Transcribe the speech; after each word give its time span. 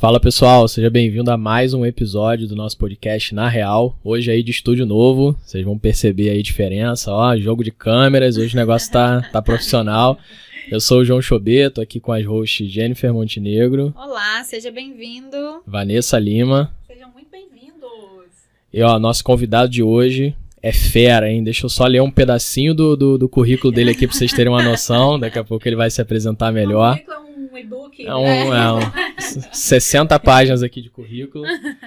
Fala 0.00 0.18
pessoal, 0.18 0.66
seja 0.66 0.88
bem-vindo 0.88 1.30
a 1.30 1.36
mais 1.36 1.74
um 1.74 1.84
episódio 1.84 2.48
do 2.48 2.56
nosso 2.56 2.78
podcast 2.78 3.34
Na 3.34 3.50
Real. 3.50 3.94
Hoje 4.02 4.30
aí 4.30 4.42
de 4.42 4.50
estúdio 4.50 4.86
novo, 4.86 5.36
vocês 5.44 5.62
vão 5.62 5.78
perceber 5.78 6.30
aí 6.30 6.38
a 6.38 6.42
diferença, 6.42 7.12
ó, 7.12 7.36
jogo 7.36 7.62
de 7.62 7.70
câmeras, 7.70 8.38
hoje 8.38 8.54
o 8.54 8.56
negócio 8.56 8.90
tá, 8.90 9.20
tá 9.30 9.42
profissional. 9.42 10.18
Eu 10.70 10.80
sou 10.80 11.00
o 11.00 11.04
João 11.04 11.20
Chobê, 11.20 11.68
tô 11.68 11.82
aqui 11.82 12.00
com 12.00 12.12
as 12.12 12.24
hosts 12.24 12.66
Jennifer 12.66 13.12
Montenegro. 13.12 13.92
Olá, 13.94 14.42
seja 14.42 14.70
bem-vindo. 14.70 15.62
Vanessa 15.66 16.18
Lima. 16.18 16.74
Sejam 16.86 17.10
muito 17.10 17.28
bem-vindos. 17.30 18.30
E 18.72 18.82
ó, 18.82 18.98
nosso 18.98 19.22
convidado 19.22 19.68
de 19.68 19.82
hoje 19.82 20.34
é 20.62 20.72
fera, 20.72 21.30
hein? 21.30 21.42
Deixa 21.42 21.64
eu 21.64 21.70
só 21.70 21.86
ler 21.86 22.02
um 22.02 22.10
pedacinho 22.10 22.74
do, 22.74 22.96
do, 22.96 23.18
do 23.18 23.28
currículo 23.28 23.72
dele 23.72 23.90
aqui 23.90 24.06
pra 24.06 24.14
vocês 24.14 24.32
terem 24.32 24.52
uma 24.52 24.62
noção. 24.62 25.18
Daqui 25.18 25.38
a 25.38 25.44
pouco 25.44 25.66
ele 25.66 25.76
vai 25.76 25.90
se 25.90 26.00
apresentar 26.02 26.52
melhor. 26.52 26.94
O 26.94 26.98
currículo 26.98 27.14
é 27.14 27.54
um 27.54 27.58
e-book. 27.58 28.06
É 28.06 28.14
um, 28.14 28.54
é 28.54 28.72
um 28.72 28.80
60 29.52 30.18
páginas 30.20 30.62
aqui 30.62 30.82
de 30.82 30.90
currículo. 30.90 31.44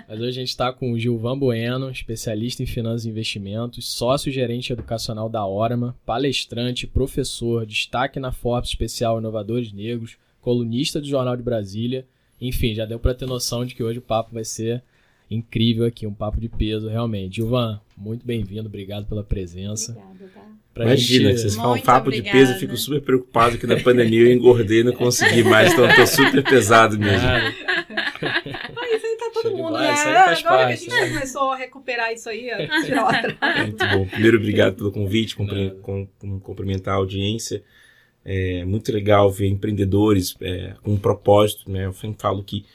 Mas 0.07 0.19
hoje 0.19 0.29
a 0.29 0.31
gente 0.31 0.49
está 0.49 0.73
com 0.73 0.91
o 0.91 0.99
Gilvan 0.99 1.37
Bueno, 1.37 1.89
especialista 1.91 2.63
em 2.63 2.65
finanças 2.65 3.05
e 3.05 3.09
investimentos, 3.09 3.87
sócio-gerente 3.93 4.73
educacional 4.73 5.29
da 5.29 5.45
Orama, 5.45 5.95
palestrante, 6.05 6.87
professor, 6.87 7.65
destaque 7.65 8.19
na 8.19 8.31
Forbes 8.31 8.71
Especial 8.71 9.19
Inovadores 9.19 9.71
Negros, 9.71 10.17
colunista 10.41 10.99
do 10.99 11.07
Jornal 11.07 11.37
de 11.37 11.43
Brasília. 11.43 12.05
Enfim, 12.41 12.73
já 12.73 12.85
deu 12.85 12.99
para 12.99 13.13
ter 13.13 13.27
noção 13.27 13.65
de 13.65 13.75
que 13.75 13.83
hoje 13.83 13.99
o 13.99 14.01
papo 14.01 14.33
vai 14.33 14.43
ser 14.43 14.81
incrível 15.29 15.85
aqui, 15.85 16.05
um 16.05 16.13
papo 16.13 16.39
de 16.39 16.49
peso, 16.49 16.87
realmente. 16.87 17.37
Gilvan, 17.37 17.79
muito 17.97 18.25
bem-vindo, 18.25 18.67
obrigado 18.67 19.05
pela 19.07 19.23
presença. 19.23 19.91
Obrigada, 19.91 20.31
tá? 20.33 20.41
Pra 20.73 20.85
Imagina, 20.85 21.29
gente- 21.29 21.39
vocês 21.41 21.55
falam 21.55 21.79
papo 21.81 22.09
de 22.11 22.17
obrigada. 22.19 22.37
peso, 22.39 22.53
eu 22.53 22.59
fico 22.59 22.75
super 22.77 23.01
preocupado 23.01 23.57
que 23.59 23.67
na 23.67 23.79
pandemia 23.79 24.21
eu 24.21 24.33
engordei 24.33 24.79
e 24.79 24.83
não 24.83 24.93
consegui 24.93 25.43
mais, 25.43 25.71
então 25.71 25.87
eu 25.87 25.95
tô 25.95 26.07
super 26.07 26.43
pesado 26.43 26.97
mesmo. 26.97 27.27
Ah, 27.27 27.49
isso 28.95 29.05
aí 29.05 29.17
tá 29.17 29.25
Show 29.33 29.43
todo 29.43 29.55
de 29.55 29.61
mundo, 29.61 29.77
né? 29.77 29.93
isso 29.93 30.01
Agora 30.07 30.23
parte, 30.25 30.43
que 30.43 30.47
a 30.47 30.75
gente 30.75 30.89
né? 30.89 31.07
começou 31.13 31.51
a 31.51 31.55
recuperar 31.57 32.11
isso 32.11 32.27
aí, 32.29 32.49
ó, 32.51 32.83
tirar 32.83 33.09
atrás. 33.09 33.67
Muito 33.67 33.87
bom. 33.87 34.05
Primeiro, 34.07 34.37
obrigado 34.37 34.75
pelo 34.75 34.91
convite, 34.91 35.35
cumprimentar 35.35 36.95
a 36.95 36.97
audiência. 36.97 37.63
É 38.25 38.63
muito 38.65 38.91
legal 38.91 39.29
ver 39.29 39.47
empreendedores 39.49 40.35
é, 40.41 40.73
com 40.81 40.93
um 40.93 40.97
propósito, 40.97 41.69
né? 41.69 41.85
Eu 41.85 41.93
sempre 41.93 42.21
falo 42.21 42.41
que 42.43 42.65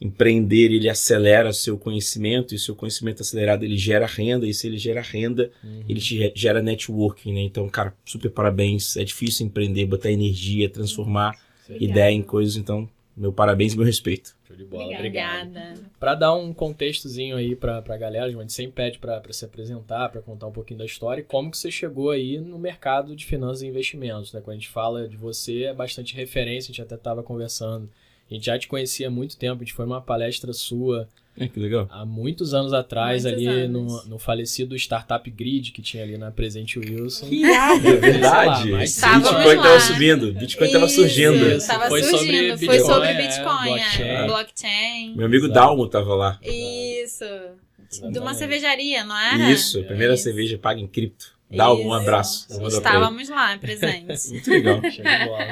empreender 0.00 0.72
ele 0.72 0.88
acelera 0.88 1.52
seu 1.52 1.76
conhecimento 1.78 2.54
e 2.54 2.58
seu 2.58 2.74
conhecimento 2.74 3.22
acelerado 3.22 3.64
ele 3.64 3.76
gera 3.76 4.06
renda 4.06 4.46
e 4.46 4.54
se 4.54 4.66
ele 4.66 4.78
gera 4.78 5.00
renda 5.00 5.50
Uhum. 5.64 5.82
ele 5.88 6.00
gera 6.34 6.62
networking, 6.62 7.32
né? 7.32 7.40
Então, 7.40 7.68
cara, 7.68 7.94
super 8.04 8.30
parabéns. 8.30 8.96
É 8.96 9.04
difícil 9.04 9.46
empreender, 9.46 9.86
botar 9.86 10.10
energia, 10.10 10.68
transformar 10.68 11.34
Sim. 11.66 11.76
ideia 11.80 12.12
em 12.12 12.22
coisas. 12.22 12.56
Então, 12.56 12.88
meu 13.16 13.32
parabéns 13.32 13.72
e 13.74 13.76
meu 13.76 13.84
respeito. 13.84 14.36
Show 14.46 14.56
de 14.56 14.64
bola, 14.64 14.94
obrigado. 14.94 15.48
Obrigada. 15.48 15.74
Pra 15.98 16.14
dar 16.14 16.34
um 16.34 16.54
contextozinho 16.54 17.36
aí 17.36 17.56
pra, 17.56 17.82
pra 17.82 17.96
galera, 17.98 18.26
a 18.26 18.30
gente 18.30 18.52
sempre 18.52 18.72
pede 18.72 18.98
pra, 18.98 19.20
pra 19.20 19.32
se 19.32 19.44
apresentar, 19.44 20.08
pra 20.10 20.22
contar 20.22 20.46
um 20.46 20.52
pouquinho 20.52 20.78
da 20.78 20.86
história 20.86 21.20
e 21.20 21.24
como 21.24 21.50
que 21.50 21.58
você 21.58 21.70
chegou 21.70 22.10
aí 22.10 22.38
no 22.38 22.58
mercado 22.58 23.14
de 23.16 23.26
finanças 23.26 23.62
e 23.62 23.66
investimentos, 23.66 24.32
né? 24.32 24.40
Quando 24.40 24.52
a 24.56 24.58
gente 24.58 24.68
fala 24.68 25.08
de 25.08 25.16
você, 25.16 25.64
é 25.64 25.74
bastante 25.74 26.14
referência, 26.14 26.70
a 26.70 26.72
gente 26.72 26.82
até 26.82 26.96
tava 26.96 27.22
conversando. 27.22 27.90
A 28.30 28.34
gente 28.34 28.46
já 28.46 28.58
te 28.58 28.68
conhecia 28.68 29.08
há 29.08 29.10
muito 29.10 29.36
tempo, 29.36 29.62
a 29.62 29.64
gente 29.64 29.72
foi 29.74 29.84
numa 29.86 30.00
palestra 30.02 30.52
sua 30.52 31.08
É, 31.38 31.48
que 31.48 31.58
legal. 31.58 31.86
há 31.90 32.04
muitos 32.04 32.52
anos 32.52 32.72
atrás, 32.72 33.22
Muitos 33.24 33.40
ali 33.46 33.46
anos. 33.48 34.04
no, 34.04 34.10
no 34.10 34.18
falecido 34.18 34.74
Startup 34.76 35.30
Grid 35.30 35.70
que 35.72 35.80
tinha 35.80 36.02
ali 36.02 36.18
na 36.18 36.30
Presente 36.30 36.78
Wilson. 36.78 37.26
irado, 37.30 37.88
é 37.88 37.96
verdade. 37.96 38.70
Lá, 38.72 38.78
Bitcoin 38.80 39.56
lá. 39.56 39.62
tava 39.62 39.80
subindo, 39.80 40.32
Bitcoin 40.34 40.70
tava 40.72 40.86
Isso, 40.86 40.94
surgindo. 40.96 41.48
Isso. 41.52 41.66
Tava 41.66 41.88
Foi 41.88 42.02
sobre 42.02 42.18
surgindo. 42.18 42.58
Foi 42.58 42.68
Bitcoin, 42.68 42.80
sobre 42.94 43.08
é, 43.08 43.14
Bitcoin, 43.22 43.64
blockchain. 43.68 44.04
é, 44.08 44.26
blockchain. 44.26 45.14
Meu 45.16 45.26
amigo 45.26 45.44
Exato. 45.46 45.54
Dalmo 45.60 45.88
tava 45.88 46.14
lá. 46.14 46.38
Isso. 46.42 47.24
De 47.24 48.00
uma 48.00 48.10
Exatamente. 48.10 48.36
cervejaria, 48.36 49.04
não 49.04 49.16
era? 49.16 49.50
Isso, 49.50 49.80
a 49.80 49.84
primeira 49.84 50.12
Isso. 50.14 50.24
cerveja 50.24 50.58
paga 50.58 50.78
em 50.80 50.86
cripto. 50.86 51.37
Um 51.50 51.80
Isso. 51.80 51.92
abraço. 51.92 52.46
Pra 52.48 52.56
ele. 52.56 52.66
Estávamos 52.68 53.28
lá, 53.28 53.56
presentes. 53.58 54.30
Muito 54.30 54.50
legal. 54.50 54.80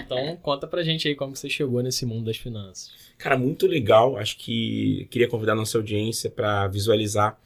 Então 0.05 0.37
conta 0.43 0.67
pra 0.67 0.83
gente 0.83 1.09
aí 1.09 1.15
como 1.15 1.33
que 1.33 1.39
você 1.39 1.49
chegou 1.49 1.83
nesse 1.83 2.05
mundo 2.05 2.27
das 2.27 2.37
finanças. 2.37 2.91
Cara, 3.17 3.39
muito 3.39 3.67
legal. 3.67 4.17
Acho 4.17 4.37
que 4.37 5.07
queria 5.11 5.29
convidar 5.29 5.53
a 5.53 5.57
nossa 5.57 5.79
audiência 5.79 6.29
para 6.31 6.67
visualizar 6.69 7.39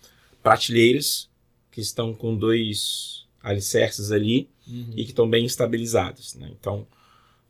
prateleiras 0.42 1.28
que 1.70 1.80
estão 1.80 2.12
com 2.12 2.34
dois 2.34 3.24
alicerces 3.42 4.10
ali 4.10 4.48
Uhum. 4.66 4.92
e 4.96 5.02
que 5.04 5.10
estão 5.10 5.28
bem 5.28 5.44
estabilizados. 5.44 6.36
Né? 6.36 6.48
Então, 6.58 6.80
o 6.80 6.86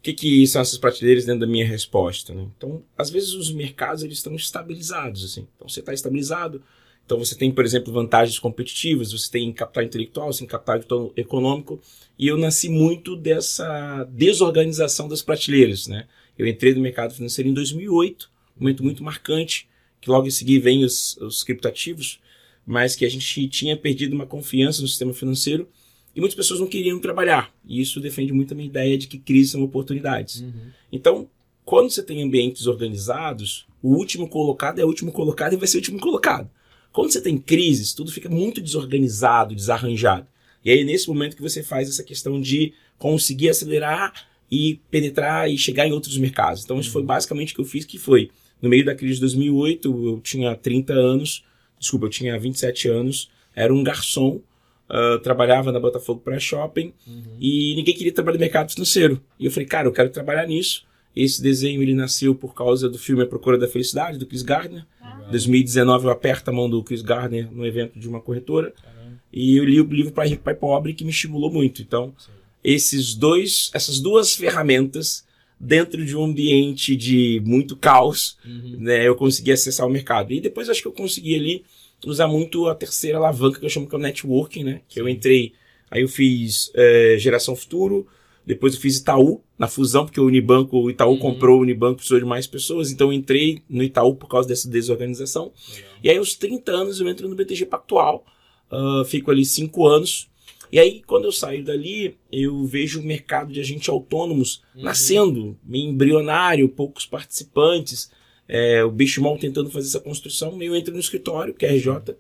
que, 0.03 0.15
que 0.15 0.47
são 0.47 0.63
essas 0.63 0.79
prateleiras 0.79 1.27
dentro 1.27 1.41
da 1.41 1.47
minha 1.47 1.67
resposta? 1.67 2.33
Né? 2.33 2.47
Então, 2.57 2.83
às 2.97 3.11
vezes 3.11 3.35
os 3.35 3.53
mercados 3.53 4.03
eles 4.03 4.17
estão 4.19 4.35
estabilizados. 4.35 5.23
Assim. 5.25 5.47
Então, 5.55 5.69
você 5.69 5.81
está 5.81 5.93
estabilizado. 5.93 6.63
Então, 7.11 7.19
você 7.19 7.35
tem, 7.35 7.51
por 7.51 7.65
exemplo, 7.65 7.93
vantagens 7.93 8.39
competitivas, 8.39 9.11
você 9.11 9.29
tem 9.29 9.53
capital 9.53 9.83
intelectual, 9.83 10.33
você 10.33 10.47
tem 10.47 10.47
capital 10.47 11.13
econômico. 11.17 11.81
E 12.17 12.29
eu 12.29 12.37
nasci 12.37 12.69
muito 12.69 13.17
dessa 13.17 14.05
desorganização 14.13 15.09
das 15.09 15.21
prateleiras. 15.21 15.89
Né? 15.89 16.07
Eu 16.39 16.47
entrei 16.47 16.73
no 16.73 16.81
mercado 16.81 17.13
financeiro 17.13 17.51
em 17.51 17.53
2008, 17.53 18.31
um 18.57 18.61
momento 18.61 18.85
muito 18.85 19.03
marcante, 19.03 19.69
que 20.01 20.09
logo 20.09 20.29
em 20.29 20.31
seguida 20.31 20.63
vem 20.63 20.85
os, 20.85 21.17
os 21.17 21.43
criptativos, 21.43 22.21
mas 22.65 22.95
que 22.95 23.05
a 23.05 23.09
gente 23.09 23.49
tinha 23.49 23.77
perdido 23.77 24.15
uma 24.15 24.25
confiança 24.25 24.81
no 24.81 24.87
sistema 24.87 25.13
financeiro 25.13 25.69
e 26.15 26.21
muitas 26.21 26.37
pessoas 26.37 26.61
não 26.61 26.69
queriam 26.69 27.01
trabalhar. 27.01 27.53
E 27.67 27.81
isso 27.81 27.99
defende 27.99 28.33
muito 28.33 28.55
a 28.55 28.57
minha 28.57 28.69
ideia 28.69 28.97
de 28.97 29.09
que 29.09 29.19
crises 29.19 29.51
são 29.51 29.65
oportunidades. 29.65 30.43
Uhum. 30.43 30.71
Então, 30.93 31.29
quando 31.65 31.91
você 31.91 32.05
tem 32.05 32.23
ambientes 32.23 32.69
organizados, 32.69 33.67
o 33.83 33.97
último 33.97 34.29
colocado 34.29 34.79
é 34.79 34.85
o 34.85 34.87
último 34.87 35.11
colocado 35.11 35.55
e 35.55 35.57
vai 35.57 35.67
ser 35.67 35.79
o 35.79 35.81
último 35.81 35.99
colocado. 35.99 36.49
Quando 36.93 37.13
você 37.13 37.21
tem 37.21 37.39
crises, 37.39 37.93
tudo 37.93 38.11
fica 38.11 38.29
muito 38.29 38.61
desorganizado, 38.61 39.55
desarranjado. 39.55 40.27
E 40.65 40.71
aí 40.71 40.81
é 40.81 40.85
nesse 40.85 41.09
momento 41.09 41.37
que 41.37 41.43
você 41.43 41.63
faz 41.63 41.89
essa 41.89 42.03
questão 42.03 42.41
de 42.41 42.73
conseguir 42.99 43.49
acelerar 43.49 44.13
e 44.51 44.81
penetrar 44.91 45.49
e 45.51 45.57
chegar 45.57 45.87
em 45.87 45.93
outros 45.93 46.17
mercados. 46.19 46.65
Então, 46.65 46.79
isso 46.81 46.91
foi 46.91 47.03
basicamente 47.03 47.53
o 47.53 47.55
que 47.57 47.61
eu 47.61 47.65
fiz, 47.65 47.85
que 47.85 47.99
foi, 47.99 48.31
no 48.61 48.69
meio 48.69 48.85
da 48.85 48.95
crise 48.95 49.15
de 49.15 49.21
2008, 49.21 50.07
eu 50.07 50.21
tinha 50.21 50.55
30 50.57 50.93
anos, 50.93 51.45
desculpa, 51.79 52.07
eu 52.07 52.11
tinha 52.11 52.39
27 52.39 52.89
anos, 52.89 53.31
era 53.55 53.73
um 53.73 53.83
garçom, 53.83 54.41
ah, 54.89 55.21
trabalhava 55.23 55.71
na 55.71 55.79
Botafogo 55.79 56.21
Pré-Shopping, 56.21 56.93
Uhum. 57.07 57.23
e 57.41 57.75
ninguém 57.77 57.95
queria 57.95 58.13
trabalhar 58.13 58.39
no 58.39 58.41
mercado 58.41 58.73
financeiro. 58.73 59.23
E 59.39 59.45
eu 59.47 59.51
falei, 59.53 59.67
cara, 59.67 59.87
eu 59.87 59.93
quero 59.93 60.11
trabalhar 60.11 60.47
nisso. 60.47 60.85
Esse 61.15 61.41
desenho 61.43 61.81
ele 61.83 61.95
nasceu 61.95 62.35
por 62.35 62.55
causa 62.55 62.89
do 62.89 62.99
filme 62.99 63.23
A 63.23 63.27
Procura 63.27 63.57
da 63.57 63.67
Felicidade, 63.69 64.19
do 64.19 64.27
Chris 64.27 64.43
Gardner. 64.43 64.85
Em 65.31 65.33
2019 65.33 66.07
eu 66.07 66.11
aperto 66.11 66.51
a 66.51 66.53
mão 66.53 66.69
do 66.69 66.83
Chris 66.83 67.03
Gardner 67.03 67.51
no 67.53 67.65
evento 67.65 67.99
de 67.99 68.09
uma 68.09 68.21
corretora. 68.21 68.73
Caramba. 68.73 69.23
E 69.33 69.57
eu 69.57 69.65
li 69.65 69.81
o 69.81 69.85
livro 69.85 70.13
Pai 70.13 70.29
Rico, 70.29 70.43
Pai 70.43 70.55
Pobre, 70.55 70.93
que 70.93 71.05
me 71.05 71.11
estimulou 71.11 71.53
muito. 71.53 71.81
Então, 71.83 72.13
Sim. 72.19 72.33
esses 72.65 73.15
dois, 73.15 73.71
essas 73.73 74.01
duas 74.01 74.35
ferramentas, 74.35 75.25
dentro 75.59 76.05
de 76.05 76.17
um 76.17 76.25
ambiente 76.25 76.97
de 76.97 77.41
muito 77.45 77.77
caos, 77.77 78.37
Uhum. 78.45 78.77
né, 78.79 79.07
eu 79.07 79.15
consegui 79.15 79.53
acessar 79.53 79.87
o 79.87 79.91
mercado. 79.91 80.33
E 80.33 80.41
depois 80.41 80.69
acho 80.69 80.83
que 80.83 80.89
eu 80.89 80.93
consegui 80.93 81.35
ali 81.37 81.65
usar 82.05 82.27
muito 82.27 82.67
a 82.67 82.75
terceira 82.75 83.19
alavanca 83.19 83.61
que 83.61 83.67
eu 83.67 83.71
chamo 83.71 83.87
que 83.87 83.95
é 83.95 83.99
o 83.99 84.01
networking, 84.01 84.65
né? 84.65 84.81
Que 84.89 85.01
eu 85.01 85.09
entrei, 85.09 85.53
aí 85.91 86.01
eu 86.03 86.09
fiz 86.09 86.71
eh, 86.75 87.17
Geração 87.19 87.55
Futuro, 87.55 88.07
depois 88.47 88.75
eu 88.75 88.81
fiz 88.81 88.97
Itaú 88.99 89.43
na 89.59 89.69
fusão, 89.69 90.05
porque 90.05 90.21
o 90.21 90.25
Unibanco, 90.27 90.79
o 90.79 90.91
Itaú 90.91 91.13
Uhum. 91.13 91.19
comprou 91.19 91.59
o 91.59 91.63
Unibanco, 91.63 91.97
precisou 91.97 92.19
de 92.19 92.25
mais 92.25 92.47
pessoas, 92.47 92.91
então 92.91 93.09
eu 93.09 93.13
entrei 93.13 93.63
no 93.69 93.83
Itaú 93.83 94.15
por 94.17 94.29
causa 94.29 94.49
dessa 94.49 94.69
desorganização. 94.69 95.53
Legal. 95.75 95.91
E 96.03 96.11
aí 96.11 96.17
aos 96.17 96.35
30 96.35 96.73
anos 96.73 97.01
eu 97.01 97.09
entro 97.09 97.29
no 97.29 97.35
BTG 97.37 97.67
Pactual, 97.67 98.25
ah, 98.71 99.03
fico 99.07 99.31
ali 99.31 99.45
5 99.45 99.87
anos. 99.87 100.29
E 100.73 100.79
aí, 100.79 101.03
quando 101.05 101.25
eu 101.25 101.33
saio 101.33 101.65
dali, 101.65 102.17
eu 102.31 102.65
vejo 102.65 103.01
o 103.01 103.03
mercado 103.03 103.53
de 103.53 103.59
agentes 103.59 103.89
autônomos 103.89 104.63
Uhum. 104.77 104.83
nascendo, 104.85 105.59
embrionário, 105.69 106.69
poucos 106.69 107.05
participantes, 107.05 108.11
é, 108.49 108.85
o 108.85 108.91
Benchimol 108.91 109.37
tentando 109.37 109.69
fazer 109.71 109.89
essa 109.89 110.01
construção, 110.01 110.61
eu 110.63 110.75
entro 110.77 110.95
no 110.95 111.01
escritório, 111.01 111.55
que 111.55 111.67
é 111.67 111.71
RJ 111.75 112.15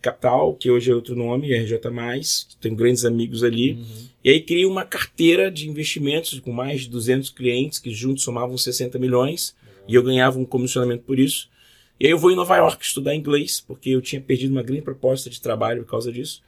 Capital, 0.00 0.54
que 0.54 0.70
hoje 0.70 0.90
é 0.90 0.94
outro 0.94 1.16
nome, 1.16 1.52
RJ+, 1.52 1.78
tenho 2.60 2.76
grandes 2.76 3.04
amigos 3.04 3.42
ali, 3.42 3.72
Uhum. 3.72 3.84
e 4.24 4.30
aí 4.30 4.40
crio 4.40 4.70
uma 4.70 4.84
carteira 4.84 5.50
de 5.50 5.68
investimentos 5.68 6.38
com 6.40 6.52
mais 6.52 6.82
de 6.82 6.88
200 6.90 7.30
clientes, 7.30 7.78
que 7.78 7.90
juntos 7.90 8.22
somavam 8.22 8.56
60 8.56 8.98
milhões, 8.98 9.56
e 9.88 9.94
eu 9.94 10.02
ganhava 10.02 10.38
um 10.38 10.44
comissionamento 10.44 11.02
por 11.04 11.18
isso. 11.18 11.48
E 11.98 12.06
aí 12.06 12.12
eu 12.12 12.18
vou 12.18 12.30
em 12.30 12.36
Nova 12.36 12.56
York 12.56 12.84
estudar 12.84 13.14
inglês, 13.14 13.60
porque 13.60 13.90
eu 13.90 14.00
tinha 14.00 14.20
perdido 14.20 14.52
uma 14.52 14.62
grande 14.62 14.82
proposta 14.82 15.28
de 15.28 15.40
trabalho 15.40 15.82
por 15.82 15.90
causa 15.90 16.12
disso. 16.12 16.42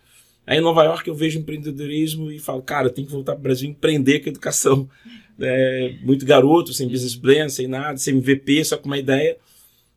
Aí 0.46 0.58
em 0.58 0.60
Nova 0.60 0.84
York 0.84 1.08
eu 1.08 1.14
vejo 1.14 1.38
empreendedorismo 1.38 2.30
e 2.30 2.38
falo, 2.38 2.62
cara, 2.62 2.86
eu 2.86 2.92
tenho 2.92 3.06
que 3.06 3.12
voltar 3.12 3.32
para 3.32 3.40
o 3.40 3.42
Brasil 3.42 3.68
empreender 3.68 4.20
com 4.20 4.28
educação. 4.28 4.88
É, 5.42 5.94
muito 6.02 6.26
garoto, 6.26 6.74
sem 6.74 6.86
business 6.86 7.16
plan, 7.16 7.48
sem 7.48 7.66
nada, 7.66 7.96
sem 7.96 8.14
MVP, 8.14 8.62
só 8.62 8.76
com 8.76 8.84
uma 8.84 8.98
ideia. 8.98 9.38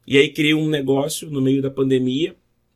E 0.07 0.17
aí 0.17 0.29
criei 0.29 0.53
um 0.53 0.69
negócio 0.69 1.29
no 1.29 1.41
meio 1.41 1.61
da 1.61 1.69
pandemia 1.69 2.33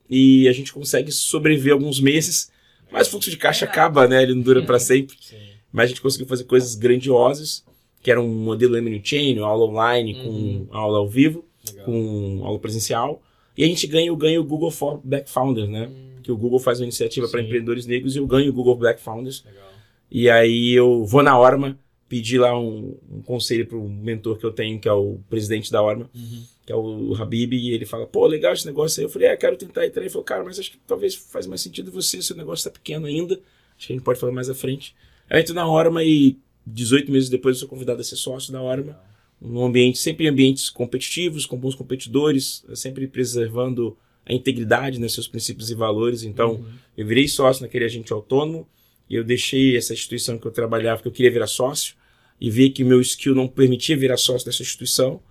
e 0.10 0.48
a 0.48 0.52
gente 0.54 0.72
consegue 0.74 1.12
sobreviver 1.12 1.74
alguns 1.74 2.00
meses, 2.00 2.52
mas 2.92 3.08
o 3.08 3.12
fluxo 3.12 3.30
de 3.30 3.38
caixa 3.38 3.66
acaba, 3.66 4.08
né? 4.08 4.24
Ele 4.24 4.34
não 4.34 4.42
dura 4.42 4.64
para 4.64 4.80
sempre. 4.80 5.16
Sim. 5.20 5.36
Mas 5.72 5.86
a 5.86 5.88
gente 5.90 6.02
conseguiu 6.02 6.26
fazer 6.28 6.46
coisas 6.46 6.76
grandiosas, 6.76 7.64
que 8.02 8.10
era 8.10 8.22
um 8.22 8.28
modelo 8.28 8.78
Emily 8.78 9.02
Chain, 9.04 9.38
uma 9.40 9.48
aula 9.48 9.66
online 9.66 10.14
Uhum. 10.16 10.66
com 10.68 10.76
aula 10.78 10.98
ao 11.00 11.08
vivo. 11.10 11.44
Legal. 11.70 11.86
com 11.86 12.42
aula 12.46 12.58
presencial. 12.60 13.22
E 13.58 13.62
a 13.64 13.68
gente 13.68 13.86
ganha, 13.88 14.08
eu 14.08 14.16
ganho 14.16 14.40
o 14.40 14.44
Google 14.46 14.72
for 14.72 15.02
Black 15.04 15.30
Founders, 15.30 15.68
né? 15.68 15.88
Hum, 15.92 16.22
Que 16.24 16.32
o 16.32 16.38
Google 16.38 16.60
faz 16.60 16.80
uma 16.80 16.86
iniciativa 16.86 17.28
para 17.28 17.42
empreendedores 17.42 17.86
negros 17.86 18.16
e 18.16 18.20
eu 18.20 18.26
ganho 18.28 18.50
o 18.50 18.54
Google 18.54 18.76
Black 18.78 19.02
Founders. 19.02 19.44
legal. 19.46 19.68
E 20.10 20.30
aí 20.30 20.72
eu 20.72 21.04
vou 21.06 21.22
na 21.22 21.38
Orma, 21.38 21.78
pedir 22.08 22.38
lá 22.38 22.58
um, 22.58 22.98
um 23.12 23.22
conselho 23.22 23.66
para 23.68 23.78
um 23.78 23.90
mentor 23.90 24.38
que 24.38 24.46
eu 24.46 24.52
tenho, 24.54 24.80
que 24.80 24.88
é 24.88 24.94
o 24.94 25.20
presidente 25.30 25.70
da 25.70 25.82
Orma, 25.84 26.10
Uhum. 26.16 26.44
Que 26.68 26.74
é 26.74 26.76
o 26.76 27.16
Habib, 27.16 27.54
e 27.54 27.72
ele 27.72 27.86
fala, 27.86 28.06
pô, 28.06 28.28
legal 28.28 28.52
esse 28.52 28.66
negócio 28.66 29.00
aí. 29.00 29.06
Eu 29.06 29.10
falei, 29.10 29.30
é, 29.30 29.38
quero 29.38 29.56
tentar 29.56 29.86
entrar. 29.88 30.02
Ele 30.02 30.10
falou, 30.10 30.26
cara, 30.26 30.44
mas 30.44 30.60
acho 30.60 30.70
que 30.70 30.78
talvez 30.86 31.16
faz 31.16 31.48
mais 31.48 31.62
sentido 31.62 31.90
você, 31.90 32.22
seu 32.22 32.36
negócio 32.36 32.70
tá 32.70 32.78
pequeno 32.78 33.06
ainda. 33.08 33.36
Acho 33.78 33.88
que 33.88 33.94
a 33.94 33.96
gente 33.96 34.04
pode 34.04 34.20
falar 34.20 34.34
mais 34.34 34.50
à 34.50 34.54
frente. 34.54 34.94
Aí 35.30 35.38
eu 35.38 35.42
entro 35.42 35.54
na 35.56 35.66
Orma 35.66 36.04
e 36.04 36.38
18 36.66 37.10
meses 37.10 37.30
depois 37.30 37.56
eu 37.56 37.62
sou 37.62 37.70
convidado 37.70 38.02
a 38.02 38.04
ser 38.04 38.18
sócio 38.18 38.52
da 38.52 38.62
Orma. 38.62 39.00
Num 39.40 39.64
ambiente, 39.64 39.98
sempre 39.98 40.26
em 40.26 40.30
ambientes 40.30 40.70
competitivos, 40.70 41.46
com 41.46 41.56
bons 41.56 41.74
competidores, 41.74 42.66
sempre 42.74 43.08
preservando 43.08 43.96
a 44.26 44.34
integridade, 44.34 45.00
né, 45.00 45.08
seus 45.08 45.26
princípios 45.28 45.72
e 45.72 45.76
valores. 45.76 46.24
Então, 46.24 46.56
Uhum. 46.56 46.66
eu 46.98 47.08
virei 47.08 47.30
sócio 47.30 47.62
naquele 47.62 47.86
agente 47.86 48.12
autônomo 48.12 48.68
e 49.10 49.16
eu 49.16 49.24
deixei 49.24 49.78
essa 49.78 49.94
instituição 49.94 50.38
que 50.38 50.46
eu 50.46 50.52
trabalhava, 50.52 51.02
que 51.02 51.08
eu 51.08 51.14
queria 51.14 51.32
virar 51.32 51.48
sócio, 51.48 51.96
e 52.42 52.52
vi 52.52 52.70
que 52.70 52.84
meu 52.84 53.00
skill 53.00 53.34
não 53.34 53.48
permitia 53.48 53.96
virar 53.96 54.18
sócio 54.18 54.46
dessa 54.46 54.62
instituição. 54.62 55.22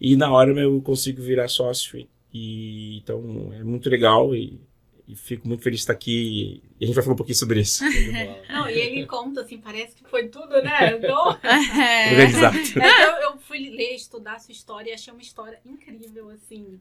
E 0.00 0.16
na 0.16 0.32
hora 0.32 0.52
eu 0.58 0.80
consigo 0.82 1.20
virar 1.22 1.48
sócio. 1.48 1.98
E, 1.98 2.08
e- 2.32 2.98
então 2.98 3.52
é 3.52 3.62
muito 3.62 3.88
legal 3.90 4.34
e, 4.34 4.60
e 5.06 5.14
fico 5.14 5.46
muito 5.46 5.62
feliz 5.62 5.80
de 5.80 5.82
estar 5.82 5.92
aqui. 5.92 6.62
E 6.80 6.84
a 6.84 6.86
gente 6.86 6.94
vai 6.94 7.04
falar 7.04 7.14
um 7.14 7.16
pouquinho 7.18 7.36
sobre 7.36 7.60
isso. 7.60 7.84
Não, 8.48 8.68
e 8.68 8.78
ele 8.78 9.06
conta 9.06 9.42
assim, 9.42 9.58
parece 9.58 9.94
que 9.94 10.04
foi 10.08 10.28
tudo, 10.28 10.62
né? 10.62 10.96
Então, 10.96 11.38
É. 11.44 12.10
Organizado. 12.12 12.56
é, 12.56 13.04
eu, 13.04 13.32
eu 13.32 13.38
fui 13.38 13.68
ler, 13.70 13.94
estudar 13.94 14.34
a 14.34 14.38
sua 14.38 14.52
história 14.52 14.90
e 14.90 14.94
achei 14.94 15.12
uma 15.12 15.22
história 15.22 15.60
incrível, 15.66 16.30
assim. 16.30 16.80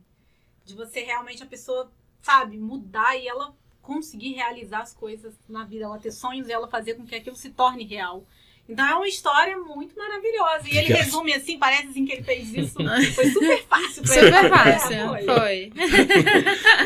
De 0.66 0.74
você 0.76 1.02
realmente, 1.02 1.42
a 1.44 1.48
pessoa, 1.48 1.92
sabe, 2.22 2.58
mudar 2.58 3.18
e 3.18 3.28
ela 3.28 3.54
conseguir 3.82 4.34
realizar 4.34 4.82
as 4.82 4.94
coisas 4.94 5.34
na 5.48 5.64
vida, 5.66 5.86
ela 5.86 5.98
ter 5.98 6.12
sonhos 6.12 6.48
e 6.48 6.52
ela 6.52 6.68
fazer 6.68 6.94
com 6.94 7.06
que 7.08 7.16
aquilo 7.16 7.36
se 7.36 7.50
torne 7.50 7.84
real. 7.84 8.24
Então 8.70 8.88
é 8.88 8.96
uma 8.96 9.08
história 9.08 9.58
muito 9.58 9.96
maravilhosa. 9.98 10.70
E 10.72 10.78
ele 10.78 10.94
resume 10.94 11.34
assim, 11.34 11.58
parece 11.58 11.88
assim 11.88 12.06
que 12.06 12.14
ele 12.14 12.24
fez 12.24 12.54
isso. 12.54 12.76
Foi 13.16 13.26
super 13.32 13.64
fácil 13.64 14.04
pra 14.04 14.16
ele. 14.16 14.26
Super 14.26 14.50
fácil. 14.50 14.94
É, 14.94 15.08
foi. 15.08 15.24
Foi. 15.24 15.72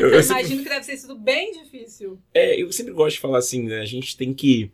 Eu, 0.00 0.08
Eu 0.08 0.22
sempre, 0.22 0.40
imagino 0.40 0.62
que 0.62 0.68
deve 0.68 0.86
ter 0.86 0.96
sido 0.96 1.14
bem 1.14 1.52
difícil. 1.52 2.18
é, 2.32 2.60
eu 2.60 2.72
sempre 2.72 2.92
gosto 2.92 3.16
de 3.16 3.20
falar 3.20 3.38
assim, 3.38 3.64
né, 3.64 3.80
a 3.80 3.84
gente 3.84 4.16
tem 4.16 4.32
que. 4.32 4.70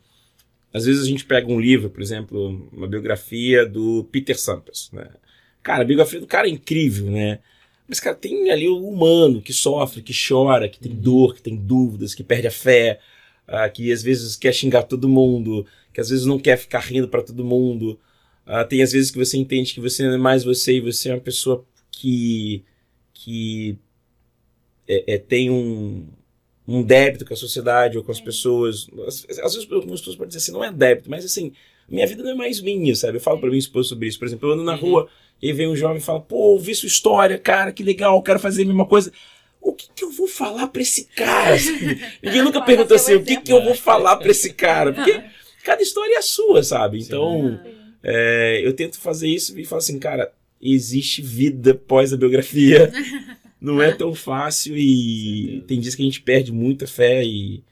Às 0.73 0.85
vezes 0.85 1.03
a 1.03 1.07
gente 1.07 1.25
pega 1.25 1.51
um 1.51 1.59
livro, 1.59 1.89
por 1.89 2.01
exemplo, 2.01 2.69
uma 2.71 2.87
biografia 2.87 3.65
do 3.65 4.07
Peter 4.09 4.39
Sampras. 4.39 4.89
Né? 4.93 5.05
Cara, 5.61 5.81
a 5.81 5.85
biografia 5.85 6.19
do 6.19 6.27
cara 6.27 6.47
é 6.47 6.51
incrível, 6.51 7.11
né? 7.11 7.39
Mas, 7.87 7.99
cara, 7.99 8.15
tem 8.15 8.49
ali 8.49 8.69
o 8.69 8.87
humano 8.87 9.41
que 9.41 9.51
sofre, 9.51 10.01
que 10.01 10.13
chora, 10.13 10.69
que 10.69 10.79
tem 10.79 10.93
dor, 10.93 11.35
que 11.35 11.41
tem 11.41 11.57
dúvidas, 11.57 12.15
que 12.15 12.23
perde 12.23 12.47
a 12.47 12.51
fé, 12.51 13.01
ah, 13.45 13.67
que 13.67 13.91
às 13.91 14.01
vezes 14.01 14.37
quer 14.37 14.53
xingar 14.53 14.83
todo 14.83 15.09
mundo, 15.09 15.65
que 15.93 16.01
às 16.01 16.09
vezes 16.09 16.25
não 16.25 16.39
quer 16.39 16.57
ficar 16.57 16.79
rindo 16.79 17.07
pra 17.07 17.21
todo 17.21 17.43
mundo. 17.43 17.99
Ah, 18.45 18.63
tem 18.65 18.81
às 18.81 18.91
vezes 18.91 19.11
que 19.11 19.17
você 19.17 19.37
entende 19.37 19.73
que 19.73 19.79
você 19.79 20.03
não 20.03 20.13
é 20.13 20.17
mais 20.17 20.43
você 20.43 20.73
e 20.77 20.81
você 20.81 21.09
é 21.09 21.13
uma 21.13 21.21
pessoa 21.21 21.63
que, 21.91 22.63
que 23.13 23.77
é- 24.87 25.13
é, 25.15 25.17
tem 25.17 25.49
um, 25.49 26.07
um 26.67 26.81
débito 26.83 27.25
com 27.25 27.33
a 27.33 27.37
sociedade 27.37 27.97
ou 27.97 28.03
com 28.03 28.11
as 28.11 28.19
pessoas. 28.21 28.87
Às, 29.07 29.25
às 29.39 29.53
vezes 29.55 29.71
algumas 29.71 29.99
pessoas 29.99 30.15
podem 30.15 30.29
dizer 30.29 30.39
assim, 30.39 30.51
não 30.51 30.63
é 30.63 30.71
débito, 30.71 31.09
mas 31.09 31.23
assim, 31.25 31.53
minha 31.87 32.07
vida 32.07 32.23
não 32.23 32.31
é 32.31 32.35
mais 32.35 32.59
minha, 32.61 32.95
sabe? 32.95 33.17
Eu 33.17 33.21
falo 33.21 33.39
pra 33.39 33.49
minha 33.49 33.59
esposa 33.59 33.89
sobre 33.89 34.07
isso. 34.07 34.19
Por 34.19 34.25
exemplo, 34.25 34.49
eu 34.49 34.53
ando 34.53 34.63
na 34.63 34.73
Uhum. 34.73 34.79
rua 34.79 35.09
e 35.41 35.47
aí 35.47 35.53
vem 35.53 35.67
um 35.67 35.75
jovem 35.75 35.97
e 35.97 36.01
fala, 36.01 36.19
pô, 36.21 36.35
ouvi 36.37 36.73
sua 36.75 36.87
história, 36.87 37.37
cara, 37.37 37.71
que 37.71 37.83
legal, 37.83 38.21
quero 38.21 38.39
fazer 38.39 38.63
a 38.63 38.65
mesma 38.65 38.85
coisa. 38.85 39.11
O 39.59 39.73
que, 39.73 39.87
que 39.95 40.03
eu 40.03 40.11
vou 40.11 40.27
falar 40.27 40.67
pra 40.67 40.81
esse 40.81 41.05
cara? 41.05 41.55
Ninguém 42.21 42.41
nunca 42.43 42.61
perguntou 42.61 42.95
assim, 42.95 43.15
o 43.15 43.23
que, 43.23 43.37
que 43.41 43.51
eu 43.53 43.63
vou 43.63 43.75
falar 43.75 44.17
pra 44.17 44.31
esse 44.31 44.53
cara? 44.53 44.91
Porque 44.91 45.21
cada 45.63 45.81
história 45.81 46.15
é 46.15 46.17
a 46.17 46.21
sua, 46.21 46.63
sabe? 46.63 46.99
Então, 46.99 47.59
é, 48.03 48.61
eu 48.63 48.73
tento 48.73 48.99
fazer 48.99 49.27
isso 49.27 49.57
e 49.59 49.65
falo 49.65 49.79
assim, 49.79 49.99
cara, 49.99 50.33
existe 50.61 51.21
vida 51.21 51.73
pós 51.73 52.13
a 52.13 52.17
biografia. 52.17 52.91
Não 53.59 53.79
é 53.81 53.91
tão 53.91 54.13
fácil 54.15 54.75
e 54.75 55.63
tem 55.67 55.79
dias 55.79 55.93
que 55.93 56.01
a 56.01 56.05
gente 56.05 56.21
perde 56.21 56.51
muita 56.51 56.87
fé 56.87 57.23
e. 57.23 57.63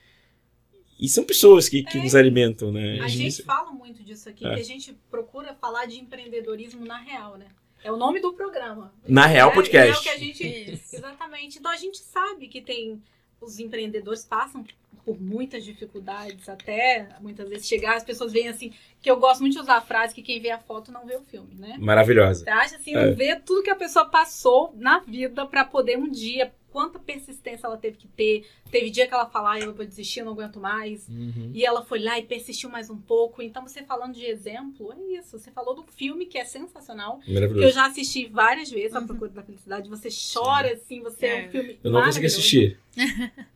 E 1.00 1.08
são 1.08 1.24
pessoas 1.24 1.70
que, 1.70 1.82
que 1.82 1.98
É. 1.98 2.04
nos 2.04 2.14
alimentam, 2.14 2.72
né? 2.72 3.00
A 3.02 3.08
gente 3.08 3.42
fala 3.42 3.72
muito 3.72 4.04
disso 4.04 4.28
aqui, 4.30 4.46
É. 4.46 4.54
que 4.54 4.60
a 4.60 4.64
gente 4.64 4.94
procura 5.10 5.56
falar 5.56 5.86
de 5.86 5.98
empreendedorismo 5.98 6.86
na 6.86 7.00
real, 7.00 7.38
né? 7.38 7.48
É 7.84 7.90
o 7.92 7.96
nome 7.98 8.20
do 8.20 8.34
programa. 8.34 8.94
Na 9.08 9.26
Real 9.26 9.50
É, 9.52 9.54
Podcast. 9.54 9.96
É 9.96 10.00
o 10.00 10.04
que 10.04 10.10
a 10.10 10.18
gente. 10.18 10.44
Isso. 10.74 10.96
Exatamente. 10.98 11.58
Então 11.58 11.72
a 11.72 11.78
gente 11.78 11.98
sabe 12.00 12.48
que 12.50 12.62
tem. 12.62 13.02
Os 13.42 13.60
empreendedores 13.60 14.26
passam 14.26 14.66
por 15.06 15.20
muitas 15.20 15.64
dificuldades, 15.64 16.48
até 16.48 17.08
muitas 17.22 17.50
vezes 17.50 17.68
chegar, 17.68 17.96
as 17.96 18.04
pessoas 18.04 18.32
veem 18.34 18.50
assim, 18.50 18.74
que 19.02 19.10
eu 19.10 19.18
gosto 19.18 19.40
muito 19.42 19.54
de 19.54 19.60
usar 19.60 19.78
a 19.78 19.82
frase 19.82 20.14
que 20.14 20.22
quem 20.22 20.40
vê 20.42 20.52
a 20.52 20.60
foto 20.60 20.92
não 20.92 21.06
vê 21.06 21.16
o 21.16 21.22
filme, 21.22 21.56
né? 21.56 21.78
Maravilhosa. 21.80 22.44
Você 22.44 22.50
acha 22.50 22.76
assim, 22.76 22.96
É. 22.96 23.06
não 23.08 23.16
vê 23.16 23.36
tudo 23.38 23.64
que 23.64 23.70
a 23.70 23.76
pessoa 23.76 24.06
passou 24.06 24.74
na 24.76 25.00
vida 25.00 25.46
pra 25.48 25.64
poder 25.66 25.98
um 25.98 26.10
dia, 26.10 26.54
quanta 26.72 26.98
persistência 27.00 27.66
ela 27.68 27.78
teve 27.78 27.98
que 27.98 28.08
ter. 28.08 28.46
Teve 28.72 28.90
dia 28.90 29.08
que 29.08 29.14
ela 29.14 29.26
falou, 29.30 29.50
ah, 29.50 29.60
eu 29.60 29.74
vou 29.74 29.86
desistir, 29.86 30.20
eu 30.20 30.26
não 30.26 30.34
aguento 30.34 30.60
mais. 30.60 31.08
Uhum. 31.10 31.52
E 31.54 31.66
ela 31.66 31.84
foi 31.84 32.00
lá 32.00 32.18
e 32.20 32.24
persistiu 32.24 32.70
mais 32.70 32.90
um 32.90 32.98
pouco. 32.98 33.42
Então, 33.42 33.62
você 33.68 33.84
falando 33.84 34.14
de 34.14 34.26
exemplo, 34.26 34.94
é 34.94 35.20
isso. 35.20 35.38
Você 35.38 35.52
falou 35.52 35.74
do 35.76 35.84
filme 35.84 36.26
que 36.26 36.38
é 36.38 36.46
sensacional. 36.46 37.20
Que 37.20 37.32
eu 37.34 37.72
já 37.72 37.88
assisti 37.88 38.26
várias 38.28 38.70
vezes, 38.72 38.96
A 38.96 39.00
Uhum. 39.00 39.08
Procura 39.08 39.32
da 39.32 39.44
Felicidade. 39.44 39.90
Você 39.90 40.10
chora, 40.34 40.74
assim, 40.74 41.02
você 41.02 41.26
é, 41.26 41.44
É. 41.44 41.48
um 41.48 41.52
filme 41.52 41.80
Eu 41.84 41.92
não 41.92 42.04
consegui 42.04 42.26
assistir. 42.28 42.80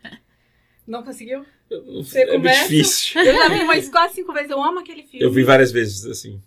Não 0.85 1.01
conseguiu? 1.01 1.45
Eu 1.69 1.81
não- 1.81 2.03
Você 2.03 2.19
é 2.19 2.25
muito 2.25 2.37
começa- 2.39 2.63
difícil. 2.63 3.21
Eu 3.21 3.33
já 3.35 3.47
vi 3.47 3.59
umas 3.63 3.87
quatro, 3.89 4.15
cinco 4.15 4.33
vezes. 4.33 4.49
Eu 4.49 4.61
amo 4.61 4.79
aquele 4.79 5.03
filme. 5.03 5.25
Eu 5.25 5.31
vi 5.31 5.41
várias 5.43 5.71
vezes, 5.71 6.05
assim. 6.05 6.41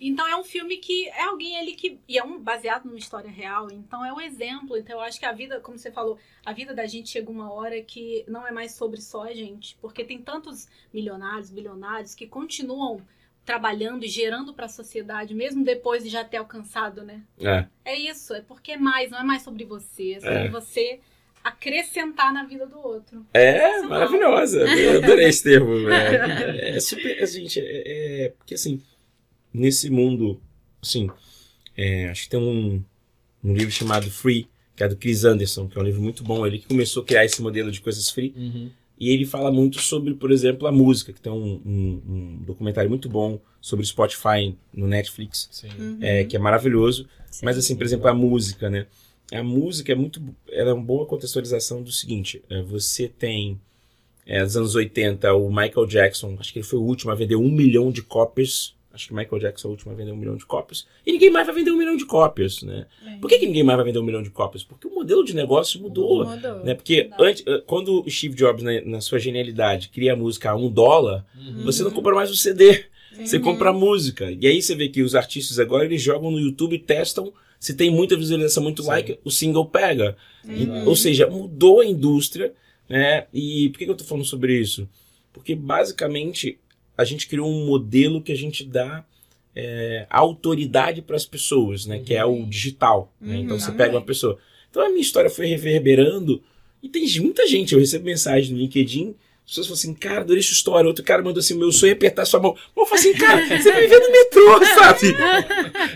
Então 0.00 0.26
é 0.26 0.36
um 0.36 0.44
filme 0.44 0.76
que 0.78 1.08
é 1.08 1.22
alguém 1.24 1.58
ali 1.58 1.72
que. 1.74 1.98
E 2.08 2.18
é 2.18 2.24
um 2.24 2.38
baseado 2.38 2.84
numa 2.86 2.98
história 2.98 3.30
real. 3.30 3.68
Então 3.70 4.04
é 4.04 4.12
um 4.12 4.20
exemplo. 4.20 4.76
Então 4.76 4.96
eu 4.96 5.00
acho 5.00 5.18
que 5.18 5.26
a 5.26 5.32
vida, 5.32 5.60
como 5.60 5.76
você 5.78 5.90
falou, 5.90 6.18
a 6.44 6.52
vida 6.52 6.74
da 6.74 6.86
gente 6.86 7.10
chega 7.10 7.30
uma 7.30 7.52
hora 7.52 7.80
que 7.82 8.24
não 8.26 8.46
é 8.46 8.50
mais 8.50 8.72
sobre 8.72 9.00
só 9.00 9.24
a 9.24 9.34
gente. 9.34 9.76
Porque 9.80 10.04
tem 10.04 10.18
tantos 10.18 10.68
milionários, 10.92 11.50
bilionários 11.50 12.14
que 12.14 12.26
continuam 12.26 13.00
trabalhando 13.44 14.04
e 14.04 14.08
gerando 14.08 14.52
para 14.54 14.66
a 14.66 14.68
sociedade, 14.68 15.34
mesmo 15.34 15.64
depois 15.64 16.04
de 16.04 16.08
já 16.10 16.22
ter 16.22 16.36
alcançado, 16.36 17.02
né? 17.02 17.22
É. 17.40 17.66
É 17.84 17.98
isso, 17.98 18.32
é 18.34 18.42
porque 18.42 18.72
é 18.72 18.76
mais, 18.76 19.10
não 19.10 19.18
é 19.18 19.24
mais 19.24 19.42
sobre 19.42 19.64
você, 19.64 20.12
é 20.12 20.20
sobre 20.20 20.34
É. 20.36 20.48
você 20.48 21.00
acrescentar 21.42 22.32
na 22.32 22.44
vida 22.44 22.66
do 22.66 22.78
outro. 22.78 23.26
É, 23.32 23.80
maravilhosa. 23.82 24.60
Eu 24.60 25.02
adorei 25.02 25.28
esse 25.28 25.42
termo. 25.42 25.72
É, 25.90 26.76
é 26.76 26.80
super. 26.80 27.26
Gente, 27.26 27.58
é, 27.60 28.24
é- 28.26 28.28
Porque 28.36 28.54
assim, 28.54 28.80
nesse 29.52 29.90
mundo, 29.90 30.40
assim, 30.82 31.08
é, 31.76 32.08
acho 32.08 32.24
que 32.24 32.30
tem 32.30 32.40
um, 32.40 32.82
um 33.42 33.54
livro 33.54 33.70
chamado 33.70 34.10
Free, 34.10 34.48
que 34.76 34.82
é 34.84 34.88
do 34.88 34.96
Chris 34.96 35.24
Anderson, 35.24 35.68
que 35.68 35.76
é 35.78 35.80
um 35.80 35.84
livro 35.84 36.00
muito 36.00 36.22
bom. 36.24 36.46
Ele 36.46 36.58
que 36.58 36.66
começou 36.66 37.02
a 37.02 37.06
criar 37.06 37.24
esse 37.24 37.40
modelo 37.42 37.70
de 37.70 37.80
coisas 37.80 38.08
free. 38.10 38.32
Uhum. 38.36 38.70
E 38.98 39.08
ele 39.10 39.24
fala 39.24 39.50
muito 39.50 39.80
sobre, 39.80 40.14
por 40.14 40.30
exemplo, 40.30 40.66
a 40.68 40.72
música, 40.72 41.12
que 41.12 41.20
tem 41.20 41.32
um, 41.32 41.60
um- 41.64 42.02
um 42.08 42.42
documentário 42.46 42.88
muito 42.90 43.08
bom 43.08 43.40
sobre 43.60 43.84
Spotify 43.86 44.54
no 44.74 44.86
Netflix, 44.86 45.48
Sim. 45.50 45.68
Uhum. 45.78 45.98
é, 46.02 46.24
que 46.24 46.36
é 46.36 46.38
maravilhoso. 46.38 47.06
Sim. 47.30 47.44
Mas 47.46 47.56
assim, 47.56 47.76
por 47.76 47.84
exemplo, 47.84 48.08
a 48.08 48.14
música, 48.14 48.68
né? 48.68 48.86
A 49.32 49.42
música 49.42 49.92
é 49.92 49.94
muito. 49.94 50.20
Ela 50.50 50.70
é 50.70 50.72
uma 50.74 50.82
boa 50.84 51.06
contextualização 51.06 51.82
do 51.82 51.92
seguinte: 51.92 52.42
é, 52.50 52.60
você 52.62 53.08
tem. 53.08 53.58
É, 54.26 54.42
nos 54.42 54.56
anos 54.56 54.74
80, 54.74 55.32
o 55.34 55.48
Michael 55.48 55.86
Jackson, 55.86 56.36
acho 56.38 56.52
que 56.52 56.58
ele 56.58 56.66
foi 56.66 56.78
o 56.78 56.82
último 56.82 57.10
a 57.10 57.14
vender 57.14 57.36
um 57.36 57.50
milhão 57.50 57.90
de 57.90 58.02
cópias. 58.02 58.74
Acho 58.92 59.06
que 59.06 59.12
o 59.12 59.16
Michael 59.16 59.40
Jackson 59.40 59.68
é 59.68 59.70
o 59.70 59.72
último 59.72 59.92
a 59.92 59.94
vender 59.94 60.10
um 60.10 60.16
milhão 60.16 60.36
de 60.36 60.44
cópias. 60.44 60.84
E 61.06 61.12
ninguém 61.12 61.30
mais 61.30 61.46
vai 61.46 61.54
vender 61.54 61.70
um 61.70 61.76
milhão 61.76 61.96
de 61.96 62.04
cópias, 62.04 62.60
né? 62.62 62.86
É. 63.06 63.16
Por 63.18 63.28
que, 63.30 63.38
que 63.38 63.46
ninguém 63.46 63.62
mais 63.62 63.76
vai 63.76 63.86
vender 63.86 64.00
um 64.00 64.02
milhão 64.02 64.22
de 64.22 64.30
cópias? 64.30 64.64
Porque 64.64 64.88
o 64.88 64.94
modelo 64.94 65.24
de 65.24 65.34
negócio 65.34 65.80
mudou. 65.80 66.26
Mudou. 66.26 66.64
Né? 66.64 66.74
Porque 66.74 67.02
Verdade. 67.02 67.22
antes, 67.24 67.44
eh, 67.46 67.62
quando 67.66 68.02
o 68.04 68.10
Steve 68.10 68.34
Jobs, 68.34 68.64
né, 68.64 68.80
na 68.84 69.00
sua 69.00 69.18
genialidade, 69.20 69.90
cria 69.90 70.14
a 70.14 70.16
música 70.16 70.50
a 70.50 70.56
um 70.56 70.68
dólar, 70.68 71.24
Uhum. 71.38 71.62
você 71.64 71.84
não 71.84 71.90
compra 71.92 72.14
mais 72.14 72.30
o 72.32 72.36
CD. 72.36 72.84
Você 73.24 73.36
Uhum. 73.36 73.42
compra 73.42 73.70
a 73.70 73.72
música. 73.72 74.30
E 74.30 74.46
aí 74.46 74.60
você 74.60 74.74
vê 74.74 74.88
que 74.88 75.02
os 75.02 75.14
artistas 75.14 75.58
agora 75.60 75.84
eles 75.84 76.02
jogam 76.02 76.30
no 76.30 76.40
YouTube 76.40 76.74
e 76.74 76.78
testam. 76.78 77.32
Se 77.60 77.74
tem 77.74 77.90
muita 77.90 78.16
visualização, 78.16 78.62
muito 78.62 78.82
Sim. 78.82 78.88
like, 78.88 79.18
o 79.24 79.30
single 79.30 79.66
pega. 79.66 80.16
E- 80.48 80.64
Uhum. 80.64 80.88
ou 80.88 80.96
seja, 80.96 81.26
mudou 81.28 81.80
a 81.80 81.86
indústria. 81.86 82.52
Né? 82.88 83.26
E 83.32 83.68
por 83.68 83.78
que, 83.78 83.84
que 83.84 83.90
eu 83.90 83.96
tô 83.96 84.02
falando 84.04 84.24
sobre 84.24 84.58
isso? 84.58 84.88
Porque 85.32 85.54
basicamente 85.54 86.58
a 86.96 87.04
gente 87.04 87.26
criou 87.26 87.48
um 87.48 87.66
modelo 87.66 88.20
que 88.22 88.32
a 88.32 88.36
gente 88.36 88.64
dá 88.64 89.04
é, 89.56 90.06
autoridade 90.10 91.02
para 91.02 91.16
as 91.16 91.26
pessoas, 91.26 91.84
né? 91.86 91.98
Que 91.98 92.14
é 92.14 92.24
o 92.24 92.44
digital. 92.46 93.12
né? 93.20 93.36
Então 93.38 93.56
Uhum. 93.56 93.60
você 93.60 93.72
pega 93.72 93.96
uma 93.96 94.02
pessoa. 94.04 94.38
Então 94.70 94.82
a 94.84 94.88
minha 94.88 95.00
história 95.00 95.28
foi 95.30 95.46
reverberando. 95.46 96.42
E 96.82 96.88
tem 96.88 97.04
muita 97.20 97.46
gente, 97.46 97.72
eu 97.74 97.80
recebo 97.80 98.04
mensagem 98.04 98.52
no 98.52 98.58
LinkedIn 98.58 99.14
pessoas 99.46 99.66
falam 99.66 99.78
assim, 99.78 99.94
cara, 99.94 100.20
adorei 100.20 100.40
sua 100.44 100.52
história. 100.52 100.86
Outro 100.86 101.04
cara 101.04 101.22
mandou 101.24 101.40
assim, 101.40 101.54
meu 101.54 101.72
sonho 101.72 101.90
é 101.90 101.94
apertar 101.94 102.24
sua 102.24 102.38
mão. 102.38 102.56
Eu 102.76 102.86
falo 102.86 103.00
assim, 103.00 103.12
cara, 103.14 103.44
você 103.48 103.72
vai 103.72 103.80
viver 103.82 103.98
no 103.98 104.12
metrô, 104.12 104.64
sabe? 104.64 105.06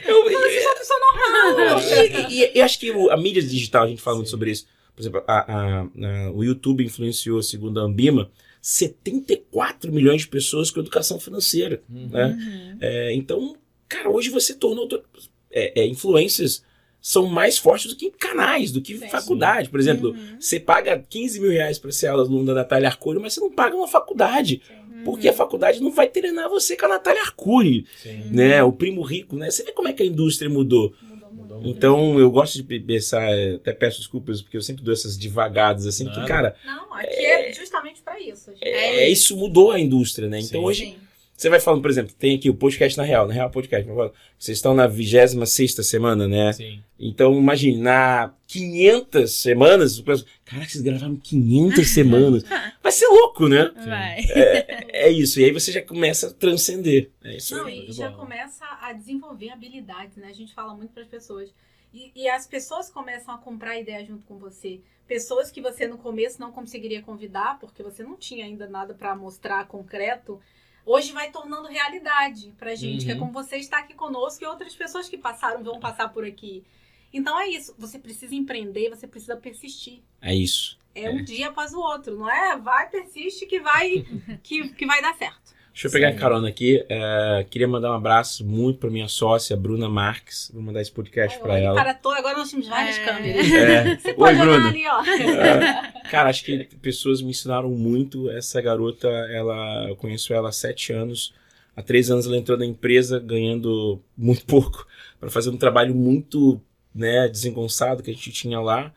Eu, 0.04 0.24
Você 0.24 0.56
é 0.56 0.74
pessoa 0.74 0.98
normal. 0.98 1.80
e, 2.28 2.42
e- 2.42 2.50
e 2.56 2.60
acho 2.60 2.80
que 2.80 2.90
a 2.90 3.16
mídia 3.16 3.40
digital, 3.40 3.84
a 3.84 3.88
gente 3.88 4.02
fala 4.02 4.16
muito 4.16 4.28
sobre 4.30 4.50
isso. 4.50 4.66
Por 4.96 5.02
exemplo, 5.02 5.22
a- 5.28 5.52
a- 5.52 5.82
a- 5.82 6.30
o 6.32 6.42
YouTube 6.42 6.84
influenciou, 6.84 7.40
segundo 7.42 7.78
a 7.78 7.84
Ambima, 7.84 8.28
74 8.64 9.92
milhões 9.92 10.22
de 10.22 10.28
pessoas 10.28 10.70
com 10.70 10.80
educação 10.80 11.20
financeira. 11.20 11.82
Uhum. 11.88 12.08
Né? 12.08 12.24
Uhum. 12.26 12.78
É, 12.80 13.14
então, 13.14 13.56
cara, 13.88 14.10
hoje 14.10 14.30
você 14.30 14.54
tornou. 14.54 14.88
to- 14.88 15.02
É, 15.56 15.82
é, 15.82 15.86
influências 15.86 16.64
são 17.00 17.26
mais 17.26 17.56
fortes 17.58 17.88
do 17.92 17.96
que 17.96 18.10
canais, 18.10 18.72
do 18.72 18.80
que 18.82 18.98
Sim. 18.98 19.08
faculdade. 19.08 19.68
Por 19.68 19.78
exemplo, 19.78 20.10
Uhum. 20.10 20.36
você 20.40 20.58
paga 20.58 20.98
15 21.08 21.38
mil 21.38 21.50
reais 21.52 21.78
para 21.78 21.92
ser 21.92 22.08
aluno 22.08 22.44
da 22.44 22.54
Natália 22.54 22.88
Arcuri, 22.88 23.20
mas 23.20 23.34
você 23.34 23.40
não 23.40 23.52
paga 23.52 23.76
uma 23.76 23.86
faculdade. 23.86 24.60
Porque 25.04 25.28
a 25.28 25.32
faculdade 25.32 25.80
não 25.80 25.92
vai 25.92 26.08
treinar 26.08 26.48
você 26.48 26.76
com 26.76 26.86
a 26.86 26.88
Natália 26.88 27.20
Arcuri, 27.22 27.84
Sim. 28.02 28.30
né? 28.32 28.62
O 28.64 28.72
primo 28.72 29.02
rico, 29.02 29.36
né? 29.36 29.48
Você 29.50 29.62
vê 29.62 29.70
como 29.70 29.86
é 29.86 29.92
que 29.92 30.02
a 30.02 30.06
indústria 30.06 30.48
mudou. 30.50 30.92
Então, 31.62 32.18
eu 32.18 32.30
gosto 32.30 32.62
de 32.62 32.80
pensar, 32.80 33.22
é, 33.30 33.54
até 33.54 33.72
peço 33.72 33.98
desculpas, 33.98 34.42
porque 34.42 34.56
eu 34.56 34.62
sempre 34.62 34.82
dou 34.82 34.92
essas 34.92 35.16
devagadas, 35.16 35.86
assim, 35.86 36.04
que, 36.08 36.16
Nada. 36.16 36.28
cara, 36.28 36.56
Não, 36.64 36.92
aqui 36.94 37.24
é 37.26 37.52
justamente 37.52 38.02
pra 38.02 38.18
isso. 38.20 38.50
gente. 38.52 38.64
é, 38.64 39.08
isso 39.08 39.36
mudou 39.36 39.70
a 39.70 39.78
indústria, 39.80 40.28
né? 40.28 40.38
Então, 40.40 40.60
Sim. 40.60 40.66
hoje, 40.66 40.84
Sim. 40.84 40.96
Você 41.36 41.48
vai 41.50 41.58
falando, 41.58 41.82
por 41.82 41.90
exemplo, 41.90 42.14
tem 42.16 42.36
aqui 42.36 42.48
o 42.48 42.54
podcast 42.54 42.96
na 42.96 43.04
Real, 43.04 43.26
na 43.26 43.34
Real 43.34 43.50
Podcast, 43.50 43.90
vocês 44.38 44.58
estão 44.58 44.72
na 44.72 44.86
26 44.86 45.74
semana, 45.86 46.28
né? 46.28 46.52
Sim. 46.52 46.80
Então, 46.98 47.36
imagine, 47.36 47.78
na 47.78 48.32
500 48.46 49.32
semanas, 49.32 49.98
o 49.98 50.04
pessoal, 50.04 50.30
caraca, 50.44 50.70
vocês 50.70 50.82
gravaram 50.82 51.16
500 51.16 51.86
semanas. 51.90 52.44
Vai 52.82 52.92
ser 52.92 53.08
louco, 53.08 53.48
né? 53.48 53.70
Vai. 53.84 54.24
É 54.88 55.10
isso, 55.10 55.40
e 55.40 55.44
aí 55.44 55.50
você 55.50 55.72
já 55.72 55.82
começa 55.82 56.28
a 56.28 56.32
transcender. 56.32 57.10
É 57.24 57.36
isso 57.36 57.56
Não, 57.56 57.66
aí. 57.66 57.86
e 57.88 57.92
já 57.92 58.10
bom. 58.10 58.18
começa 58.18 58.64
a 58.80 58.92
desenvolver 58.92 59.50
habilidades, 59.50 60.16
né? 60.16 60.28
A 60.28 60.34
gente 60.34 60.54
fala 60.54 60.72
muito 60.72 60.92
para 60.92 61.02
as 61.02 61.08
pessoas. 61.08 61.50
E, 61.92 62.12
e 62.14 62.28
as 62.28 62.46
pessoas 62.46 62.88
começam 62.88 63.34
a 63.34 63.38
comprar 63.38 63.78
ideia 63.78 64.04
junto 64.04 64.24
com 64.24 64.38
você. 64.38 64.80
Pessoas 65.06 65.50
que 65.50 65.60
você 65.60 65.86
no 65.86 65.98
começo 65.98 66.40
não 66.40 66.50
conseguiria 66.52 67.02
convidar, 67.02 67.58
porque 67.58 67.82
você 67.82 68.02
não 68.02 68.16
tinha 68.16 68.44
ainda 68.44 68.68
nada 68.68 68.94
para 68.94 69.14
mostrar 69.14 69.66
concreto, 69.66 70.40
hoje 70.86 71.12
vai 71.12 71.30
tornando 71.30 71.68
realidade 71.68 72.52
pra 72.58 72.74
gente, 72.74 73.04
que 73.04 73.10
é 73.10 73.14
Uhum. 73.14 73.20
como 73.20 73.32
você 73.32 73.56
está 73.56 73.78
aqui 73.78 73.94
conosco 73.94 74.42
e 74.42 74.46
outras 74.46 74.74
pessoas 74.74 75.08
que 75.08 75.16
passaram 75.18 75.62
vão 75.62 75.80
passar 75.80 76.08
por 76.10 76.24
aqui. 76.24 76.64
Então 77.12 77.38
é 77.38 77.48
isso, 77.48 77.74
você 77.78 77.98
precisa 77.98 78.34
empreender, 78.34 78.90
você 78.90 79.06
precisa 79.06 79.36
persistir. 79.36 80.02
É 80.20 80.34
isso. 80.34 80.78
É, 80.94 81.10
um 81.10 81.22
dia 81.24 81.48
após 81.48 81.72
o 81.72 81.78
outro, 81.80 82.16
não 82.16 82.30
é? 82.30 82.56
Vai, 82.56 82.88
persiste 82.88 83.46
que 83.46 83.60
vai 83.60 84.04
que, 84.42 84.68
que 84.70 84.86
vai 84.86 85.00
dar 85.02 85.14
certo. 85.14 85.54
Deixa 85.74 85.88
eu 85.88 85.90
pegar 85.90 86.12
Sim. 86.12 86.16
a 86.16 86.20
carona 86.20 86.48
aqui. 86.48 86.84
é, 86.88 87.44
queria 87.50 87.66
mandar 87.66 87.90
um 87.90 87.94
abraço 87.94 88.46
muito 88.46 88.78
pra 88.78 88.88
minha 88.88 89.08
sócia, 89.08 89.56
Bruna 89.56 89.88
Marques. 89.88 90.48
Vou 90.54 90.62
mandar 90.62 90.80
esse 90.80 90.92
podcast 90.92 91.36
pra 91.40 91.54
Olha, 91.54 91.62
ela. 91.64 91.74
Para 91.74 91.94
todo, 91.94 92.14
agora 92.16 92.38
nós 92.38 92.48
temos 92.48 92.68
várias 92.68 92.96
É. 92.96 93.04
câmeras. 93.04 93.52
É. 93.52 93.96
Você 93.98 94.08
Oi, 94.10 94.14
pode 94.14 94.40
olhar 94.40 94.44
Bruna. 94.52 94.68
ali, 94.68 94.86
ó. 94.86 95.04
É, 95.04 95.92
cara, 96.10 96.30
acho 96.30 96.44
que 96.44 96.64
pessoas 96.80 97.20
me 97.20 97.30
ensinaram 97.30 97.70
muito. 97.70 98.30
Essa 98.30 98.60
garota, 98.60 99.08
ela, 99.08 99.88
eu 99.88 99.96
conheço 99.96 100.32
ela 100.32 100.50
há 100.50 100.52
sete 100.52 100.92
anos. 100.92 101.34
Há 101.76 101.82
três 101.82 102.08
anos 102.08 102.24
ela 102.24 102.36
entrou 102.36 102.56
na 102.56 102.64
empresa 102.64 103.18
ganhando 103.18 104.00
muito 104.16 104.46
pouco 104.46 104.86
para 105.18 105.28
fazer 105.28 105.50
um 105.50 105.56
trabalho 105.56 105.92
muito 105.92 106.60
né, 106.94 107.26
desengonçado 107.28 108.00
que 108.00 108.12
a 108.12 108.14
gente 108.14 108.30
tinha 108.30 108.60
lá. 108.60 108.92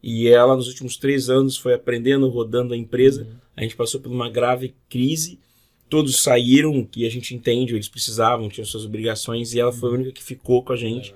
E 0.00 0.28
ela, 0.28 0.54
nos 0.54 0.68
últimos 0.68 0.96
três 0.96 1.28
anos, 1.28 1.56
foi 1.56 1.74
aprendendo, 1.74 2.28
rodando 2.28 2.72
a 2.72 2.76
empresa. 2.76 3.22
Uhum. 3.22 3.34
A 3.56 3.62
gente 3.62 3.74
passou 3.74 4.00
por 4.00 4.12
uma 4.12 4.30
grave 4.30 4.76
crise. 4.88 5.40
Todos 5.90 6.22
saíram, 6.22 6.84
que 6.84 7.04
a 7.04 7.10
gente 7.10 7.34
entende, 7.34 7.74
eles 7.74 7.88
precisavam, 7.88 8.48
tinham 8.48 8.64
suas 8.64 8.84
obrigações, 8.84 9.52
e 9.52 9.60
ela 9.60 9.72
foi 9.72 9.90
a 9.90 9.92
única 9.92 10.12
que 10.12 10.22
ficou 10.22 10.62
com 10.62 10.72
a 10.72 10.76
gente. 10.76 11.12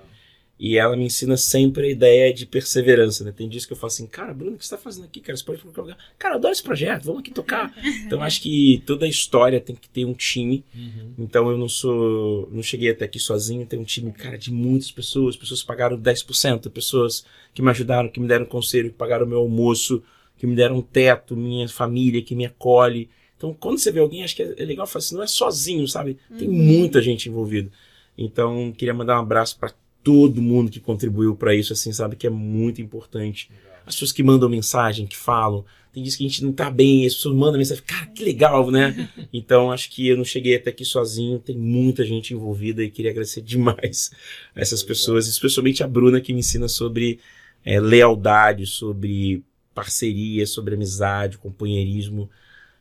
E 0.57 0.77
ela 0.77 0.95
me 0.95 1.03
ensina 1.03 1.35
sempre 1.35 1.87
a 1.87 1.89
ideia 1.89 2.33
de 2.33 2.45
perseverança, 2.45 3.25
né? 3.25 3.33
Tem 3.35 3.49
dias 3.49 3.65
que 3.65 3.73
eu 3.73 3.77
falo 3.77 3.87
assim, 3.87 4.07
cara, 4.07 4.33
Bruno, 4.33 4.55
o 4.55 4.57
que 4.57 4.65
você 4.65 4.73
tá 4.73 4.81
fazendo 4.81 5.03
aqui, 5.03 5.19
cara? 5.19 5.35
Você 5.35 5.43
pode 5.43 5.59
ir 5.59 5.61
pra 5.61 5.71
qualquer 5.71 5.81
lugar. 5.81 5.97
Cara, 6.17 6.35
eu 6.35 6.37
adoro 6.37 6.53
esse 6.53 6.63
projeto, 6.63 7.03
vamos 7.03 7.19
aqui 7.19 7.31
tocar. 7.31 7.73
então, 8.05 8.21
acho 8.21 8.41
que 8.41 8.81
toda 8.85 9.05
a 9.05 9.09
história 9.09 9.59
tem 9.59 9.75
que 9.75 9.89
ter 9.89 10.05
um 10.05 10.13
time. 10.13 10.63
Uhum. 10.73 11.13
Então, 11.19 11.49
eu 11.49 11.57
não 11.57 11.67
sou... 11.67 12.47
Não 12.53 12.63
cheguei 12.63 12.89
até 12.89 13.03
aqui 13.03 13.19
sozinho. 13.19 13.65
Tem 13.65 13.77
um 13.77 13.83
time, 13.83 14.13
cara, 14.13 14.37
de 14.37 14.49
muitas 14.49 14.89
pessoas. 14.91 15.35
Pessoas 15.35 15.59
que 15.59 15.67
pagaram 15.67 15.99
10%. 15.99 16.69
Pessoas 16.69 17.25
que 17.53 17.61
me 17.61 17.69
ajudaram, 17.69 18.07
que 18.07 18.19
me 18.21 18.27
deram 18.27 18.45
conselho, 18.45 18.91
que 18.91 18.97
pagaram 18.97 19.25
meu 19.25 19.39
almoço, 19.39 20.01
que 20.37 20.47
me 20.47 20.55
deram 20.55 20.77
um 20.77 20.81
teto, 20.81 21.35
minha 21.35 21.67
família 21.67 22.21
que 22.21 22.33
me 22.33 22.45
acolhe. 22.45 23.09
Então, 23.45 23.53
quando 23.59 23.77
você 23.77 23.91
vê 23.91 23.99
alguém, 23.99 24.23
acho 24.23 24.35
que 24.35 24.41
é 24.41 24.55
é 24.57 24.65
legal 24.65 24.87
falar 24.87 24.99
assim, 24.99 25.15
não 25.15 25.23
é 25.23 25.27
sozinho, 25.27 25.87
sabe? 25.87 26.17
Tem 26.37 26.47
muita 26.47 27.01
gente 27.01 27.29
envolvida. 27.29 27.69
Então, 28.17 28.73
queria 28.75 28.93
mandar 28.93 29.17
um 29.17 29.21
abraço 29.21 29.59
para 29.59 29.71
todo 30.03 30.41
mundo 30.41 30.71
que 30.71 30.79
contribuiu 30.79 31.35
para 31.35 31.53
isso, 31.53 31.73
assim, 31.73 31.93
sabe? 31.93 32.15
Que 32.15 32.25
é 32.25 32.29
muito 32.29 32.81
importante. 32.81 33.51
As 33.85 33.93
pessoas 33.93 34.11
que 34.11 34.23
mandam 34.23 34.49
mensagem, 34.49 35.05
que 35.05 35.15
falam. 35.15 35.63
Tem 35.93 36.01
dias 36.01 36.15
que 36.15 36.25
a 36.25 36.27
gente 36.27 36.43
não 36.43 36.51
tá 36.51 36.71
bem, 36.71 37.05
as 37.05 37.13
pessoas 37.13 37.35
mandam 37.35 37.57
mensagem, 37.57 37.83
cara, 37.85 38.07
que 38.07 38.23
legal, 38.23 38.71
né? 38.71 39.09
Então, 39.31 39.71
acho 39.71 39.89
que 39.91 40.07
eu 40.07 40.17
não 40.17 40.25
cheguei 40.25 40.55
até 40.55 40.69
aqui 40.69 40.83
sozinho, 40.83 41.39
tem 41.39 41.57
muita 41.57 42.03
gente 42.03 42.33
envolvida 42.33 42.83
e 42.83 42.89
queria 42.89 43.11
agradecer 43.11 43.41
demais 43.43 44.11
a 44.55 44.61
essas 44.61 44.81
pessoas, 44.81 45.27
especialmente 45.27 45.83
a 45.83 45.87
Bruna, 45.87 46.19
que 46.19 46.33
me 46.33 46.39
ensina 46.39 46.67
sobre 46.67 47.19
é, 47.63 47.79
lealdade, 47.79 48.65
sobre 48.65 49.43
parceria, 49.73 50.47
sobre 50.47 50.75
amizade, 50.75 51.37
companheirismo. 51.37 52.29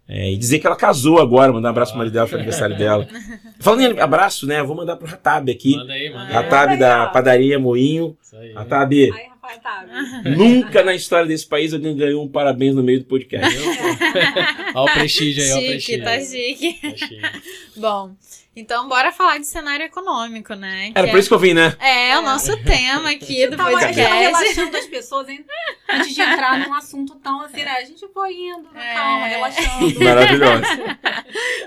É, 0.07 0.31
e 0.31 0.37
dizer 0.37 0.59
que 0.59 0.67
ela 0.67 0.77
casou 0.77 1.19
agora, 1.19 1.51
mandar 1.53 1.69
um 1.69 1.71
abraço 1.71 1.93
pro 1.93 1.99
marido 1.99 2.13
dela, 2.13 2.27
foi 2.27 2.37
aniversário 2.39 2.77
dela. 2.77 3.09
Falando 3.59 3.81
em 3.81 4.01
abraço, 4.01 4.47
né? 4.47 4.61
eu 4.61 4.67
Vou 4.67 4.77
mandar 4.77 4.97
pro 4.97 5.07
Ratab 5.07 5.51
aqui. 5.51 5.77
Manda 5.77 5.93
aí, 5.95 6.11
manda 6.11 6.27
aí. 6.27 6.33
Ratab 6.33 6.77
da 6.79 7.07
padaria 7.07 7.59
Moinho. 7.59 8.17
Isso 8.23 8.37
aí. 8.37 8.53
Ratab, 8.53 9.11
tá. 9.63 9.85
nunca 10.37 10.83
na 10.83 10.95
história 10.95 11.27
desse 11.27 11.47
país 11.47 11.73
alguém 11.73 11.97
ganhou 11.97 12.23
um 12.25 12.29
parabéns 12.29 12.75
no 12.75 12.83
meio 12.83 13.01
do 13.01 13.07
podcast. 13.07 13.57
Olha 14.75 14.91
o 14.91 14.95
prestígio 14.95 15.43
aí, 15.43 15.53
olha 15.53 15.77
o 15.77 15.81
Chique, 15.81 15.99
prestígio. 15.99 16.05
tá 16.05 16.21
chique. 16.21 16.81
Tá 16.83 16.97
chique. 16.97 17.21
Bom, 17.77 18.11
então 18.57 18.89
bora 18.89 19.13
falar 19.13 19.39
de 19.39 19.47
cenário 19.47 19.85
econômico, 19.85 20.55
né? 20.55 20.93
Era 20.95 21.07
Que 21.07 21.13
por 21.13 21.19
isso 21.21 21.29
que 21.29 21.35
eu 21.35 21.39
vim, 21.39 21.55
né? 21.55 21.77
é, 21.81 22.11
é 22.11 22.19
o 22.19 22.23
nosso 22.23 22.57
tema 22.65 23.11
aqui 23.11 23.47
do 23.47 23.57
Tava 23.59 23.71
aqui 23.77 23.87
podcast. 23.87 24.15
relaxando 24.17 24.77
as 24.77 24.87
pessoas 24.87 25.29
hein? 25.29 25.45
antes 25.91 26.15
de 26.15 26.21
entrar 26.23 26.59
num 26.59 26.75
assunto 26.75 27.15
tão 27.17 27.41
assim, 27.41 27.65
né? 27.65 27.73
A 27.73 27.85
gente 27.85 28.07
foi 28.09 28.33
indo, 28.35 28.69
É. 28.77 28.95
calma, 28.95 29.27
relaxando. 29.27 29.95
Maravilhoso. 30.05 30.63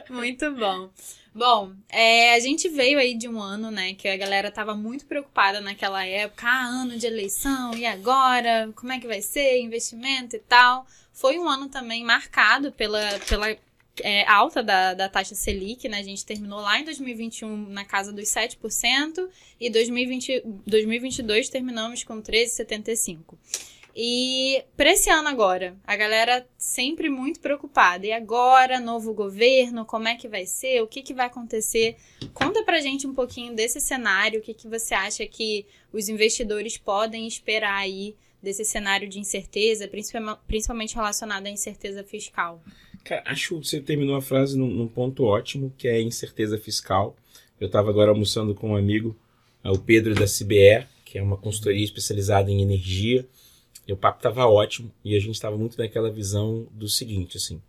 Muito 0.10 0.52
bom. 0.52 0.90
Bom, 1.34 1.72
é, 1.90 2.34
a 2.34 2.40
gente 2.40 2.68
veio 2.68 2.98
aí 2.98 3.14
de 3.16 3.28
um 3.30 3.40
ano, 3.40 3.70
né, 3.70 3.94
que 3.94 4.08
a 4.08 4.18
galera 4.18 4.50
tava 4.50 4.74
muito 4.74 5.06
preocupada 5.06 5.62
naquela 5.62 6.04
época, 6.04 6.48
ah, 6.48 6.66
ano 6.66 6.98
de 6.98 7.06
eleição, 7.06 7.76
e 7.76 7.86
agora? 7.86 8.72
Como 8.76 8.92
é 8.92 9.00
que 9.00 9.06
vai 9.06 9.22
ser? 9.22 9.60
Investimento 9.62 10.36
e 10.36 10.40
tal. 10.40 10.88
Foi 11.14 11.38
um 11.38 11.48
ano 11.48 11.70
também 11.70 12.04
marcado 12.04 12.72
pela, 12.72 13.02
pela 13.28 13.56
é, 14.04 14.28
alta 14.30 14.64
da, 14.64 14.94
da 14.94 15.10
taxa 15.10 15.36
Selic, 15.36 15.88
né? 15.88 16.00
A 16.00 16.04
gente 16.04 16.26
terminou 16.26 16.60
lá 16.60 16.80
em 16.80 16.84
2021 16.84 17.70
na 17.70 17.86
casa 17.86 18.12
dos 18.12 18.26
7% 18.26 19.30
e 19.60 19.70
2020, 19.70 20.44
2022 20.66 21.50
terminamos 21.50 22.04
com 22.04 22.22
13,75%. 22.22 23.38
E 24.00 24.64
para 24.76 24.92
esse 24.92 25.10
ano 25.10 25.28
agora, 25.28 25.76
a 25.84 25.96
galera 25.96 26.48
sempre 26.56 27.10
muito 27.10 27.40
preocupada. 27.40 28.06
E 28.06 28.12
agora, 28.12 28.80
novo 28.80 29.12
governo, 29.12 29.86
como 29.86 30.08
é 30.08 30.16
que 30.16 30.28
vai 30.28 30.46
ser? 30.46 30.84
O 30.84 30.88
que, 30.88 31.02
que 31.02 31.16
vai 31.16 31.26
acontecer? 31.26 31.98
Conta 32.32 32.64
pra 32.64 32.80
gente 32.80 33.08
um 33.08 33.14
pouquinho 33.16 33.56
desse 33.56 33.82
cenário, 33.82 34.40
o 34.40 34.44
que, 34.44 34.54
que 34.54 34.68
você 34.68 34.94
acha 34.94 35.26
que 35.26 35.66
os 35.92 36.10
investidores 36.10 36.78
podem 36.78 37.26
esperar 37.26 37.76
aí 37.76 38.16
desse 38.40 38.64
cenário 38.64 39.10
de 39.10 39.20
incerteza, 39.20 39.90
principalmente 40.46 40.94
relacionado 40.94 41.48
à 41.48 41.50
incerteza 41.50 42.04
fiscal. 42.04 42.62
Cara, 43.08 43.24
acho 43.26 43.56
que 43.62 43.66
você 43.66 43.80
terminou 43.80 44.18
a 44.18 44.22
frase 44.22 44.58
num, 44.58 44.68
num 44.68 44.88
ponto 44.88 45.24
ótimo, 45.24 45.74
que 45.78 45.88
é 45.88 46.02
incerteza 46.02 46.58
fiscal. 46.58 47.16
Eu 47.58 47.68
estava 47.68 47.90
agora 47.90 48.12
almoçando 48.12 48.54
com 48.54 48.72
um 48.72 48.76
amigo, 48.76 49.16
ah, 49.64 49.72
o 49.72 49.80
Pedro 49.80 50.14
da 50.14 50.26
CBE, 50.26 50.86
que 51.06 51.18
é 51.18 51.24
uma 51.24 51.38
consultoria 51.38 51.86
especializada 51.86 52.52
em 52.52 52.62
energia. 52.62 53.26
E 53.88 53.94
o 53.94 53.96
papo 53.96 54.20
estava 54.20 54.46
ótimo 54.46 54.92
e 55.06 55.16
a 55.16 55.20
gente 55.22 55.36
estava 55.36 55.58
muito 55.58 55.78
naquela 55.78 56.12
visão 56.12 56.68
do 56.74 56.90
seguinte, 56.90 57.38
assim, 57.38 57.62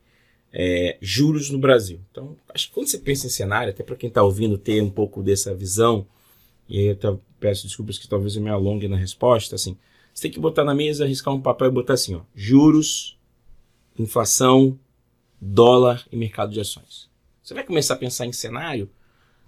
é, 0.52 0.98
juros 1.00 1.50
no 1.50 1.58
Brasil. 1.60 2.00
Então, 2.10 2.36
acho 2.52 2.66
que 2.66 2.74
quando 2.74 2.88
você 2.88 2.98
pensa 2.98 3.28
em 3.28 3.30
cenário, 3.30 3.70
até 3.70 3.84
para 3.84 3.94
quem 3.94 4.08
está 4.08 4.24
ouvindo 4.24 4.58
ter 4.58 4.82
um 4.82 4.90
pouco 4.90 5.22
dessa 5.22 5.54
visão, 5.54 6.04
e 6.68 6.80
aí 6.80 6.86
eu 6.86 6.96
tá- 6.96 7.16
peço 7.38 7.64
desculpas 7.64 7.96
que 7.96 8.08
talvez 8.08 8.34
eu 8.34 8.42
me 8.42 8.50
alongue 8.50 8.88
na 8.88 8.96
resposta, 8.96 9.54
assim, 9.54 9.76
você 10.12 10.22
tem 10.22 10.32
que 10.32 10.40
botar 10.40 10.64
na 10.64 10.74
mesa, 10.74 11.04
arriscar 11.04 11.32
um 11.32 11.40
papel 11.40 11.68
e 11.68 11.70
botar 11.70 11.94
assim, 11.94 12.16
ó, 12.16 12.22
juros, 12.34 13.16
inflação, 13.96 14.76
dólar 15.40 16.06
e 16.10 16.16
mercado 16.16 16.52
de 16.52 16.60
ações. 16.60 17.08
Você 17.42 17.54
vai 17.54 17.64
começar 17.64 17.94
a 17.94 17.98
pensar 17.98 18.26
em 18.26 18.32
cenário. 18.32 18.90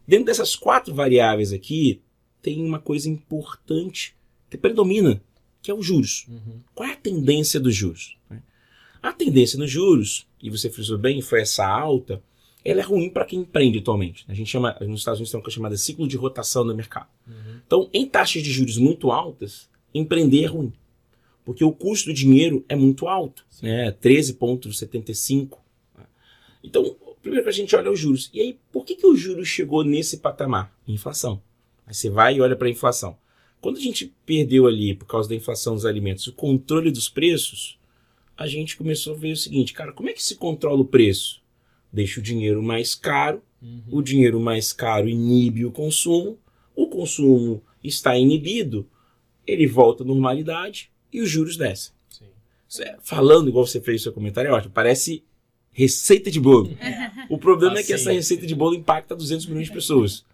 Dentro 0.06 0.26
dessas 0.26 0.56
quatro 0.56 0.94
variáveis 0.94 1.52
aqui, 1.52 2.00
tem 2.42 2.64
uma 2.64 2.78
coisa 2.78 3.08
importante 3.08 4.16
que 4.48 4.56
predomina, 4.56 5.22
que 5.62 5.70
é 5.70 5.74
os 5.74 5.84
juros. 5.84 6.26
Uhum. 6.28 6.60
Qual 6.74 6.88
é 6.88 6.92
a 6.92 6.96
tendência 6.96 7.60
dos 7.60 7.74
juros? 7.74 8.16
A 9.02 9.12
tendência 9.12 9.58
nos 9.58 9.70
juros, 9.70 10.26
e 10.42 10.50
você 10.50 10.68
frisou 10.68 10.98
bem, 10.98 11.22
foi 11.22 11.40
essa 11.40 11.66
alta, 11.66 12.22
ela 12.62 12.80
é 12.80 12.84
ruim 12.84 13.08
para 13.08 13.24
quem 13.24 13.40
empreende 13.40 13.78
atualmente. 13.78 14.24
A 14.28 14.34
gente 14.34 14.50
chama, 14.50 14.76
nos 14.80 15.00
Estados 15.00 15.18
Unidos 15.18 15.30
tem 15.30 15.38
uma 15.38 15.44
coisa 15.44 15.54
chamada 15.54 15.76
ciclo 15.76 16.06
de 16.06 16.16
rotação 16.16 16.64
no 16.64 16.74
mercado. 16.74 17.08
Uhum. 17.26 17.60
Então, 17.66 17.90
em 17.94 18.06
taxas 18.06 18.42
de 18.42 18.50
juros 18.50 18.76
muito 18.76 19.10
altas, 19.10 19.70
empreender 19.94 20.44
é 20.44 20.46
ruim. 20.46 20.72
Porque 21.44 21.64
o 21.64 21.72
custo 21.72 22.10
do 22.10 22.14
dinheiro 22.14 22.62
é 22.68 22.76
muito 22.76 23.08
alto, 23.08 23.46
né? 23.62 23.90
13,75. 23.92 25.58
Então, 26.62 26.96
primeiro 27.22 27.48
a 27.48 27.52
gente 27.52 27.74
olha 27.74 27.90
os 27.90 27.98
juros. 27.98 28.30
E 28.32 28.40
aí, 28.40 28.58
por 28.72 28.84
que, 28.84 28.94
que 28.96 29.06
o 29.06 29.16
juros 29.16 29.48
chegou 29.48 29.84
nesse 29.84 30.18
patamar? 30.18 30.74
Inflação. 30.86 31.40
Aí 31.86 31.94
você 31.94 32.08
vai 32.10 32.36
e 32.36 32.40
olha 32.40 32.56
para 32.56 32.68
a 32.68 32.70
inflação. 32.70 33.16
Quando 33.60 33.76
a 33.76 33.80
gente 33.80 34.12
perdeu 34.24 34.66
ali, 34.66 34.94
por 34.94 35.06
causa 35.06 35.28
da 35.28 35.34
inflação 35.34 35.74
dos 35.74 35.84
alimentos, 35.84 36.26
o 36.26 36.32
controle 36.32 36.90
dos 36.90 37.08
preços, 37.08 37.78
a 38.36 38.46
gente 38.46 38.76
começou 38.76 39.14
a 39.14 39.18
ver 39.18 39.32
o 39.32 39.36
seguinte, 39.36 39.72
cara, 39.74 39.92
como 39.92 40.08
é 40.08 40.12
que 40.12 40.22
se 40.22 40.36
controla 40.36 40.80
o 40.80 40.84
preço? 40.86 41.42
Deixa 41.92 42.20
o 42.20 42.22
dinheiro 42.22 42.62
mais 42.62 42.94
caro, 42.94 43.42
Uhum. 43.62 43.82
o 43.90 44.00
dinheiro 44.02 44.40
mais 44.40 44.72
caro 44.72 45.06
inibe 45.06 45.66
o 45.66 45.70
consumo, 45.70 46.38
o 46.74 46.86
consumo 46.86 47.62
está 47.84 48.16
inibido, 48.16 48.88
ele 49.46 49.66
volta 49.66 50.02
à 50.02 50.06
normalidade 50.06 50.90
e 51.12 51.20
os 51.20 51.28
juros 51.28 51.58
descem. 51.58 51.92
Falando 53.02 53.48
igual 53.50 53.66
você 53.66 53.78
fez 53.80 54.00
no 54.00 54.02
seu 54.04 54.12
comentário, 54.14 54.48
é 54.48 54.52
ótimo, 54.52 54.72
parece 54.72 55.22
receita 55.72 56.30
de 56.30 56.40
bolo. 56.40 56.76
O 57.28 57.38
problema 57.38 57.78
é 57.78 57.82
que 57.82 57.92
Assim. 57.92 58.02
essa 58.02 58.12
receita 58.12 58.46
de 58.46 58.54
bolo 58.54 58.74
impacta 58.74 59.14
200 59.14 59.46
milhões 59.46 59.66
de 59.66 59.72
pessoas. 59.72 60.24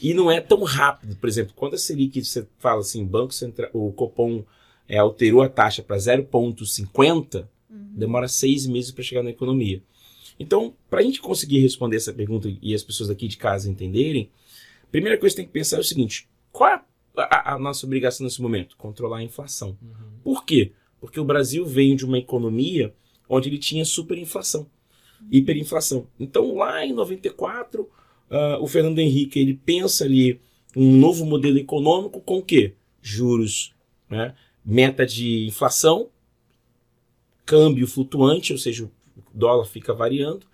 E 0.00 0.14
não 0.14 0.30
é 0.30 0.40
tão 0.40 0.62
rápido. 0.62 1.16
Por 1.16 1.28
exemplo, 1.28 1.52
quando 1.56 1.74
a 1.74 1.78
Selic, 1.78 2.24
você 2.24 2.46
fala 2.58 2.80
assim, 2.80 3.04
Banco 3.04 3.34
Central, 3.34 3.70
o 3.72 3.92
Copom 3.92 4.44
é, 4.88 4.98
alterou 4.98 5.42
a 5.42 5.48
taxa 5.48 5.82
para 5.82 5.96
0,50, 5.96 7.46
demora 7.68 8.28
seis 8.28 8.66
meses 8.66 8.92
para 8.92 9.02
chegar 9.02 9.22
na 9.22 9.30
economia. 9.30 9.82
Então, 10.38 10.72
para 10.88 11.00
a 11.00 11.02
gente 11.02 11.20
conseguir 11.20 11.58
responder 11.58 11.96
essa 11.96 12.12
pergunta 12.12 12.48
e 12.62 12.72
as 12.72 12.82
pessoas 12.82 13.10
aqui 13.10 13.26
de 13.26 13.36
casa 13.36 13.68
entenderem, 13.68 14.30
a 14.84 14.86
primeira 14.86 15.18
coisa 15.18 15.34
que 15.34 15.42
tem 15.42 15.46
que 15.46 15.52
pensar 15.52 15.78
é 15.78 15.80
o 15.80 15.84
seguinte: 15.84 16.28
qual 16.52 16.70
é 16.70 16.80
a, 17.16 17.54
a 17.54 17.58
nossa 17.58 17.84
obrigação 17.84 18.24
nesse 18.24 18.40
momento? 18.40 18.76
Controlar 18.76 19.18
a 19.18 19.22
inflação. 19.22 19.76
Uhum. 19.82 20.10
Por 20.22 20.44
quê? 20.44 20.72
Porque 21.00 21.18
o 21.18 21.24
Brasil 21.24 21.66
veio 21.66 21.96
de 21.96 22.04
uma 22.04 22.18
economia 22.18 22.94
onde 23.28 23.48
ele 23.48 23.58
tinha 23.58 23.84
superinflação, 23.84 24.66
hiperinflação. 25.30 26.06
Então, 26.18 26.54
lá 26.54 26.84
em 26.84 26.92
94, 26.92 27.88
ah, 28.30 28.58
o 28.60 28.66
Fernando 28.66 28.98
Henrique 28.98 29.38
ele 29.38 29.54
pensa 29.54 30.04
ali 30.04 30.40
um 30.76 30.96
novo 30.96 31.24
modelo 31.24 31.58
econômico 31.58 32.20
com 32.20 32.38
o 32.38 32.42
quê? 32.42 32.74
Juros, 33.02 33.74
né? 34.08 34.34
meta 34.64 35.06
de 35.06 35.46
inflação, 35.46 36.08
câmbio 37.46 37.86
flutuante, 37.86 38.52
ou 38.52 38.58
seja, 38.58 38.84
o 38.84 38.90
dólar 39.32 39.64
fica 39.64 39.94
variando, 39.94 40.46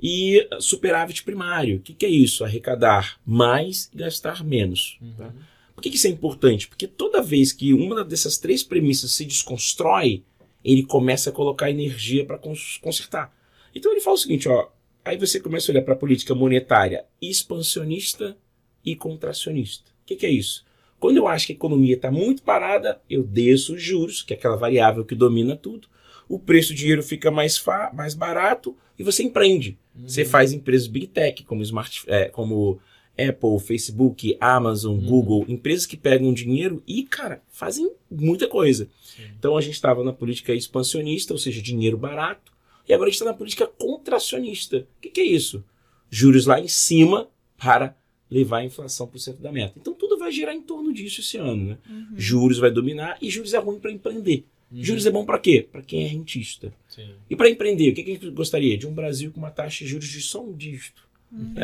e 0.00 0.48
superávit 0.58 1.22
primário. 1.22 1.76
O 1.76 1.80
que, 1.80 1.94
que 1.94 2.04
é 2.04 2.08
isso? 2.08 2.44
Arrecadar 2.44 3.20
mais 3.24 3.88
e 3.94 3.98
gastar 3.98 4.42
menos. 4.42 4.98
tá? 5.16 5.26
Uhum. 5.26 5.32
Por 5.76 5.80
que, 5.80 5.90
que 5.90 5.96
isso 5.96 6.08
é 6.08 6.10
importante? 6.10 6.66
Porque 6.66 6.88
toda 6.88 7.22
vez 7.22 7.52
que 7.52 7.72
uma 7.72 8.04
dessas 8.04 8.36
três 8.36 8.64
premissas 8.64 9.12
se 9.12 9.24
desconstrói, 9.24 10.24
ele 10.64 10.84
começa 10.84 11.30
a 11.30 11.32
colocar 11.32 11.70
energia 11.70 12.24
para 12.24 12.38
consertar. 12.38 13.34
Então 13.74 13.90
ele 13.90 14.00
fala 14.00 14.14
o 14.14 14.18
seguinte, 14.18 14.48
ó, 14.48 14.68
aí 15.04 15.16
você 15.16 15.40
começa 15.40 15.70
a 15.70 15.72
olhar 15.72 15.82
para 15.82 15.94
a 15.94 15.96
política 15.96 16.34
monetária 16.34 17.04
expansionista 17.20 18.36
e 18.84 18.94
contracionista. 18.96 19.90
O 20.02 20.06
que, 20.06 20.16
que 20.16 20.26
é 20.26 20.30
isso? 20.30 20.64
Quando 20.98 21.16
eu 21.16 21.26
acho 21.26 21.46
que 21.46 21.52
a 21.52 21.56
economia 21.56 21.94
está 21.96 22.10
muito 22.10 22.42
parada, 22.42 23.00
eu 23.10 23.22
desço 23.24 23.74
os 23.74 23.82
juros, 23.82 24.22
que 24.22 24.32
é 24.34 24.36
aquela 24.36 24.56
variável 24.56 25.04
que 25.04 25.14
domina 25.14 25.56
tudo, 25.56 25.88
o 26.28 26.38
preço 26.38 26.72
do 26.72 26.76
dinheiro 26.76 27.02
fica 27.02 27.30
mais, 27.30 27.58
fa- 27.58 27.90
mais 27.92 28.14
barato 28.14 28.76
e 28.98 29.02
você 29.02 29.22
empreende. 29.22 29.76
Você 29.96 30.24
faz 30.24 30.52
empresas 30.52 30.86
big 30.86 31.08
tech, 31.08 31.42
como, 31.44 31.62
smart, 31.62 32.02
é, 32.06 32.26
como 32.26 32.80
Apple, 33.18 33.58
Facebook, 33.60 34.36
Amazon, 34.40 34.96
Uhum. 34.98 35.06
Google, 35.06 35.44
empresas 35.48 35.86
que 35.86 35.96
pegam 35.96 36.32
dinheiro 36.32 36.82
e, 36.86 37.02
cara, 37.04 37.42
fazem 37.50 37.90
muita 38.10 38.48
coisa. 38.48 38.88
Sim. 39.02 39.22
Então 39.38 39.56
a 39.56 39.60
gente 39.60 39.74
estava 39.74 40.02
na 40.02 40.12
política 40.12 40.54
expansionista, 40.54 41.32
ou 41.32 41.38
seja, 41.38 41.60
dinheiro 41.62 41.96
barato, 41.98 42.52
e 42.88 42.92
agora 42.92 43.08
a 43.08 43.10
gente 43.10 43.20
está 43.20 43.30
na 43.30 43.36
política 43.36 43.66
contracionista. 43.66 44.78
O 44.78 45.00
que, 45.00 45.10
que 45.10 45.20
é 45.20 45.24
isso? 45.24 45.64
Juros 46.10 46.46
lá 46.46 46.60
em 46.60 46.68
cima 46.68 47.28
para 47.56 47.96
levar 48.30 48.58
a 48.58 48.64
inflação 48.64 49.06
para 49.06 49.16
o 49.16 49.20
centro 49.20 49.42
da 49.42 49.52
meta. 49.52 49.74
Então 49.78 49.94
tudo 49.94 50.18
vai 50.18 50.32
girar 50.32 50.54
em 50.54 50.62
torno 50.62 50.92
disso 50.92 51.20
esse 51.20 51.36
ano. 51.36 51.70
Né? 51.70 51.78
Uhum. 51.88 52.06
Juros 52.16 52.58
vai 52.58 52.70
dominar 52.70 53.18
e 53.20 53.30
juros 53.30 53.52
é 53.54 53.58
ruim 53.58 53.78
para 53.78 53.92
empreender. 53.92 54.44
Uhum. 54.70 54.82
Juros 54.82 55.04
é 55.04 55.10
bom 55.10 55.24
para 55.24 55.38
quê? 55.38 55.66
Para 55.70 55.82
quem 55.82 56.04
é 56.04 56.06
rentista. 56.08 56.72
Sim. 56.88 57.10
E 57.28 57.36
para 57.36 57.50
empreender, 57.50 57.90
o 57.90 57.94
que, 57.94 58.02
que 58.02 58.10
a 58.10 58.14
gente 58.14 58.30
gostaria? 58.30 58.76
De 58.76 58.86
um 58.86 58.92
Brasil 58.94 59.30
com 59.30 59.38
uma 59.38 59.50
taxa 59.50 59.84
de 59.84 59.90
juros 59.90 60.08
de 60.08 60.20
só 60.22 60.42
um 60.42 60.54
dígito. 60.54 61.06
Uhum. 61.30 61.54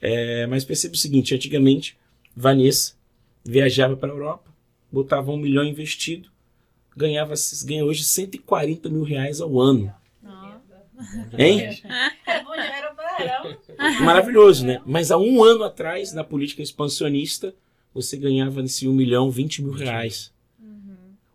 É, 0.00 0.46
mas 0.46 0.64
perceba 0.64 0.94
o 0.94 0.98
seguinte: 0.98 1.34
antigamente, 1.34 1.96
Vanessa 2.34 2.94
viajava 3.44 3.96
para 3.96 4.10
a 4.10 4.14
Europa, 4.14 4.50
botava 4.90 5.30
um 5.30 5.36
milhão 5.36 5.64
investido, 5.64 6.30
ganhava 6.96 7.34
ganha 7.64 7.84
hoje 7.84 8.04
140 8.04 8.88
mil 8.88 9.02
reais 9.02 9.40
ao 9.40 9.60
ano. 9.60 9.92
Ó. 10.24 10.50
Hein? 11.38 11.80
É 12.26 12.42
bom 12.42 12.52
dinheiro. 12.52 14.04
Maravilhoso, 14.04 14.66
né? 14.66 14.80
Mas 14.84 15.10
há 15.10 15.18
um 15.18 15.42
ano 15.42 15.64
atrás, 15.64 16.12
na 16.12 16.24
política 16.24 16.62
expansionista, 16.62 17.54
você 17.92 18.16
ganhava 18.16 18.62
nesse 18.62 18.86
um 18.86 18.92
milhão 18.92 19.30
20 19.30 19.62
mil 19.62 19.72
reais. 19.72 20.32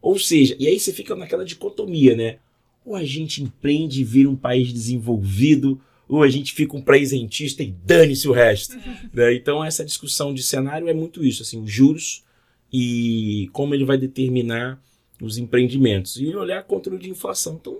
Ou 0.01 0.19
seja, 0.19 0.55
e 0.59 0.67
aí 0.67 0.79
você 0.79 0.93
fica 0.93 1.15
naquela 1.15 1.43
dicotomia, 1.43 2.15
né? 2.15 2.37
Ou 2.85 2.95
a 2.95 3.03
gente 3.03 3.41
empreende 3.41 4.01
e 4.01 4.03
vira 4.03 4.29
um 4.29 4.35
país 4.35 4.71
desenvolvido, 4.71 5.81
ou 6.07 6.23
a 6.23 6.29
gente 6.29 6.53
fica 6.53 6.75
um 6.75 6.81
país 6.81 7.11
rentista 7.11 7.63
e 7.63 7.71
dane-se 7.71 8.27
o 8.27 8.31
resto. 8.31 8.77
né? 9.13 9.33
Então 9.33 9.63
essa 9.63 9.83
discussão 9.83 10.33
de 10.33 10.43
cenário 10.43 10.87
é 10.87 10.93
muito 10.93 11.23
isso, 11.23 11.41
assim, 11.41 11.61
os 11.61 11.71
juros 11.71 12.23
e 12.71 13.49
como 13.53 13.73
ele 13.73 13.85
vai 13.85 13.97
determinar 13.97 14.81
os 15.21 15.37
empreendimentos. 15.37 16.19
E 16.19 16.35
olhar 16.35 16.63
controle 16.63 17.01
de 17.01 17.09
inflação. 17.09 17.55
Então, 17.59 17.77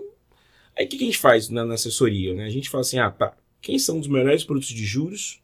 aí 0.76 0.86
o 0.86 0.88
que 0.88 0.96
a 0.96 1.00
gente 1.00 1.18
faz 1.18 1.48
na, 1.48 1.64
na 1.64 1.74
assessoria? 1.74 2.34
Né? 2.34 2.46
A 2.46 2.50
gente 2.50 2.70
fala 2.70 2.82
assim, 2.82 2.98
ah, 2.98 3.10
tá, 3.10 3.36
quem 3.60 3.78
são 3.78 3.98
os 3.98 4.08
melhores 4.08 4.44
produtos 4.44 4.70
de 4.70 4.84
juros? 4.84 5.40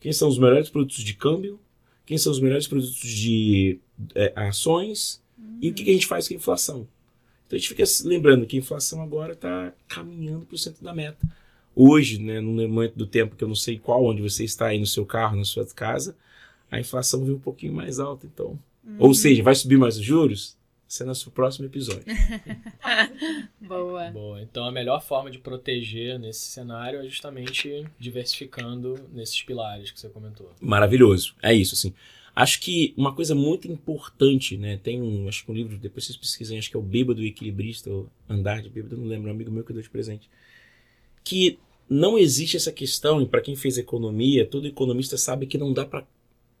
Quem 0.00 0.12
são 0.12 0.28
os 0.28 0.38
melhores 0.38 0.68
produtos 0.68 1.02
de 1.02 1.14
câmbio? 1.14 1.60
Quem 2.04 2.18
são 2.18 2.32
os 2.32 2.40
melhores 2.40 2.66
produtos 2.66 2.96
de 2.96 3.78
é, 4.14 4.32
ações? 4.36 5.22
E 5.60 5.70
o 5.70 5.74
que 5.74 5.88
a 5.88 5.92
gente 5.92 6.06
faz 6.06 6.26
com 6.26 6.34
a 6.34 6.36
inflação? 6.36 6.88
Então 7.46 7.56
a 7.56 7.60
gente 7.60 7.68
fica 7.68 7.84
lembrando 8.04 8.46
que 8.46 8.56
a 8.56 8.58
inflação 8.58 9.00
agora 9.02 9.32
está 9.34 9.72
caminhando 9.86 10.46
para 10.46 10.54
o 10.54 10.58
centro 10.58 10.82
da 10.82 10.94
meta. 10.94 11.18
Hoje, 11.74 12.18
né, 12.18 12.40
no 12.40 12.52
momento 12.68 12.96
do 12.96 13.06
tempo 13.06 13.34
que 13.34 13.42
eu 13.42 13.48
não 13.48 13.54
sei 13.54 13.78
qual, 13.78 14.04
onde 14.04 14.20
você 14.20 14.44
está 14.44 14.66
aí 14.66 14.78
no 14.78 14.86
seu 14.86 15.06
carro, 15.06 15.36
na 15.36 15.44
sua 15.44 15.66
casa, 15.66 16.16
a 16.70 16.78
inflação 16.78 17.24
veio 17.24 17.36
um 17.36 17.40
pouquinho 17.40 17.72
mais 17.72 17.98
alta. 17.98 18.26
Então, 18.26 18.58
ou 18.98 19.14
seja, 19.14 19.42
vai 19.42 19.54
subir 19.54 19.78
mais 19.78 19.96
os 19.96 20.04
juros? 20.04 20.56
Isso 20.92 21.02
é 21.02 21.06
nosso 21.06 21.30
próximo 21.30 21.64
episódio. 21.64 22.04
Boa. 23.60 24.10
Boa. 24.10 24.42
Então 24.42 24.66
a 24.66 24.70
melhor 24.70 25.02
forma 25.02 25.30
de 25.30 25.38
proteger 25.38 26.18
nesse 26.18 26.40
cenário 26.40 27.00
é 27.00 27.04
justamente 27.04 27.86
diversificando 27.98 29.08
nesses 29.10 29.40
pilares 29.42 29.90
que 29.90 29.98
você 29.98 30.10
comentou. 30.10 30.50
Maravilhoso. 30.60 31.34
É 31.42 31.54
isso, 31.54 31.74
assim. 31.74 31.94
Acho 32.36 32.60
que 32.60 32.92
uma 32.94 33.14
coisa 33.14 33.34
muito 33.34 33.70
importante, 33.70 34.58
né? 34.58 34.78
Tem 34.82 35.00
um, 35.00 35.28
acho 35.28 35.46
que 35.46 35.50
um 35.50 35.54
livro, 35.54 35.78
depois 35.78 36.04
vocês 36.04 36.16
pesquisem, 36.16 36.58
acho 36.58 36.68
que 36.68 36.76
é 36.76 36.78
o 36.78 36.82
Bêbado 36.82 37.22
Equilibrista, 37.22 37.88
ou 37.88 38.10
Andar 38.28 38.60
de 38.60 38.68
Bêbado, 38.68 38.94
eu 38.94 38.98
não 38.98 39.06
lembro, 39.06 39.28
um 39.28 39.32
amigo 39.32 39.50
meu 39.50 39.64
que 39.64 39.72
deu 39.72 39.80
de 39.80 39.88
presente. 39.88 40.28
Que 41.24 41.58
não 41.88 42.18
existe 42.18 42.56
essa 42.56 42.72
questão, 42.72 43.20
e 43.20 43.26
para 43.26 43.40
quem 43.40 43.54
fez 43.54 43.76
economia, 43.78 44.46
todo 44.46 44.66
economista 44.66 45.16
sabe 45.16 45.46
que 45.46 45.58
não 45.58 45.72
dá 45.72 45.84
para 45.84 46.04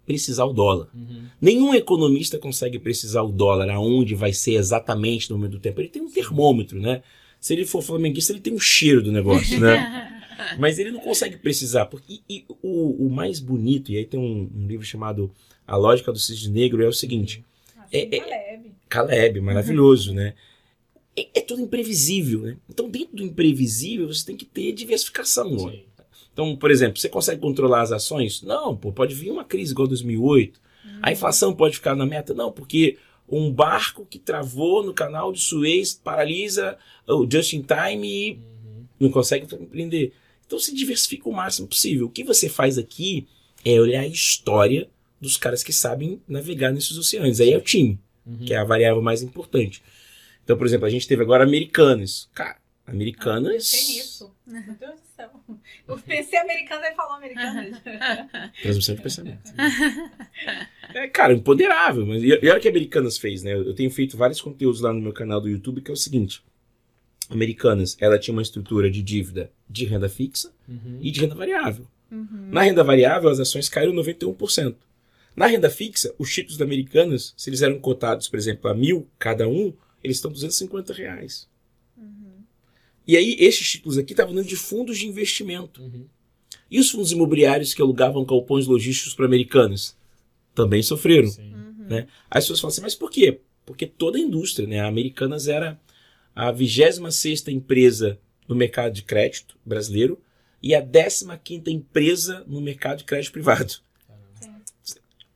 precisar 0.04 0.44
o 0.44 0.52
dólar. 0.52 0.88
Uhum. 0.94 1.24
Nenhum 1.40 1.74
economista 1.74 2.38
consegue 2.38 2.78
precisar 2.78 3.22
o 3.22 3.32
dólar 3.32 3.70
aonde 3.70 4.14
vai 4.14 4.32
ser 4.32 4.54
exatamente 4.54 5.30
no 5.30 5.36
momento 5.36 5.52
do 5.52 5.60
tempo. 5.60 5.80
Ele 5.80 5.88
tem 5.88 6.02
um 6.02 6.10
termômetro, 6.10 6.80
né? 6.80 7.02
Se 7.40 7.54
ele 7.54 7.64
for 7.64 7.82
flamenguista, 7.82 8.32
ele 8.32 8.40
tem 8.40 8.52
um 8.52 8.60
cheiro 8.60 9.02
do 9.02 9.12
negócio, 9.12 9.58
né? 9.58 10.08
Mas 10.58 10.78
ele 10.78 10.90
não 10.90 11.00
consegue 11.00 11.36
precisar. 11.36 11.86
Porque, 11.86 12.20
e, 12.28 12.36
e 12.38 12.44
o, 12.62 13.06
o 13.06 13.10
mais 13.10 13.38
bonito, 13.40 13.92
e 13.92 13.96
aí 13.96 14.04
tem 14.04 14.18
um, 14.18 14.50
um 14.54 14.66
livro 14.66 14.84
chamado 14.84 15.30
A 15.66 15.76
Lógica 15.76 16.12
do 16.12 16.18
Cisne 16.18 16.52
Negro, 16.52 16.82
é 16.82 16.88
o 16.88 16.92
seguinte: 16.92 17.44
É- 17.92 18.16
é- 18.16 18.24
leve. 18.26 18.72
Caleb, 18.88 19.40
maravilhoso, 19.40 20.12
né? 20.12 20.34
É, 21.16 21.28
é 21.34 21.40
tudo 21.40 21.62
imprevisível, 21.62 22.40
né? 22.40 22.56
Então, 22.68 22.88
dentro 22.88 23.16
do 23.16 23.22
imprevisível, 23.22 24.06
você 24.08 24.24
tem 24.24 24.36
que 24.36 24.44
ter 24.44 24.72
diversificação. 24.72 25.58
Sim. 25.58 25.82
Então, 26.32 26.56
por 26.56 26.70
exemplo, 26.70 26.98
você 26.98 27.08
consegue 27.08 27.40
controlar 27.40 27.82
as 27.82 27.92
ações? 27.92 28.40
Não, 28.42 28.74
pô, 28.76 28.90
pode 28.92 29.14
vir 29.14 29.30
uma 29.30 29.44
crise 29.44 29.72
igual 29.72 29.86
2008. 29.86 30.58
A 31.02 31.12
inflação 31.12 31.54
pode 31.54 31.74
ficar 31.76 31.94
na 31.94 32.06
meta? 32.06 32.32
Não, 32.32 32.50
porque 32.50 32.96
um 33.28 33.52
barco 33.52 34.06
que 34.08 34.18
travou 34.18 34.82
no 34.82 34.94
canal 34.94 35.32
de 35.32 35.40
Suez 35.40 35.92
paralisa 35.94 36.78
o 37.06 37.26
just 37.30 37.52
in 37.52 37.62
time 37.62 38.08
e 38.08 38.32
Uhum. 38.32 38.84
não 39.00 39.10
consegue 39.10 39.46
empreender. 39.54 40.12
Então 40.46 40.58
se 40.58 40.74
diversifica 40.74 41.28
o 41.28 41.32
máximo 41.32 41.68
possível. 41.68 42.06
O 42.06 42.10
que 42.10 42.24
você 42.24 42.48
faz 42.48 42.78
aqui 42.78 43.26
é 43.64 43.78
olhar 43.80 44.00
a 44.00 44.06
história 44.06 44.88
dos 45.20 45.36
caras 45.36 45.62
que 45.62 45.72
sabem 45.72 46.20
navegar 46.26 46.72
nesses 46.72 46.96
oceanos. 46.96 47.40
Aí 47.40 47.52
é 47.52 47.56
o 47.58 47.60
time, 47.62 47.98
Uhum. 48.26 48.38
que 48.46 48.54
é 48.54 48.56
a 48.56 48.64
variável 48.64 49.02
mais 49.02 49.22
importante. 49.22 49.82
Então, 50.44 50.56
por 50.56 50.66
exemplo, 50.66 50.86
a 50.86 50.90
gente 50.90 51.06
teve 51.06 51.22
agora 51.22 51.44
americanos. 51.44 52.28
Cara, 52.34 52.56
Americanas. 52.86 53.52
Pensei 53.70 53.94
nisso. 53.96 54.34
Meu 54.46 54.62
Deus 54.74 55.00
do 55.00 55.06
céu. 55.16 55.30
Eu 55.86 55.98
pensei 55.98 56.38
americano 56.38 56.84
e 56.84 56.94
falou 56.94 57.12
americano. 57.14 57.76
Transmissão 58.60 58.94
de 58.96 59.02
pensamento. 59.02 59.52
é, 60.94 61.06
cara, 61.08 61.32
empoderável. 61.32 62.04
Mas, 62.06 62.22
e, 62.22 62.32
olha 62.32 62.56
o 62.56 62.60
que 62.60 62.68
a 62.68 62.70
Americanas 62.70 63.16
fez, 63.18 63.42
né? 63.42 63.52
Eu 63.54 63.74
tenho 63.74 63.90
feito 63.90 64.16
vários 64.16 64.40
conteúdos 64.40 64.80
lá 64.80 64.92
no 64.92 65.00
meu 65.00 65.12
canal 65.12 65.40
do 65.40 65.48
YouTube, 65.48 65.80
que 65.80 65.90
é 65.90 65.94
o 65.94 65.96
seguinte. 65.96 66.42
Americanas, 67.30 67.96
ela 68.00 68.18
tinha 68.18 68.32
uma 68.34 68.42
estrutura 68.42 68.90
de 68.90 69.02
dívida 69.02 69.50
de 69.68 69.84
renda 69.86 70.08
fixa 70.08 70.52
Uhum. 70.68 70.98
e 71.00 71.10
de 71.10 71.20
renda 71.20 71.34
variável. 71.34 71.86
Uhum. 72.10 72.48
Na 72.50 72.62
renda 72.62 72.84
variável, 72.84 73.30
as 73.30 73.40
ações 73.40 73.68
caíram 73.68 73.92
91%. 73.94 74.74
Na 75.34 75.46
renda 75.46 75.70
fixa, 75.70 76.14
os 76.18 76.30
títulos 76.32 76.58
da 76.58 76.64
Americanas, 76.64 77.32
se 77.36 77.48
eles 77.48 77.62
eram 77.62 77.78
cotados, 77.78 78.28
por 78.28 78.38
exemplo, 78.38 78.70
a 78.70 78.74
mil 78.74 79.08
cada 79.18 79.48
um, 79.48 79.72
eles 80.02 80.16
estão 80.16 80.30
250 80.30 80.92
reais. 80.92 81.48
E 83.06 83.16
aí, 83.16 83.36
esses 83.38 83.68
títulos 83.68 83.98
aqui 83.98 84.12
estavam 84.12 84.34
dentro 84.34 84.48
de 84.48 84.56
fundos 84.56 84.98
de 84.98 85.06
investimento. 85.06 85.82
Uhum. 85.82 86.06
E 86.70 86.78
os 86.78 86.90
fundos 86.90 87.12
imobiliários 87.12 87.74
que 87.74 87.82
alugavam 87.82 88.24
galpões 88.24 88.66
logísticos 88.66 89.14
para 89.14 89.26
americanos 89.26 89.96
também 90.54 90.82
sofreram. 90.82 91.28
Sim. 91.28 91.52
Né? 91.88 92.06
Aí 92.30 92.38
as 92.38 92.44
pessoas 92.44 92.60
falam 92.60 92.72
assim, 92.72 92.80
mas 92.80 92.94
por 92.94 93.10
quê? 93.10 93.40
Porque 93.66 93.86
toda 93.86 94.18
a 94.18 94.20
indústria, 94.20 94.66
né? 94.66 94.80
A 94.80 94.86
Americanas 94.86 95.48
era 95.48 95.80
a 96.34 96.50
26 96.50 97.48
empresa 97.48 98.18
no 98.48 98.54
mercado 98.54 98.92
de 98.92 99.02
crédito 99.02 99.56
brasileiro 99.64 100.20
e 100.62 100.74
a 100.74 100.82
15 100.82 101.62
empresa 101.70 102.44
no 102.46 102.60
mercado 102.60 102.98
de 102.98 103.04
crédito 103.04 103.32
privado. 103.32 103.74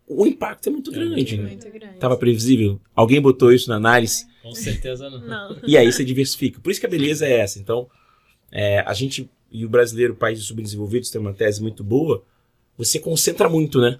O 0.06 0.26
impacto 0.26 0.68
é 0.68 0.70
muito 0.72 0.90
É 0.90 0.94
grande. 0.94 1.10
muito 1.14 1.36
né? 1.36 1.42
Muito 1.48 1.70
grande. 1.70 1.98
Tava 1.98 2.16
previsível? 2.16 2.80
Alguém 2.94 3.20
botou 3.20 3.52
isso 3.52 3.68
na 3.68 3.76
análise? 3.76 4.26
Com 4.42 4.52
certeza 4.52 5.10
não. 5.10 5.20
Não. 5.20 5.56
E 5.66 5.76
aí 5.76 5.90
você 5.90 6.04
diversifica. 6.04 6.60
Por 6.60 6.70
isso 6.70 6.78
que 6.80 6.86
a 6.86 6.90
beleza 6.90 7.26
é 7.26 7.40
essa. 7.40 7.58
Então, 7.58 7.88
é, 8.52 8.80
a 8.80 8.94
gente 8.94 9.28
e 9.50 9.64
o 9.64 9.68
brasileiro, 9.68 10.14
países 10.14 10.44
subdesenvolvidos, 10.44 11.10
tem 11.10 11.20
uma 11.20 11.32
tese 11.32 11.62
muito 11.62 11.82
boa. 11.82 12.22
Você 12.76 12.98
concentra 12.98 13.48
muito, 13.48 13.80
né? 13.80 13.98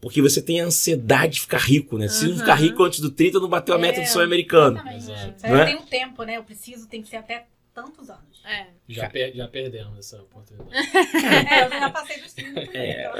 Porque 0.00 0.22
você 0.22 0.40
tem 0.40 0.60
a 0.60 0.64
ansiedade 0.64 1.34
de 1.34 1.40
ficar 1.42 1.58
rico, 1.58 1.98
né? 1.98 2.08
Se 2.08 2.26
não 2.26 2.36
ficar 2.38 2.54
rico 2.54 2.82
antes 2.82 3.00
do 3.00 3.10
30, 3.10 3.38
não 3.38 3.48
bateu 3.48 3.74
a 3.74 3.78
meta 3.78 4.00
É, 4.00 4.04
do 4.04 4.08
sonho 4.08 4.24
americano. 4.24 4.78
Exatamente. 4.78 5.46
É, 5.46 5.50
é? 5.52 5.64
Tem 5.66 5.76
um 5.76 5.82
tempo, 5.86 6.22
né? 6.24 6.38
Eu 6.38 6.42
preciso, 6.42 6.88
tem 6.88 7.02
que 7.02 7.08
ser 7.08 7.16
até 7.16 7.46
tantos 7.74 8.08
anos. 8.10 8.42
É. 8.44 8.66
Já, 8.88 9.08
per- 9.08 9.34
já 9.34 9.46
perdemos 9.48 9.98
essa 9.98 10.20
oportunidade. 10.22 10.70
É, 10.74 11.66
eu 11.66 11.70
já 11.70 11.90
passei 11.90 12.20
dos 12.20 12.32
30. 12.32 12.60
É. 12.76 13.10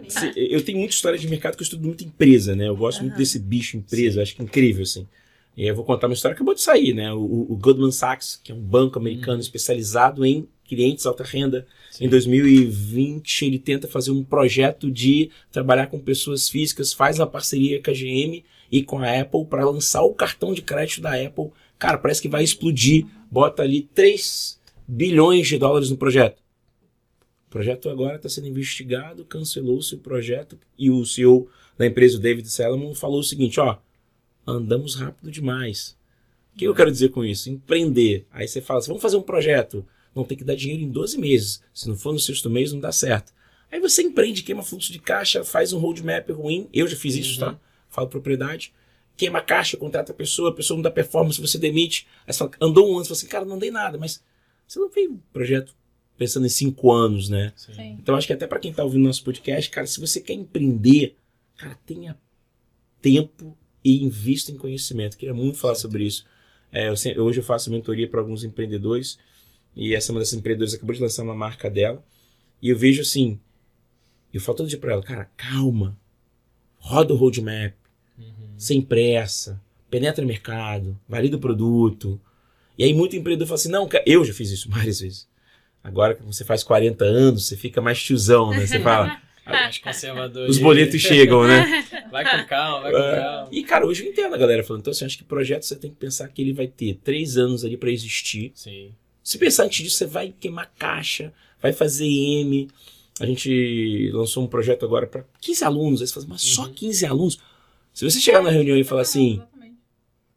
então 0.00 0.10
Se- 0.10 0.28
caminho. 0.30 0.48
Eu 0.50 0.64
tenho 0.64 0.78
muita 0.78 0.94
história 0.94 1.18
de 1.18 1.28
mercado 1.28 1.56
que 1.56 1.62
eu 1.62 1.64
estudo 1.64 1.84
muito 1.86 2.04
empresa, 2.04 2.54
né? 2.56 2.68
Eu 2.68 2.76
gosto 2.76 3.00
muito 3.00 3.12
Aham. 3.12 3.18
desse 3.18 3.38
bicho 3.38 3.76
empresa, 3.76 4.18
eu 4.18 4.22
acho 4.22 4.34
que 4.34 4.42
é 4.42 4.44
incrível, 4.44 4.82
assim. 4.82 5.06
E 5.56 5.62
aí 5.62 5.68
eu 5.68 5.74
vou 5.74 5.84
contar 5.84 6.06
uma 6.06 6.12
história 6.14 6.34
que 6.34 6.38
acabou 6.42 6.54
de 6.54 6.60
sair, 6.60 6.92
né? 6.92 7.12
O, 7.12 7.46
o 7.50 7.56
Goldman 7.56 7.90
Sachs, 7.90 8.38
que 8.42 8.52
é 8.52 8.54
um 8.54 8.60
banco 8.60 8.98
americano 8.98 9.34
Uhum. 9.34 9.40
especializado 9.40 10.24
em 10.26 10.46
clientes 10.68 11.06
alta 11.06 11.22
renda, 11.24 11.66
Sim. 11.92 12.04
Em 12.04 12.08
2020, 12.10 13.46
ele 13.46 13.58
tenta 13.58 13.88
fazer 13.88 14.10
um 14.10 14.22
projeto 14.22 14.90
de 14.90 15.30
trabalhar 15.50 15.86
com 15.86 15.98
pessoas 15.98 16.48
físicas, 16.48 16.92
faz 16.92 17.18
uma 17.18 17.26
parceria 17.26 17.80
com 17.82 17.90
a 17.90 17.94
GM 17.94 18.44
e 18.70 18.82
com 18.82 18.98
a 18.98 19.20
Apple 19.20 19.46
para 19.46 19.64
lançar 19.64 20.02
o 20.02 20.12
cartão 20.12 20.52
de 20.52 20.60
crédito 20.60 21.00
da 21.00 21.14
Apple. 21.14 21.50
Cara, 21.78 21.96
parece 21.98 22.20
que 22.20 22.28
vai 22.28 22.42
explodir. 22.44 23.06
Bota 23.36 23.62
ali 23.62 23.82
3 23.82 24.58
bilhões 24.88 25.46
de 25.46 25.58
dólares 25.58 25.90
no 25.90 25.96
projeto. 25.98 26.42
O 27.46 27.50
projeto 27.50 27.90
agora 27.90 28.16
está 28.16 28.30
sendo 28.30 28.46
investigado, 28.46 29.26
cancelou-se 29.26 29.94
o 29.94 29.98
projeto 29.98 30.58
e 30.78 30.90
o 30.90 31.04
CEO 31.04 31.46
da 31.76 31.86
empresa, 31.86 32.16
o 32.16 32.18
David 32.18 32.48
Salomon, 32.48 32.94
falou 32.94 33.20
o 33.20 33.22
seguinte: 33.22 33.60
ó, 33.60 33.76
andamos 34.46 34.94
rápido 34.94 35.30
demais. 35.30 35.98
O 36.54 36.56
que 36.56 36.64
eu 36.64 36.74
quero 36.74 36.90
dizer 36.90 37.10
com 37.10 37.22
isso? 37.22 37.50
Empreender. 37.50 38.24
Aí 38.30 38.48
você 38.48 38.62
fala 38.62 38.78
assim, 38.78 38.88
vamos 38.88 39.02
fazer 39.02 39.18
um 39.18 39.22
projeto. 39.22 39.84
Não 40.14 40.24
tem 40.24 40.38
que 40.38 40.42
dar 40.42 40.56
dinheiro 40.56 40.82
em 40.82 40.88
12 40.90 41.18
meses. 41.20 41.62
Se 41.74 41.86
não 41.90 41.94
for 41.94 42.14
no 42.14 42.18
sexto 42.18 42.48
mês, 42.48 42.72
não 42.72 42.80
dá 42.80 42.90
certo. 42.90 43.34
Aí 43.70 43.78
você 43.78 44.00
empreende, 44.00 44.42
queima 44.44 44.62
fluxo 44.62 44.90
de 44.90 44.98
caixa, 44.98 45.44
faz 45.44 45.74
um 45.74 45.78
roadmap 45.78 46.30
ruim. 46.30 46.70
Eu 46.72 46.88
já 46.88 46.96
fiz 46.96 47.14
isso, 47.14 47.38
Uhum. 47.44 47.52
tá? 47.52 47.60
Falo 47.90 48.08
propriedade. 48.08 48.72
Queima 49.16 49.38
a 49.38 49.42
caixa, 49.42 49.76
contrata 49.76 50.12
a 50.12 50.14
pessoa, 50.14 50.50
a 50.50 50.52
pessoa 50.52 50.76
não 50.76 50.82
dá 50.82 50.90
performance, 50.90 51.40
você 51.40 51.58
demite. 51.58 52.06
Aí 52.26 52.32
você 52.32 52.38
fala, 52.38 52.50
andou 52.60 52.86
um 52.90 52.96
ano, 52.96 53.04
você 53.04 53.08
fala 53.08 53.18
assim, 53.18 53.26
cara, 53.28 53.44
não 53.44 53.58
dei 53.58 53.70
nada. 53.70 53.96
Mas 53.98 54.22
você 54.66 54.78
não 54.78 54.90
fez 54.90 55.10
um 55.10 55.16
projeto 55.32 55.74
pensando 56.18 56.46
em 56.46 56.50
cinco 56.50 56.92
anos, 56.92 57.28
né? 57.28 57.52
Sim. 57.56 57.96
Então 58.00 58.14
acho 58.14 58.26
que 58.26 58.32
até 58.32 58.46
para 58.46 58.58
quem 58.58 58.72
tá 58.72 58.84
ouvindo 58.84 59.04
nosso 59.04 59.22
podcast, 59.24 59.70
cara, 59.70 59.86
se 59.86 59.98
você 60.00 60.20
quer 60.20 60.34
empreender, 60.34 61.16
cara, 61.56 61.78
tenha 61.86 62.16
tempo 63.00 63.56
e 63.84 64.02
invista 64.02 64.50
em 64.52 64.56
conhecimento. 64.56 65.16
Queria 65.16 65.34
muito 65.34 65.58
falar 65.58 65.74
sobre 65.76 66.04
isso. 66.04 66.26
É, 66.72 66.88
eu 66.88 66.96
sempre- 66.96 67.20
hoje 67.20 67.40
eu 67.40 67.44
faço 67.44 67.70
mentoria 67.70 68.08
para 68.08 68.20
alguns 68.20 68.44
empreendedores 68.44 69.18
e 69.74 69.94
essa 69.94 70.12
uma 70.12 70.18
dessas 70.20 70.34
empreendedoras 70.38 70.74
acabou 70.74 70.94
de 70.94 71.00
lançar 71.00 71.22
uma 71.22 71.34
marca 71.34 71.70
dela 71.70 72.04
e 72.60 72.68
eu 72.70 72.76
vejo 72.76 73.00
assim, 73.02 73.38
eu 74.34 74.40
falo 74.40 74.58
todo 74.58 74.68
dia 74.68 74.78
para 74.78 74.92
ela, 74.92 75.02
cara, 75.02 75.30
calma, 75.36 75.96
roda 76.78 77.14
o 77.14 77.16
roadmap, 77.16 77.74
Uhum. 78.18 78.45
Sem 78.56 78.80
pressa, 78.80 79.60
penetra 79.90 80.24
o 80.24 80.28
mercado, 80.28 80.98
valida 81.08 81.36
o 81.36 81.40
produto. 81.40 82.20
E 82.78 82.84
aí 82.84 82.92
muito 82.94 83.16
empreendedor 83.16 83.46
fala 83.48 83.54
assim, 83.56 83.70
não, 83.70 83.88
eu 84.04 84.24
já 84.24 84.32
fiz 84.32 84.50
isso 84.50 84.68
várias 84.70 85.00
vezes. 85.00 85.28
Agora 85.82 86.14
que 86.14 86.22
você 86.24 86.44
faz 86.44 86.64
40 86.64 87.04
anos, 87.04 87.46
você 87.46 87.56
fica 87.56 87.80
mais 87.80 88.02
tiozão, 88.02 88.50
né? 88.50 88.66
Você 88.66 88.80
fala, 88.80 89.20
Mais 89.46 89.78
conservador. 89.78 90.48
os 90.48 90.58
boletos 90.58 90.98
chegam, 91.02 91.46
né? 91.46 91.84
Vai 92.10 92.24
com 92.24 92.44
calma, 92.48 92.82
vai 92.82 92.92
com 92.92 92.98
É. 92.98 93.16
calma. 93.20 93.48
E, 93.52 93.62
cara, 93.62 93.86
hoje 93.86 94.04
eu 94.04 94.10
entendo 94.10 94.34
a 94.34 94.38
galera 94.38 94.64
falando. 94.64 94.80
Então, 94.80 94.90
assim, 94.90 95.04
acho 95.04 95.16
que 95.16 95.22
projeto 95.22 95.62
você 95.62 95.76
tem 95.76 95.88
que 95.90 95.96
pensar 95.96 96.26
que 96.28 96.42
ele 96.42 96.52
vai 96.52 96.66
ter 96.66 96.98
três 97.04 97.36
anos 97.36 97.64
ali 97.64 97.76
pra 97.76 97.88
existir. 97.90 98.50
Sim. 98.56 98.90
Se 99.22 99.38
pensar 99.38 99.64
antes 99.64 99.84
disso, 99.84 99.96
você 99.98 100.06
vai 100.06 100.34
queimar 100.40 100.72
caixa, 100.76 101.32
vai 101.62 101.72
fazer 101.72 102.06
M. 102.06 102.68
A 103.20 103.26
gente 103.26 104.10
lançou 104.12 104.42
um 104.42 104.48
projeto 104.48 104.84
agora 104.84 105.06
para 105.06 105.24
15 105.40 105.62
alunos. 105.64 106.00
Aí 106.00 106.08
você 106.08 106.14
fala, 106.14 106.26
mas 106.30 106.42
só 106.42 106.64
Uhum. 106.64 106.72
15 106.72 107.06
alunos? 107.06 107.38
Se 107.96 108.04
você 108.04 108.20
chegar 108.20 108.42
na 108.42 108.50
reunião 108.50 108.76
e 108.76 108.84
falar 108.84 109.00
assim, 109.00 109.36
Exatamente. 109.36 109.76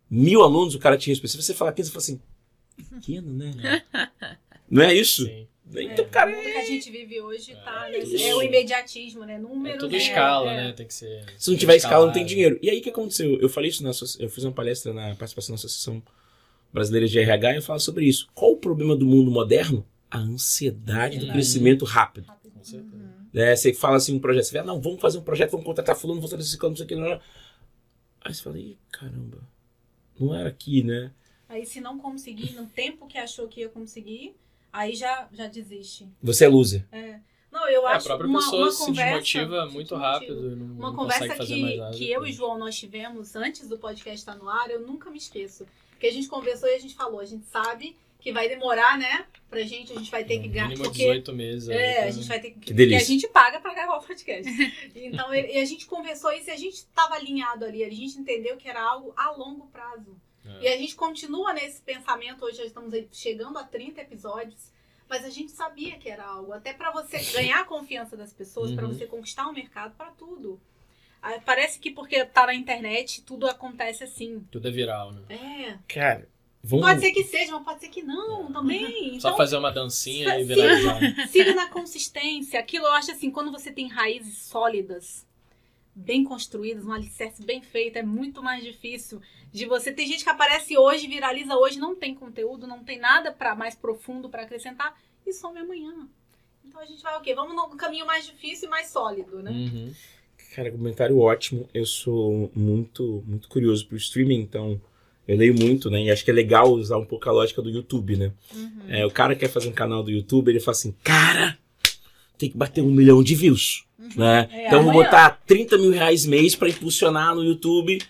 mil 0.10 0.42
alunos, 0.42 0.76
o 0.76 0.80
cara 0.80 0.98
te 0.98 1.10
respeita. 1.10 1.34
Se 1.36 1.44
você 1.44 1.54
falar 1.54 1.74
15, 1.74 1.90
você 1.90 1.94
fala 1.94 2.04
assim, 2.04 2.22
pequeno, 2.96 3.34
né? 3.34 3.84
Não 4.72 4.82
é 4.82 4.94
isso? 4.94 5.26
Sim. 5.26 5.46
Então, 5.76 6.06
É, 6.06 6.08
cara, 6.08 6.32
o 6.32 6.36
mundo 6.36 6.44
que 6.46 6.58
a 6.58 6.64
gente 6.66 6.90
vive 6.90 7.20
hoje 7.22 7.54
tá 7.64 7.90
É 7.90 8.00
nesse- 8.00 8.16
isso. 8.16 8.24
é 8.26 8.34
o 8.34 8.42
imediatismo, 8.42 9.26
né? 9.26 9.34
É 9.36 9.38
Número 9.40 9.78
tudo 9.78 9.94
é, 9.94 9.98
escala, 9.98 10.50
é. 10.52 10.56
né? 10.68 10.72
Tem 10.72 10.88
que 10.88 10.94
ser. 10.94 11.26
Se 11.38 11.52
não 11.52 11.58
tiver 11.58 11.76
escala, 11.76 12.06
não 12.06 12.14
tem 12.14 12.26
dinheiro. 12.26 12.58
E 12.62 12.70
aí 12.70 12.80
o 12.80 12.82
que 12.82 12.90
aconteceu? 12.90 13.38
Eu 13.42 13.50
falei 13.50 13.70
isso 13.70 13.84
na 13.84 13.92
eu 14.20 14.30
fiz 14.30 14.44
uma 14.46 14.54
palestra 14.54 14.94
na 14.94 15.14
participação 15.16 15.54
da 15.54 15.60
Associação 15.60 16.02
Brasileira 16.74 17.08
de 17.08 17.20
RH 17.20 17.54
e 17.54 17.56
eu 17.58 17.62
falo 17.62 17.80
sobre 17.82 18.06
isso. 18.06 18.28
Qual 18.34 18.54
o 18.54 18.58
problema 18.58 18.96
do 18.96 19.06
mundo 19.06 19.30
moderno? 19.30 19.86
A 20.10 20.18
ansiedade 20.20 21.20
do 21.20 21.28
crescimento 21.28 21.84
rápido. 21.84 22.26
Com 22.26 22.64
certeza. 22.64 23.10
É, 23.34 23.56
você 23.56 23.74
fala 23.74 23.98
assim 23.98 24.16
um 24.16 24.20
projeto, 24.20 24.46
você 24.46 24.54
vê, 24.54 24.60
ah, 24.60 24.64
não, 24.64 24.82
vamos 24.82 25.00
fazer 25.00 25.20
um 25.20 25.24
projeto, 25.24 25.52
vamos 25.52 25.66
contratar 25.68 25.96
fulano, 25.96 26.20
vamos 26.20 26.32
fazer 26.32 26.42
esse 26.42 26.52
ciclo, 26.54 26.70
não 26.70 26.76
sei 26.76 26.86
o 26.86 26.88
que, 26.88 26.96
não, 26.96 27.10
não. 27.10 27.20
Aí 28.22 28.34
você 28.34 28.44
fala, 28.44 28.58
caramba, 28.92 29.40
não 30.20 30.34
era 30.36 30.50
aqui, 30.50 30.84
né? 30.84 31.12
Aí 31.48 31.66
se 31.66 31.80
não 31.82 31.98
conseguir 31.98 32.54
no 32.54 32.68
tempo 32.68 33.08
que 33.08 33.18
achou 33.18 33.48
que 33.48 33.62
ia 33.62 33.70
conseguir, 33.70 34.36
aí 34.72 34.96
já, 34.96 35.28
já 35.32 35.48
desiste. 35.48 36.08
Você 36.22 36.46
é 36.46 36.48
loser. 36.48 36.86
Não, 37.52 37.68
eu 37.68 37.88
É, 37.88 37.94
a 37.94 37.96
acho 37.96 38.06
própria 38.06 38.28
uma, 38.30 38.40
pessoa 38.40 38.62
uma 38.64 38.72
se 38.72 38.86
conversa, 38.86 39.10
desmotiva 39.20 39.68
se 39.68 39.74
muito 39.74 39.88
desmotiva. 39.90 39.98
rápido. 40.00 40.56
Não, 40.56 40.66
Uma 40.76 40.90
não 40.90 40.96
conversa 40.96 41.22
consegue 41.22 41.38
fazer 41.40 41.56
mais 41.62 41.74
que, 41.74 41.80
nada. 41.80 41.98
que 41.98 42.12
eu 42.12 42.26
e. 42.28 42.32
João 42.32 42.60
nós 42.60 42.78
tivemos 42.78 43.36
antes 43.36 43.68
do 43.68 43.78
podcast 43.80 44.20
estar 44.20 44.36
no 44.36 44.48
ar, 44.48 44.70
eu 44.70 44.82
nunca 44.86 45.10
me 45.10 45.18
esqueço. 45.18 45.66
Porque 45.92 46.06
a 46.06 46.12
gente 46.14 46.28
conversou 46.28 46.70
e 46.70 46.76
a 46.76 46.80
gente 46.80 46.94
falou, 46.94 47.20
a 47.20 47.26
gente 47.26 47.46
sabe 47.48 47.96
que 48.20 48.32
vai 48.32 48.48
demorar, 48.50 48.98
né? 48.98 49.26
Pra 49.50 49.62
gente, 49.62 49.92
a 49.92 49.96
gente 49.96 50.12
vai 50.12 50.24
ter 50.24 50.40
que 50.40 50.48
No 50.48 50.54
mínimo 50.68 50.84
Porque 50.84 51.00
18 51.00 51.34
meses. 51.34 51.70
aí 51.70 51.76
É, 51.78 51.94
pra- 51.96 52.04
a 52.06 52.12
gente 52.12 52.28
vai 52.28 52.40
ter 52.40 52.52
que. 52.52 52.60
Que 52.60 52.74
delícia. 52.74 53.00
E 53.00 53.02
a 53.02 53.06
gente 53.06 53.28
paga 53.30 53.60
pra 53.60 53.74
gravar 53.74 53.98
o 53.98 54.04
podcast. 54.04 54.44
então, 54.96 55.34
ele- 55.34 55.54
e 55.54 55.58
a 55.60 55.66
gente 55.66 55.86
conversou 55.88 56.32
isso 56.34 56.50
e 56.50 56.54
a 56.54 56.58
gente 56.58 56.86
tava 56.88 57.16
alinhado 57.16 57.66
ali. 57.66 57.84
A 57.84 57.90
gente 57.90 58.20
entendeu 58.20 58.58
que 58.58 58.68
era 58.70 58.82
algo 58.84 59.14
a 59.18 59.32
longo 59.32 59.68
prazo. 59.68 60.16
É. 60.46 60.64
E 60.64 60.68
a 60.68 60.78
gente 60.78 60.96
continua 60.96 61.54
nesse 61.54 61.82
pensamento. 61.82 62.46
Hoje 62.46 62.58
já 62.58 62.66
estamos 62.66 62.94
aí 62.94 63.08
chegando 63.12 63.58
a 63.58 63.64
30 63.64 64.02
episódios. 64.02 64.72
Mas 65.10 65.26
a 65.26 65.30
gente 65.30 65.52
sabia 65.52 65.98
que 65.98 66.08
era 66.08 66.24
algo. 66.26 66.54
Até 66.54 66.72
pra 66.74 66.92
você 66.92 67.18
ganhar 67.34 67.62
a 67.62 67.66
confiança 67.66 68.16
das 68.16 68.32
pessoas, 68.32 68.72
pra 68.74 68.86
Uhum. 68.86 68.94
você 68.94 69.08
conquistar 69.08 69.48
o 69.48 69.54
mercado, 69.54 69.96
pra 69.96 70.12
tudo. 70.12 70.62
Ah, 71.22 71.40
Parece 71.44 71.80
que 71.80 71.90
porque 71.92 72.24
tá 72.26 72.46
na 72.46 72.54
internet, 72.54 73.24
tudo 73.24 73.48
acontece 73.48 74.04
assim. 74.04 74.46
Tudo 74.52 74.68
é 74.68 74.72
viral, 74.72 75.12
né? 75.12 75.22
É. 75.30 75.78
Cara, 75.94 76.30
vamos... 76.64 76.86
Pode 76.86 77.00
ser 77.02 77.12
que 77.12 77.24
seja, 77.24 77.52
mas 77.54 77.64
pode 77.64 77.80
ser 77.80 77.90
que 77.90 78.02
não 78.02 78.52
também. 78.52 79.20
Só 79.20 79.30
Então, 79.30 79.38
fazer 79.38 79.58
uma 79.58 79.72
dancinha 79.72 80.40
e 80.40 80.44
viralizar. 80.44 81.00
Siga 81.30 81.54
na 81.54 81.70
consistência. 81.70 82.60
Aquilo 82.60 82.86
eu 82.86 82.94
acho 82.94 83.12
assim, 83.12 83.32
quando 83.32 83.52
você 83.52 83.72
tem 83.72 83.88
raízes 83.88 84.38
sólidas, 84.44 85.26
bem 85.96 86.24
construídas, 86.24 86.86
um 86.86 86.92
alicerce 86.92 87.44
bem 87.44 87.62
feito, 87.62 87.98
é 87.98 88.04
muito 88.04 88.42
mais 88.42 88.64
difícil 88.64 89.22
de 89.52 89.66
você. 89.66 89.92
Tem 89.92 90.08
gente 90.08 90.24
que 90.24 90.30
aparece 90.30 90.78
hoje, 90.78 91.08
viraliza 91.08 91.56
hoje, 91.56 91.80
não 91.80 91.96
tem 91.96 92.16
conteúdo, 92.16 92.68
não 92.68 92.84
tem 92.84 93.00
nada 93.00 93.32
para 93.32 93.56
mais 93.56 93.76
profundo 93.76 94.30
para 94.30 94.44
acrescentar 94.44 94.96
e 95.26 95.34
some 95.34 95.60
amanhã. 95.60 96.08
Então 96.64 96.82
a 96.82 96.86
gente 96.86 97.02
vai 97.02 97.18
o 97.18 97.22
quê? 97.22 97.34
Vamos 97.34 97.56
num 97.56 97.76
caminho 97.76 98.06
mais 98.06 98.26
difícil 98.26 98.68
e 98.68 98.70
mais 98.70 98.88
sólido, 98.88 99.42
né? 99.42 99.52
Uhum. 99.52 99.94
Cara, 100.56 100.72
comentário 100.72 101.18
ótimo. 101.20 101.68
Eu 101.74 101.86
sou 101.86 102.52
muito, 102.56 103.24
muito 103.28 103.48
curioso 103.50 103.88
pro 103.88 103.98
streaming, 103.98 104.40
então 104.40 104.80
eu 105.30 105.38
leio 105.38 105.54
muito, 105.54 105.92
né? 105.92 106.06
E 106.06 106.10
acho 106.10 106.26
que 106.26 106.32
é 106.32 106.34
legal 106.34 106.74
usar 106.74 106.98
um 106.98 107.06
pouco 107.06 107.30
a 107.30 107.32
lógica 107.32 107.62
do 107.62 107.70
YouTube, 107.70 108.18
né? 108.18 108.32
Uhum. 108.52 108.72
É, 108.88 109.06
o 109.06 109.12
cara 109.12 109.36
quer 109.36 109.48
fazer 109.48 109.70
um 109.70 109.72
canal 109.72 110.02
do 110.02 110.10
YouTube, 110.10 110.50
ele 110.50 110.60
fala 110.60 110.76
assim, 110.76 110.92
cara, 111.04 111.56
tem 112.36 112.50
que 112.50 112.58
bater 112.58 112.82
um 112.82 112.90
milhão 112.90 113.22
de 113.22 113.36
views, 113.36 113.84
né? 114.16 114.50
É, 114.52 114.66
então 114.66 114.80
eu 114.80 114.86
vou 114.86 114.92
amanhã. 114.92 115.06
botar 115.06 115.30
30 115.46 115.78
mil 115.78 115.92
reais 115.92 116.26
mês 116.26 116.56
pra 116.56 116.68
impulsionar 116.68 117.36
no 117.36 117.44
YouTube. 117.44 118.02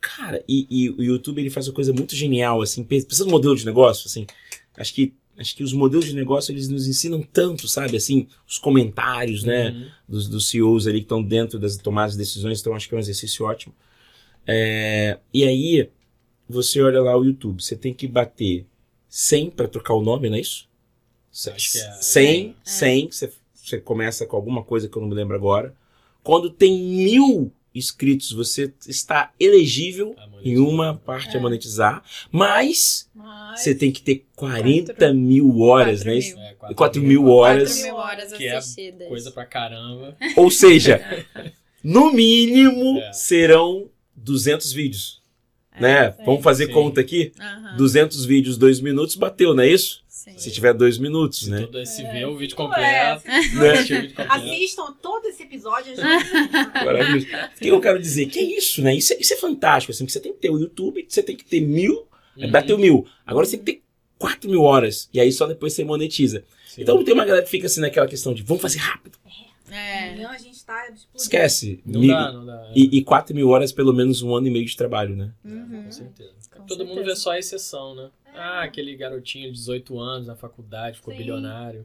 Cara, 0.00 0.44
e, 0.48 0.68
e 0.70 0.90
o 0.90 1.02
YouTube 1.02 1.40
ele 1.40 1.50
faz 1.50 1.66
uma 1.66 1.74
coisa 1.74 1.92
muito 1.92 2.14
genial, 2.14 2.62
assim, 2.62 2.84
precisa 2.84 3.24
de 3.24 3.28
um 3.28 3.32
modelo 3.32 3.56
de 3.56 3.66
negócio, 3.66 4.06
assim. 4.06 4.24
Acho 4.76 4.94
que, 4.94 5.12
acho 5.36 5.56
que 5.56 5.64
os 5.64 5.72
modelos 5.72 6.04
de 6.04 6.14
negócio 6.14 6.52
eles 6.52 6.68
nos 6.68 6.86
ensinam 6.86 7.20
tanto, 7.32 7.66
sabe? 7.66 7.96
Assim, 7.96 8.28
os 8.46 8.56
comentários, 8.56 9.42
né? 9.42 9.70
Uhum. 9.70 9.88
dos, 10.08 10.28
dos 10.28 10.48
CEOs 10.48 10.86
ali 10.86 11.00
que 11.00 11.06
estão 11.06 11.20
dentro 11.24 11.58
das 11.58 11.76
tomadas 11.76 12.12
de 12.12 12.18
decisões, 12.18 12.60
então 12.60 12.72
acho 12.72 12.88
que 12.88 12.94
é 12.94 12.96
um 12.96 13.00
exercício 13.00 13.44
ótimo. 13.44 13.74
É, 14.46 15.18
e 15.34 15.42
aí, 15.42 15.90
você 16.48 16.80
olha 16.82 17.00
lá 17.00 17.16
o 17.16 17.24
YouTube, 17.24 17.62
você 17.62 17.76
tem 17.76 17.92
que 17.92 18.06
bater 18.06 18.64
100 19.08 19.50
para 19.50 19.68
trocar 19.68 19.94
o 19.94 20.02
nome, 20.02 20.28
não 20.28 20.36
é 20.36 20.40
isso? 20.40 20.68
Acho 21.54 21.72
que 21.72 21.78
é. 21.78 21.92
100, 22.00 22.56
100, 22.64 23.10
você, 23.10 23.32
você 23.54 23.78
começa 23.78 24.26
com 24.26 24.36
alguma 24.36 24.62
coisa 24.64 24.88
que 24.88 24.96
eu 24.96 25.02
não 25.02 25.08
me 25.08 25.14
lembro 25.14 25.36
agora. 25.36 25.74
Quando 26.22 26.50
tem 26.50 26.76
mil 26.82 27.52
inscritos, 27.74 28.32
você 28.32 28.72
está 28.88 29.32
elegível 29.38 30.16
em 30.42 30.58
uma 30.58 30.94
parte 30.96 31.36
a 31.36 31.40
monetizar, 31.40 32.02
mas 32.32 33.08
Mas- 33.14 33.60
você 33.60 33.74
tem 33.74 33.92
que 33.92 34.00
ter 34.02 34.26
40 34.34 34.94
Quatro- 34.94 35.14
mil 35.14 35.60
horas, 35.60 36.02
quatro 36.02 36.10
né? 36.12 36.18
mil. 36.20 36.38
É, 36.70 36.74
4 36.74 37.02
mil 37.02 37.26
horas. 37.28 37.68
4 37.74 37.84
mil 37.84 37.94
horas 37.96 38.32
Que 38.32 38.46
é 38.46 38.56
assistidas. 38.56 39.08
Coisa 39.08 39.30
pra 39.30 39.44
caramba. 39.46 40.16
Ou 40.36 40.50
seja, 40.50 41.00
no 41.84 42.12
mínimo 42.12 42.98
É. 43.00 43.12
serão 43.12 43.88
200 44.16 44.72
vídeos. 44.72 45.17
Né? 45.80 46.12
sim. 46.12 46.24
Vamos 46.24 46.42
fazer 46.42 46.66
Sim. 46.66 46.72
conta 46.72 47.00
aqui? 47.00 47.32
Aham, 47.40 47.76
200 47.76 48.24
vídeos, 48.24 48.56
2 48.56 48.80
minutos, 48.80 49.14
bateu, 49.16 49.54
não 49.54 49.62
é 49.62 49.68
isso? 49.68 50.02
sim. 50.08 50.36
Se 50.36 50.50
tiver 50.50 50.74
2 50.74 50.98
minutos, 50.98 51.40
Se 51.44 51.50
né? 51.50 51.60
todo 51.60 51.80
esse 51.80 52.02
É, 52.04 52.12
vê 52.12 52.24
o 52.26 52.36
vídeo 52.36 52.54
Ué, 52.58 52.64
completo. 52.66 53.22
se- 53.22 53.92
Né? 54.02 54.12
Assistam 54.28 54.92
todo 55.00 55.26
esse 55.26 55.42
episódio. 55.42 55.94
gente. 55.96 56.02
Maravilhoso. 56.84 57.26
O 57.26 57.58
que 57.60 57.68
eu 57.68 57.80
quero 57.80 57.98
dizer? 57.98 58.26
Que 58.26 58.38
é 58.40 58.42
isso, 58.58 58.82
né? 58.82 58.94
Isso 58.94 59.12
é, 59.12 59.16
isso 59.20 59.32
é 59.32 59.36
fantástico. 59.36 59.90
Assim, 59.92 60.04
que 60.04 60.12
você 60.12 60.20
tem 60.20 60.32
que 60.32 60.38
ter 60.40 60.50
o 60.50 60.58
YouTube, 60.58 61.04
você 61.08 61.22
tem 61.22 61.36
que 61.36 61.44
ter 61.44 61.60
mil, 61.60 62.06
Uhum. 62.36 62.50
bateu 62.50 62.76
mil. 62.78 63.06
Agora 63.26 63.46
você 63.46 63.56
tem 63.56 63.64
que 63.64 63.72
ter 63.80 63.82
4 64.18 64.48
mil 64.50 64.62
horas. 64.62 65.08
E 65.14 65.20
aí 65.20 65.32
só 65.32 65.46
depois 65.46 65.72
você 65.72 65.84
monetiza. 65.84 66.44
Sim. 66.68 66.82
Então 66.82 67.02
tem 67.02 67.14
uma 67.14 67.24
galera 67.24 67.44
que 67.44 67.50
fica 67.50 67.66
assim 67.66 67.80
naquela 67.80 68.06
questão 68.06 68.34
de 68.34 68.42
vamos 68.42 68.60
fazer 68.62 68.78
rápido. 68.78 69.16
É. 69.70 70.24
A 70.24 70.38
gente 70.38 70.47
tá 70.74 70.82
explodindo. 70.84 71.08
Esquece. 71.16 71.80
Não 71.84 72.06
dá, 72.06 72.32
não 72.32 72.44
dá. 72.46 72.70
E, 72.74 72.98
e 72.98 73.02
4 73.04 73.34
mil 73.34 73.48
horas, 73.48 73.72
pelo 73.72 73.92
menos 73.92 74.22
um 74.22 74.34
ano 74.34 74.46
e 74.46 74.50
meio 74.50 74.64
de 74.66 74.76
trabalho, 74.76 75.16
né? 75.16 75.32
Uhum. 75.44 75.84
Com 75.84 75.92
certeza. 75.92 76.32
Com 76.54 76.66
Todo 76.66 76.80
mundo 76.84 76.94
certeza. 76.96 77.06
vê 77.14 77.16
só 77.16 77.30
a 77.32 77.38
exceção, 77.38 77.94
né? 77.94 78.10
Ah, 78.34 78.62
aquele 78.62 78.94
garotinho 78.96 79.46
de 79.50 79.54
18 79.58 79.98
anos 79.98 80.26
na 80.26 80.36
faculdade, 80.36 80.96
ficou 80.98 81.12
Sim. 81.12 81.18
bilionário. 81.18 81.84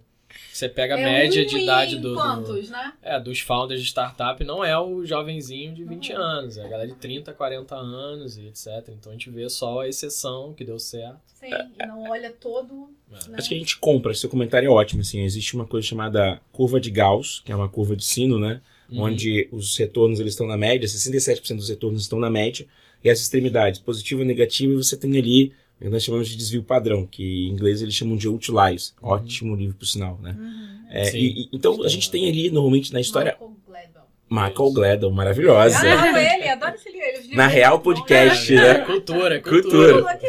Você 0.51 0.67
pega 0.67 0.95
a 0.95 0.99
É 0.99 1.03
média 1.03 1.43
um 1.43 1.45
de 1.45 1.57
idade 1.59 1.95
do, 1.99 2.09
do- 2.09 2.15
Quantos, 2.15 2.67
né? 2.67 2.93
é, 3.03 3.19
dos 3.19 3.39
founders 3.39 3.79
de 3.81 3.87
startup 3.87 4.43
não 4.43 4.63
é 4.65 4.75
o 4.77 5.05
jovenzinho 5.05 5.75
de 5.75 5.83
20 5.83 6.11
Não 6.11 6.19
é. 6.19 6.23
anos, 6.23 6.57
é 6.57 6.65
a 6.65 6.67
galera 6.67 6.89
de 6.89 6.95
30, 6.95 7.31
40 7.33 7.75
anos 7.75 8.35
e 8.35 8.47
etc. 8.47 8.67
Então 8.89 9.11
a 9.11 9.13
gente 9.15 9.29
vê 9.29 9.47
só 9.47 9.81
a 9.81 9.87
exceção 9.87 10.51
que 10.53 10.65
deu 10.65 10.79
certo. 10.79 11.19
Sim, 11.35 11.51
e 11.79 11.85
não 11.85 12.09
olha 12.09 12.31
todo. 12.31 12.89
É. 13.11 13.29
Né? 13.29 13.35
Acho 13.37 13.49
que 13.49 13.53
a 13.55 13.59
gente 13.59 13.77
compra. 13.77 14.11
Seu 14.15 14.27
comentário 14.27 14.65
é 14.65 14.69
ótimo. 14.71 15.01
Assim, 15.01 15.21
existe 15.21 15.55
uma 15.55 15.67
coisa 15.67 15.85
chamada 15.87 16.41
curva 16.51 16.79
de 16.81 16.89
Gauss, 16.89 17.39
que 17.45 17.51
é 17.51 17.55
uma 17.55 17.69
curva 17.69 17.95
de 17.95 18.03
sino, 18.03 18.39
né? 18.39 18.59
Uhum. 18.93 19.01
Onde 19.03 19.47
os 19.51 19.75
retornos 19.77 20.19
eles 20.19 20.33
estão 20.33 20.45
na 20.47 20.57
média, 20.57 20.87
67% 20.87 21.55
dos 21.55 21.69
retornos 21.69 22.01
estão 22.01 22.19
na 22.19 22.29
média. 22.29 22.65
E 23.03 23.09
as 23.09 23.19
extremidades, 23.19 23.79
positiva 23.79 24.21
e 24.21 24.25
negativa, 24.25 24.73
você 24.81 24.95
tem 24.95 25.17
ali, 25.17 25.51
o 25.79 25.83
que 25.85 25.89
nós 25.89 26.03
chamamos 26.03 26.29
de 26.29 26.37
desvio 26.37 26.63
padrão, 26.63 27.05
que 27.05 27.47
em 27.47 27.49
inglês 27.49 27.81
eles 27.81 27.93
chamam 27.93 28.15
de 28.15 28.27
outliers. 28.27 28.93
Uhum. 29.01 29.09
Ótimo 29.09 29.55
livro, 29.55 29.75
por 29.75 29.85
sinal, 29.85 30.17
né? 30.21 30.35
Uhum. 30.39 30.73
É, 30.89 31.05
Sim. 31.05 31.17
e- 31.17 31.41
e- 31.43 31.49
então 31.51 31.83
a 31.83 31.87
gente 31.89 32.09
tem 32.11 32.29
ali, 32.29 32.49
normalmente, 32.51 32.93
na 32.93 33.01
história, 33.01 33.35
Michael 33.39 33.57
Gladwell. 33.67 34.03
Michael 34.29 34.71
Gladwell, 34.71 35.11
maravilhosa. 35.11 35.77
Adoro 35.91 36.17
ele, 36.17 36.47
adoro 36.47 36.75
esse 36.75 36.89
livro. 36.89 37.35
Na 37.35 37.47
Real 37.47 37.73
muito 37.83 37.83
bons. 37.83 37.99
Podcast, 37.99 38.53
É, 38.55 38.57
né? 38.61 38.79
Cultura, 38.85 39.41
Cultura. 39.41 39.93
cultura. 39.93 40.19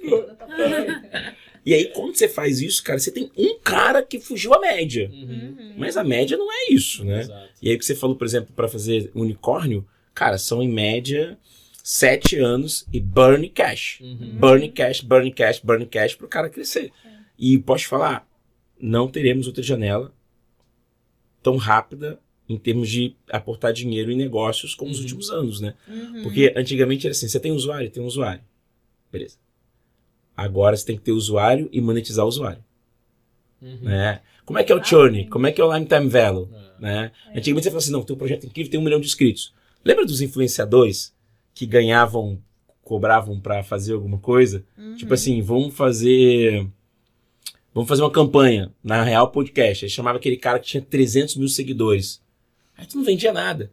Cultura, 0.00 0.34
tá. 0.34 0.46
E 1.66 1.74
aí, 1.74 1.86
quando 1.86 2.14
você 2.14 2.28
faz 2.28 2.60
isso, 2.60 2.80
cara, 2.84 2.96
você 3.00 3.10
tem 3.10 3.28
um 3.36 3.58
cara 3.58 4.00
que 4.00 4.20
fugiu 4.20 4.54
à 4.54 4.60
média. 4.60 5.10
Uhum. 5.12 5.74
Mas 5.76 5.96
a 5.96 6.04
média 6.04 6.36
não 6.36 6.50
é 6.50 6.70
isso, 6.70 7.04
né? 7.04 7.22
Exato. 7.22 7.48
E 7.60 7.68
aí 7.68 7.76
que 7.76 7.84
você 7.84 7.94
falou, 7.96 8.14
por 8.14 8.24
exemplo, 8.24 8.52
para 8.54 8.68
fazer 8.68 9.10
unicórnio, 9.16 9.84
cara, 10.14 10.38
são 10.38 10.62
em 10.62 10.68
média 10.68 11.36
sete 11.82 12.38
anos 12.38 12.86
e 12.92 13.00
burn 13.00 13.48
cash. 13.48 13.98
Uhum. 14.00 14.36
Burn 14.38 14.68
cash, 14.70 15.00
burn 15.00 15.30
cash, 15.32 15.58
burn 15.58 15.84
cash 15.86 16.14
pro 16.14 16.28
cara 16.28 16.48
crescer. 16.48 16.92
E 17.36 17.58
posso 17.58 17.82
te 17.82 17.88
falar, 17.88 18.24
não 18.80 19.08
teremos 19.08 19.48
outra 19.48 19.62
janela 19.62 20.14
tão 21.42 21.56
rápida 21.56 22.18
em 22.48 22.56
termos 22.56 22.88
de 22.88 23.16
aportar 23.28 23.72
dinheiro 23.72 24.10
em 24.12 24.16
negócios 24.16 24.72
como 24.72 24.90
os 24.92 24.98
Uhum. 24.98 25.02
últimos 25.02 25.30
anos, 25.30 25.60
né? 25.60 25.74
Uhum. 25.88 26.22
Porque 26.22 26.52
antigamente 26.56 27.06
era 27.06 27.12
assim, 27.12 27.26
você 27.28 27.40
tem 27.40 27.50
usuário, 27.50 27.90
tem 27.90 28.04
usuário. 28.04 28.42
Beleza. 29.10 29.36
Agora 30.36 30.76
você 30.76 30.84
tem 30.84 30.96
que 30.96 31.02
ter 31.02 31.12
usuário 31.12 31.68
e 31.72 31.80
monetizar 31.80 32.24
o 32.24 32.28
usuário, 32.28 32.62
Uhum. 33.62 33.78
né? 33.82 34.20
Como 34.44 34.58
é 34.58 34.64
que 34.64 34.70
é 34.72 34.76
o 34.76 34.84
churn? 34.84 35.26
Como 35.28 35.46
é 35.46 35.52
que 35.52 35.60
é 35.60 35.64
o 35.64 35.72
lifetime 35.76 36.08
value? 36.08 36.48
É. 36.52 36.66
né? 36.82 37.12
Antigamente 37.34 37.64
você 37.64 37.70
falava 37.70 37.78
assim, 37.78 37.90
não, 37.92 38.02
teu 38.02 38.16
projeto 38.16 38.44
é 38.44 38.46
incrível, 38.46 38.70
tem 38.70 38.78
um 38.78 38.82
milhão 38.84 39.00
de 39.00 39.06
inscritos. 39.06 39.54
Lembra 39.84 40.04
dos 40.04 40.20
influenciadores 40.20 41.14
que 41.54 41.64
ganhavam, 41.66 42.38
cobravam 42.82 43.40
pra 43.40 43.62
fazer 43.64 43.94
alguma 43.94 44.18
coisa? 44.18 44.62
Uhum. 44.76 44.94
Tipo 44.94 45.14
assim, 45.14 45.40
vamos 45.42 45.74
fazer... 45.74 46.66
Vamos 47.72 47.88
fazer 47.88 48.02
uma 48.02 48.10
campanha 48.10 48.72
na 48.82 49.02
Real 49.02 49.30
Podcast. 49.30 49.84
Aí 49.84 49.90
chamava 49.90 50.16
aquele 50.18 50.36
cara 50.36 50.58
que 50.58 50.66
tinha 50.66 50.80
300 50.82 51.36
mil 51.36 51.48
seguidores. 51.48 52.22
Aí 52.76 52.86
tu 52.86 52.96
não 52.98 53.04
vendia 53.04 53.32
nada. 53.32 53.70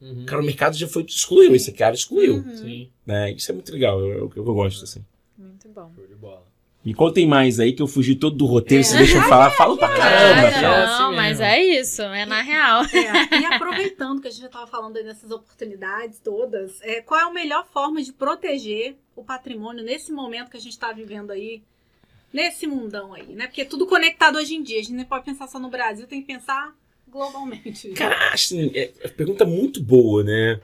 Uhum. 0.00 0.24
Cara, 0.26 0.42
o 0.42 0.44
mercado 0.44 0.76
já 0.76 0.86
foi, 0.88 1.02
excluiu, 1.04 1.54
esse 1.54 1.72
cara 1.72 1.94
excluiu. 1.94 2.36
Uhum. 2.36 2.56
Sim, 2.56 2.88
Né? 3.04 3.32
Isso 3.32 3.50
é 3.50 3.54
muito 3.54 3.72
legal, 3.72 4.00
eu, 4.00 4.08
eu, 4.18 4.32
eu 4.36 4.44
gosto, 4.54 4.84
assim. 4.84 5.04
Muito 5.38 5.68
bom. 5.68 5.92
show 5.94 6.06
de 6.06 6.14
bola. 6.14 6.44
Me 6.84 6.94
contem 6.94 7.26
mais 7.26 7.58
aí, 7.58 7.72
que 7.72 7.82
eu 7.82 7.86
fugi 7.88 8.14
todo 8.14 8.36
do 8.36 8.46
roteiro, 8.46 8.80
É. 8.82 8.84
vocês 8.84 8.98
deixam 8.98 9.20
eu 9.20 9.28
falar, 9.28 9.50
falo 9.50 9.76
pra 9.76 9.88
caramba. 9.88 10.50
Cara. 10.52 10.66
é 10.66 10.84
assim 10.84 10.98
não, 11.02 11.10
mesmo. 11.10 11.16
mas 11.16 11.40
é 11.40 11.60
isso, 11.64 12.02
é 12.02 12.24
na 12.24 12.42
real. 12.42 12.82
É, 12.84 13.40
e 13.40 13.44
aproveitando 13.44 14.20
que 14.20 14.28
a 14.28 14.30
gente 14.30 14.40
já 14.42 14.46
estava 14.46 14.68
falando 14.68 14.96
aí 14.96 15.02
dessas 15.02 15.28
oportunidades 15.32 16.20
todas, 16.20 16.80
é, 16.82 17.00
qual 17.02 17.18
é 17.20 17.24
a 17.24 17.30
melhor 17.32 17.66
forma 17.72 18.00
de 18.00 18.12
proteger 18.12 18.96
o 19.16 19.24
patrimônio 19.24 19.82
nesse 19.84 20.12
momento 20.12 20.48
que 20.48 20.56
a 20.56 20.60
gente 20.60 20.72
está 20.74 20.92
vivendo 20.92 21.32
aí, 21.32 21.60
nesse 22.32 22.68
mundão 22.68 23.14
aí, 23.14 23.34
né? 23.34 23.48
Porque 23.48 23.62
é 23.62 23.64
tudo 23.64 23.84
conectado 23.86 24.36
hoje 24.38 24.54
em 24.54 24.62
dia. 24.62 24.78
A 24.78 24.82
gente 24.82 24.92
não 24.94 25.04
pode 25.04 25.24
pensar 25.24 25.48
só 25.48 25.58
no 25.58 25.68
Brasil, 25.68 26.06
tem 26.06 26.20
que 26.20 26.26
pensar 26.28 26.72
globalmente. 27.08 27.88
Cara, 27.94 28.32
assim, 28.32 28.70
é 28.74 28.92
é 29.00 29.08
pergunta 29.08 29.44
muito 29.44 29.82
boa, 29.82 30.22
né? 30.22 30.60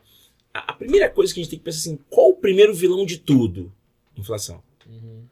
A, 0.54 0.70
a 0.70 0.72
primeira 0.72 1.08
coisa 1.10 1.34
que 1.34 1.40
a 1.40 1.42
gente 1.42 1.50
tem 1.50 1.58
que 1.58 1.64
pensar 1.64 1.78
assim, 1.78 1.98
qual 2.08 2.28
o 2.30 2.36
primeiro 2.36 2.72
vilão 2.72 3.04
de 3.04 3.18
tudo? 3.18 3.72
Inflação. 4.16 4.62
Uhum. 4.86 5.26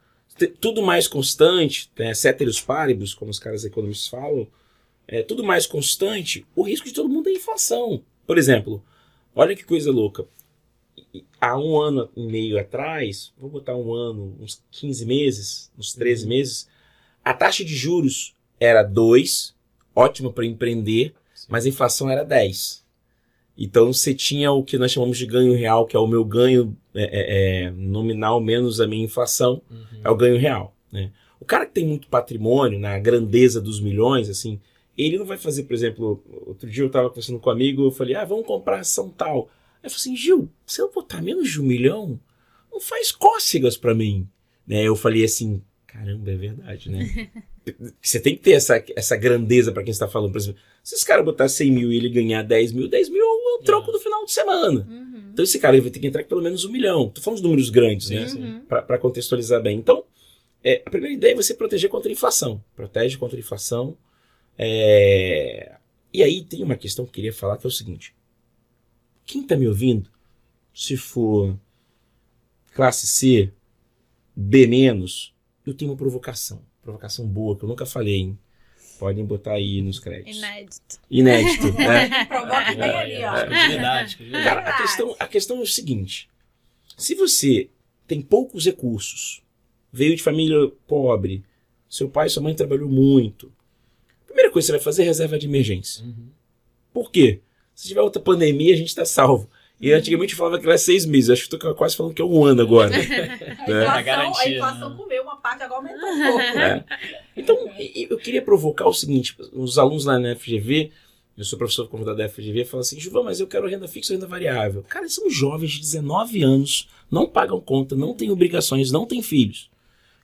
Tudo 0.59 0.81
mais 0.81 1.07
constante, 1.07 1.91
né, 1.97 2.13
ceteris 2.13 2.59
paribus, 2.59 3.13
como 3.13 3.29
os 3.29 3.37
caras 3.37 3.63
economistas 3.63 4.07
falam, 4.07 4.47
é 5.07 5.21
tudo 5.21 5.43
mais 5.43 5.67
constante, 5.67 6.45
o 6.55 6.63
risco 6.63 6.87
de 6.87 6.93
todo 6.93 7.09
mundo 7.09 7.29
é 7.29 7.33
inflação. 7.33 8.03
Por 8.25 8.37
exemplo, 8.37 8.83
olha 9.35 9.55
que 9.55 9.63
coisa 9.63 9.91
louca. 9.91 10.25
Há 11.39 11.57
um 11.57 11.79
ano 11.79 12.09
e 12.15 12.25
meio 12.25 12.59
atrás, 12.59 13.33
vou 13.37 13.49
botar 13.49 13.75
um 13.75 13.93
ano, 13.93 14.37
uns 14.39 14.63
15 14.71 15.05
meses, 15.05 15.71
uns 15.77 15.93
13 15.93 16.23
Uhum. 16.23 16.29
meses, 16.29 16.67
a 17.23 17.33
taxa 17.33 17.63
de 17.65 17.75
juros 17.75 18.35
era 18.59 18.83
2, 18.83 19.53
ótimo 19.93 20.31
para 20.31 20.45
empreender, 20.45 21.13
Sim. 21.33 21.47
mas 21.49 21.65
a 21.65 21.69
inflação 21.69 22.09
era 22.09 22.23
10. 22.23 22.85
Então 23.57 23.91
você 23.91 24.13
tinha 24.13 24.51
o 24.51 24.63
que 24.63 24.77
nós 24.77 24.91
chamamos 24.91 25.17
de 25.17 25.25
ganho 25.25 25.53
real, 25.53 25.85
que 25.85 25.95
é 25.95 25.99
o 25.99 26.07
meu 26.07 26.23
ganho 26.23 26.75
é, 26.93 27.65
é, 27.65 27.71
nominal 27.71 28.39
menos 28.41 28.79
a 28.81 28.87
minha 28.87 29.05
inflação, 29.05 29.61
Uhum. 29.69 30.01
é 30.03 30.09
o 30.09 30.15
ganho 30.15 30.37
real. 30.37 30.75
Né? 30.91 31.11
O 31.39 31.45
cara 31.45 31.65
que 31.65 31.73
tem 31.73 31.85
muito 31.87 32.07
patrimônio, 32.07 32.79
na 32.79 32.97
grandeza 32.99 33.59
dos 33.61 33.79
milhões, 33.79 34.29
assim, 34.29 34.59
ele 34.97 35.17
não 35.17 35.25
vai 35.25 35.37
fazer, 35.37 35.63
por 35.63 35.73
exemplo, 35.73 36.23
outro 36.45 36.69
dia 36.69 36.83
eu 36.83 36.87
estava 36.87 37.09
conversando 37.09 37.39
com 37.39 37.49
um 37.49 37.53
amigo, 37.53 37.83
eu 37.85 37.91
falei, 37.91 38.15
ah, 38.15 38.25
vamos 38.25 38.45
comprar 38.45 38.79
ação 38.79 39.09
tal. 39.09 39.49
Aí 39.81 39.87
eu 39.87 39.89
falei 39.89 39.95
assim, 39.95 40.15
Gil, 40.15 40.49
se 40.65 40.81
eu 40.81 40.91
botar 40.91 41.21
menos 41.21 41.49
de 41.49 41.59
um 41.59 41.63
milhão, 41.63 42.19
não 42.71 42.79
faz 42.79 43.11
cócegas 43.11 43.75
para 43.77 43.95
mim. 43.95 44.27
Né? 44.67 44.83
Eu 44.83 44.95
falei 44.95 45.23
assim, 45.23 45.61
caramba, 45.91 46.31
é 46.31 46.35
verdade, 46.35 46.89
né? 46.89 47.29
Você 48.01 48.19
tem 48.19 48.35
que 48.35 48.41
ter 48.41 48.51
essa, 48.53 48.83
essa 48.95 49.15
grandeza 49.15 49.71
para 49.71 49.83
quem 49.83 49.91
está 49.91 50.07
falando. 50.07 50.31
Por 50.31 50.39
exemplo, 50.39 50.59
se 50.83 50.95
esse 50.95 51.05
cara 51.05 51.21
botar 51.21 51.47
100 51.47 51.71
mil 51.71 51.91
e 51.93 51.97
ele 51.97 52.09
ganhar 52.09 52.41
10 52.43 52.71
mil, 52.71 52.87
10 52.87 53.09
mil 53.09 53.21
é 53.21 53.25
o 53.59 53.63
troco 53.63 53.89
É. 53.89 53.93
do 53.93 53.99
final 53.99 54.25
de 54.25 54.31
semana. 54.31 54.87
Uhum. 54.89 55.29
Então 55.33 55.43
esse 55.43 55.59
cara 55.59 55.75
ele 55.75 55.81
vai 55.83 55.91
ter 55.91 55.99
que 55.99 56.07
entrar 56.07 56.23
com 56.23 56.29
pelo 56.29 56.41
menos 56.41 56.65
um 56.65 56.71
milhão. 56.71 57.09
Tô 57.09 57.21
falando 57.21 57.37
de 57.37 57.43
números 57.43 57.69
grandes, 57.69 58.09
né? 58.09 58.25
Uhum. 58.25 58.61
Para 58.65 58.97
contextualizar 58.97 59.61
bem. 59.61 59.77
Então, 59.77 60.03
é, 60.63 60.81
a 60.85 60.89
primeira 60.89 61.13
ideia 61.15 61.33
é 61.33 61.35
você 61.35 61.53
proteger 61.53 61.89
contra 61.89 62.09
a 62.09 62.11
inflação. 62.13 62.63
Protege 62.75 63.17
contra 63.17 63.37
a 63.37 63.39
inflação. 63.39 63.95
É, 64.57 65.75
E 66.13 66.21
aí 66.23 66.43
tem 66.43 66.63
uma 66.63 66.75
questão 66.75 67.05
que 67.05 67.09
eu 67.09 67.13
queria 67.13 67.33
falar 67.33 67.57
que 67.57 67.65
é 67.65 67.69
o 67.69 67.71
seguinte. 67.71 68.13
Quem 69.25 69.41
está 69.43 69.55
me 69.55 69.67
ouvindo, 69.67 70.09
se 70.73 70.97
for 70.97 71.57
classe 72.73 73.07
C, 73.07 73.51
B 74.35 74.65
menos, 74.67 75.33
eu 75.65 75.73
tenho 75.73 75.91
uma 75.91 75.97
provocação. 75.97 76.61
Provocação 76.81 77.27
boa, 77.27 77.57
que 77.57 77.63
eu 77.63 77.69
nunca 77.69 77.85
falei, 77.85 78.15
hein? 78.15 78.39
Podem 78.99 79.25
botar 79.25 79.53
aí 79.53 79.81
nos 79.81 79.99
créditos. 79.99 80.37
Inédito. 80.37 80.99
Inédito, 81.09 81.73
né? 81.77 82.25
Provoca 82.25 82.75
bem 82.75 82.89
ali, 82.89 83.23
ó. 83.23 83.35
Exclusividade, 83.35 84.09
exclusividade. 84.09 84.43
Cara, 84.43 84.61
a 84.61 84.77
questão, 84.77 85.15
a 85.19 85.27
questão 85.27 85.57
é 85.57 85.61
o 85.61 85.67
seguinte: 85.67 86.29
se 86.97 87.15
você 87.15 87.69
tem 88.07 88.21
poucos 88.21 88.65
recursos, 88.65 89.41
veio 89.91 90.15
de 90.15 90.21
família 90.21 90.71
pobre, 90.87 91.43
seu 91.89 92.09
pai 92.09 92.27
e 92.27 92.29
sua 92.29 92.43
mãe 92.43 92.53
trabalhou 92.53 92.89
muito, 92.89 93.51
a 94.23 94.27
primeira 94.27 94.51
coisa 94.51 94.67
que 94.67 94.71
você 94.71 94.77
vai 94.77 94.83
fazer 94.83 95.03
é 95.03 95.05
reserva 95.05 95.39
de 95.39 95.47
emergência. 95.47 96.05
Uhum. 96.05 96.29
Por 96.93 97.11
quê? 97.11 97.41
Se 97.73 97.87
tiver 97.87 98.01
outra 98.01 98.21
pandemia, 98.21 98.73
a 98.73 98.77
gente 98.77 98.89
está 98.89 99.05
salvo. 99.05 99.49
E 99.81 99.91
antigamente 99.93 100.35
falava 100.35 100.59
que 100.59 100.65
era 100.67 100.77
seis 100.77 101.05
meses, 101.05 101.31
acho 101.31 101.47
que 101.49 101.55
estou 101.55 101.73
quase 101.75 101.95
falando 101.95 102.13
que 102.13 102.21
é 102.21 102.25
um 102.25 102.45
ano 102.45 102.61
agora. 102.61 102.91
A 102.95 102.99
É. 102.99 103.63
inflação, 103.63 103.89
a 103.91 104.01
garantia, 104.01 104.55
inflação 104.57 104.89
né? 104.91 104.95
comeu 104.97 105.23
uma 105.23 105.37
parte, 105.37 105.63
agora 105.63 105.79
aumentou 105.79 106.07
um 106.09 106.23
pouco. 106.23 106.55
né? 106.57 106.85
Então, 107.35 107.57
e- 107.79 108.07
eu 108.09 108.17
queria 108.17 108.41
provocar 108.41 108.87
o 108.87 108.93
seguinte: 108.93 109.35
os 109.53 109.77
alunos 109.79 110.05
lá 110.05 110.19
na 110.19 110.35
FGV, 110.35 110.91
eu 111.37 111.43
sou 111.43 111.57
professor 111.57 111.87
convidado 111.89 112.17
da 112.17 112.29
FGV, 112.29 112.65
falam 112.65 112.81
assim: 112.81 112.99
Juvan, 112.99 113.23
mas 113.23 113.39
eu 113.39 113.47
quero 113.47 113.67
renda 113.67 113.87
fixa 113.87 114.13
ou 114.13 114.17
renda 114.19 114.27
variável. 114.27 114.83
Cara, 114.87 115.05
eles 115.05 115.15
são 115.15 115.29
jovens 115.29 115.71
de 115.71 115.79
19 115.79 116.43
anos, 116.43 116.87
não 117.09 117.25
pagam 117.27 117.59
conta, 117.59 117.95
não 117.95 118.13
têm 118.13 118.29
obrigações, 118.29 118.91
não 118.91 119.05
têm 119.07 119.23
filhos. 119.23 119.69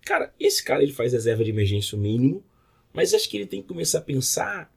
Cara, 0.06 0.32
esse 0.40 0.64
cara 0.64 0.84
ele 0.84 0.94
faz 0.94 1.14
reserva 1.14 1.44
de 1.44 1.50
emergência 1.50 1.98
o 1.98 2.00
mínimo, 2.00 2.44
mas 2.94 3.14
acho 3.14 3.28
que 3.28 3.38
ele 3.38 3.46
tem 3.48 3.62
que 3.62 3.68
começar 3.68 3.98
a 3.98 4.02
pensar 4.02 4.72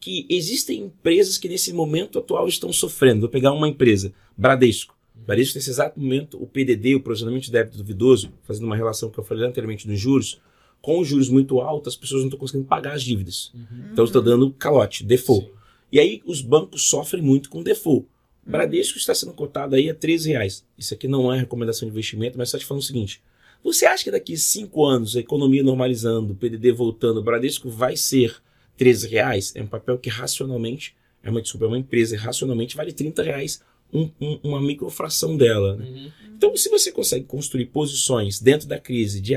que 0.00 0.26
existem 0.28 0.80
empresas 0.82 1.38
que 1.38 1.48
nesse 1.48 1.72
momento 1.72 2.18
atual 2.18 2.48
estão 2.48 2.72
sofrendo. 2.72 3.22
Vou 3.22 3.28
pegar 3.28 3.52
uma 3.52 3.68
empresa, 3.68 4.12
Bradesco. 4.36 4.96
Bradesco, 5.14 5.58
nesse 5.58 5.70
exato 5.70 6.00
momento, 6.00 6.42
o 6.42 6.46
PDD, 6.46 6.94
o 6.94 7.00
provisionamento 7.00 7.46
de 7.46 7.52
débito 7.52 7.76
duvidoso, 7.76 8.32
fazendo 8.44 8.64
uma 8.64 8.76
relação 8.76 9.10
que 9.10 9.18
eu 9.18 9.24
falei 9.24 9.46
anteriormente 9.46 9.86
dos 9.86 9.98
juros, 9.98 10.40
com 10.80 11.00
os 11.00 11.08
juros 11.08 11.28
muito 11.28 11.60
altos, 11.60 11.94
as 11.94 11.98
pessoas 11.98 12.20
não 12.20 12.28
estão 12.28 12.38
conseguindo 12.38 12.66
pagar 12.66 12.94
as 12.94 13.02
dívidas. 13.02 13.52
Uhum. 13.54 13.88
Então 13.92 14.04
estão 14.04 14.22
dando 14.22 14.50
calote, 14.52 15.04
default. 15.04 15.46
Sim. 15.46 15.52
E 15.90 15.98
aí 15.98 16.22
os 16.24 16.40
bancos 16.40 16.88
sofrem 16.88 17.22
muito 17.22 17.50
com 17.50 17.62
default. 17.62 18.06
Bradesco 18.46 18.96
está 18.96 19.14
sendo 19.14 19.32
cotado 19.34 19.74
aí 19.74 19.90
a 19.90 19.94
13 19.94 20.30
reais. 20.30 20.64
Isso 20.78 20.94
aqui 20.94 21.06
não 21.06 21.32
é 21.32 21.38
recomendação 21.38 21.86
de 21.86 21.92
investimento, 21.92 22.38
mas 22.38 22.48
só 22.48 22.58
te 22.58 22.64
falando 22.64 22.82
o 22.82 22.86
seguinte. 22.86 23.20
Você 23.62 23.84
acha 23.84 24.04
que 24.04 24.10
daqui 24.10 24.32
a 24.32 24.38
5 24.38 24.84
anos, 24.86 25.16
a 25.16 25.20
economia 25.20 25.62
normalizando, 25.62 26.32
o 26.32 26.36
PDD 26.36 26.72
voltando, 26.72 27.18
o 27.18 27.22
Bradesco 27.22 27.68
vai 27.68 27.96
ser 27.96 28.36
13 28.78 29.08
reais? 29.08 29.52
É 29.54 29.62
um 29.62 29.66
papel 29.66 29.98
que 29.98 30.08
racionalmente, 30.08 30.94
é 31.22 31.28
uma, 31.28 31.42
desculpa, 31.42 31.66
é 31.66 31.68
uma 31.68 31.78
empresa, 31.78 32.16
racionalmente 32.16 32.74
vale 32.76 32.92
30 32.92 33.22
reais 33.22 33.60
um- 33.92 34.10
um- 34.20 34.38
uma 34.44 34.60
microfração 34.60 35.36
dela. 35.36 35.76
né? 35.76 35.84
Uhum. 35.86 36.12
Então, 36.36 36.56
se 36.56 36.68
você 36.68 36.92
consegue 36.92 37.24
construir 37.24 37.66
posições 37.66 38.38
dentro 38.40 38.68
da 38.68 38.78
crise 38.78 39.20
de 39.20 39.34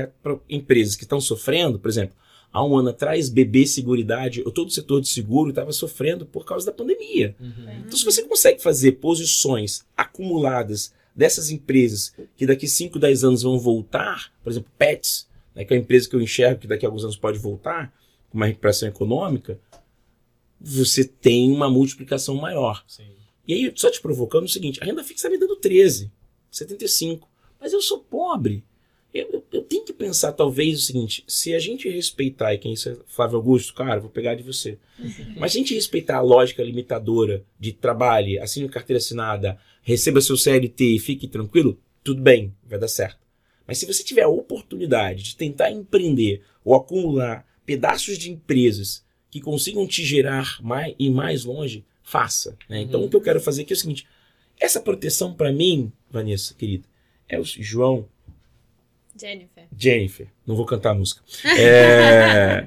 empresas 0.48 0.94
que 0.94 1.02
estão 1.04 1.20
sofrendo, 1.20 1.78
por 1.78 1.88
exemplo, 1.88 2.14
há 2.52 2.62
um 2.64 2.76
ano 2.76 2.90
atrás, 2.90 3.28
BB 3.30 3.66
Seguridade, 3.66 4.42
ou 4.44 4.52
todo 4.52 4.68
o 4.68 4.70
setor 4.70 5.00
de 5.00 5.08
seguro 5.08 5.50
estava 5.50 5.72
sofrendo 5.72 6.24
por 6.26 6.44
causa 6.44 6.66
da 6.66 6.72
pandemia. 6.72 7.34
Uhum. 7.40 7.82
Então, 7.86 7.96
se 7.98 8.04
você 8.04 8.22
consegue 8.24 8.62
fazer 8.62 8.92
posições 8.92 9.84
acumuladas 9.96 10.92
dessas 11.16 11.50
empresas 11.50 12.14
que 12.36 12.46
daqui 12.46 12.68
5, 12.68 12.98
10 12.98 13.24
anos 13.24 13.42
vão 13.42 13.58
voltar, 13.58 14.32
por 14.44 14.50
exemplo, 14.50 14.70
Pets, 14.78 15.26
né, 15.54 15.64
que 15.64 15.72
é 15.72 15.76
uma 15.76 15.82
empresa 15.82 16.08
que 16.08 16.14
eu 16.16 16.20
enxergo 16.20 16.60
que 16.60 16.66
daqui 16.66 16.84
a 16.86 16.88
alguns 16.88 17.04
anos 17.04 17.16
pode 17.16 17.38
voltar, 17.38 17.92
uma 18.32 18.46
recuperação 18.46 18.88
econômica, 18.88 19.58
você 20.60 21.04
tem 21.04 21.50
uma 21.50 21.68
multiplicação 21.70 22.34
maior. 22.36 22.84
Sim. 22.86 23.06
E 23.46 23.54
aí, 23.54 23.72
só 23.74 23.90
te 23.90 24.00
provocando 24.00 24.44
o 24.44 24.48
seguinte: 24.48 24.80
a 24.82 24.84
renda 24.84 25.02
fixa 25.02 25.28
me 25.28 25.38
dando 25.38 25.56
13, 25.56 26.10
75. 26.50 27.28
Mas 27.60 27.72
eu 27.72 27.80
sou 27.82 27.98
pobre. 27.98 28.64
Eu, 29.12 29.28
eu- 29.30 29.44
eu 29.52 29.62
tenho 29.62 29.84
que 29.84 29.92
pensar, 29.92 30.32
talvez, 30.32 30.78
o 30.78 30.82
seguinte: 30.82 31.24
se 31.26 31.52
a 31.54 31.58
gente 31.58 31.88
respeitar, 31.88 32.54
e 32.54 32.58
quem 32.58 32.72
isso 32.72 32.88
é 32.88 32.96
Flávio 33.06 33.36
Augusto, 33.36 33.74
cara, 33.74 34.00
vou 34.00 34.08
pegar 34.10 34.34
de 34.34 34.42
você. 34.42 34.78
Mas 35.36 35.52
se 35.52 35.58
a 35.58 35.60
gente 35.60 35.74
respeitar 35.74 36.16
a 36.18 36.22
lógica 36.22 36.62
limitadora 36.62 37.44
de 37.58 37.72
trabalhe, 37.72 38.38
assine 38.38 38.68
carteira 38.68 38.98
assinada, 38.98 39.58
receba 39.82 40.20
seu 40.20 40.36
CLT 40.36 40.84
e 40.96 40.98
fique 41.00 41.26
tranquilo, 41.26 41.78
tudo 42.04 42.22
bem, 42.22 42.54
vai 42.64 42.78
dar 42.78 42.88
certo. 42.88 43.20
Mas 43.66 43.78
se 43.78 43.86
você 43.86 44.02
tiver 44.02 44.22
a 44.22 44.28
oportunidade 44.28 45.22
de 45.22 45.36
tentar 45.36 45.70
empreender 45.70 46.42
ou 46.64 46.74
acumular 46.74 47.46
pedaços 47.64 48.18
de 48.18 48.30
empresas 48.30 49.04
que 49.30 49.40
consigam 49.40 49.86
te 49.86 50.04
gerar 50.04 50.58
mais, 50.62 50.94
ir 50.98 51.10
mais 51.10 51.44
longe, 51.44 51.84
faça. 52.02 52.56
né? 52.68 52.80
Então 52.82 53.00
Uhum. 53.00 53.06
o 53.06 53.10
que 53.10 53.16
eu 53.16 53.20
quero 53.22 53.40
fazer 53.40 53.62
aqui 53.62 53.72
é 53.72 53.76
o 53.76 53.78
seguinte: 53.78 54.06
essa 54.60 54.80
proteção 54.80 55.32
para 55.34 55.52
mim, 55.52 55.90
Vanessa, 56.10 56.54
querida, 56.54 56.86
é 57.28 57.38
o 57.40 57.44
João, 57.44 58.06
Jennifer. 59.18 59.64
Jennifer, 59.76 60.26
não 60.46 60.56
vou 60.56 60.64
cantar 60.66 60.90
a 60.90 60.94
música. 60.94 61.22
É, 61.58 62.66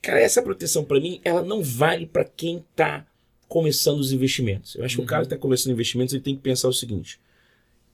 Cara, 0.00 0.20
essa 0.20 0.40
proteção 0.42 0.84
para 0.84 1.00
mim, 1.00 1.20
ela 1.24 1.42
não 1.42 1.62
vale 1.62 2.06
para 2.06 2.24
quem 2.24 2.64
tá 2.74 3.04
começando 3.48 3.98
os 3.98 4.12
investimentos. 4.12 4.74
Eu 4.76 4.84
acho 4.84 4.94
que 4.96 5.00
o 5.00 5.02
Uhum. 5.02 5.08
cara 5.08 5.22
que 5.24 5.30
tá 5.30 5.36
começando 5.36 5.72
investimentos, 5.72 6.14
ele 6.14 6.22
tem 6.22 6.36
que 6.36 6.42
pensar 6.42 6.68
o 6.68 6.72
seguinte: 6.72 7.18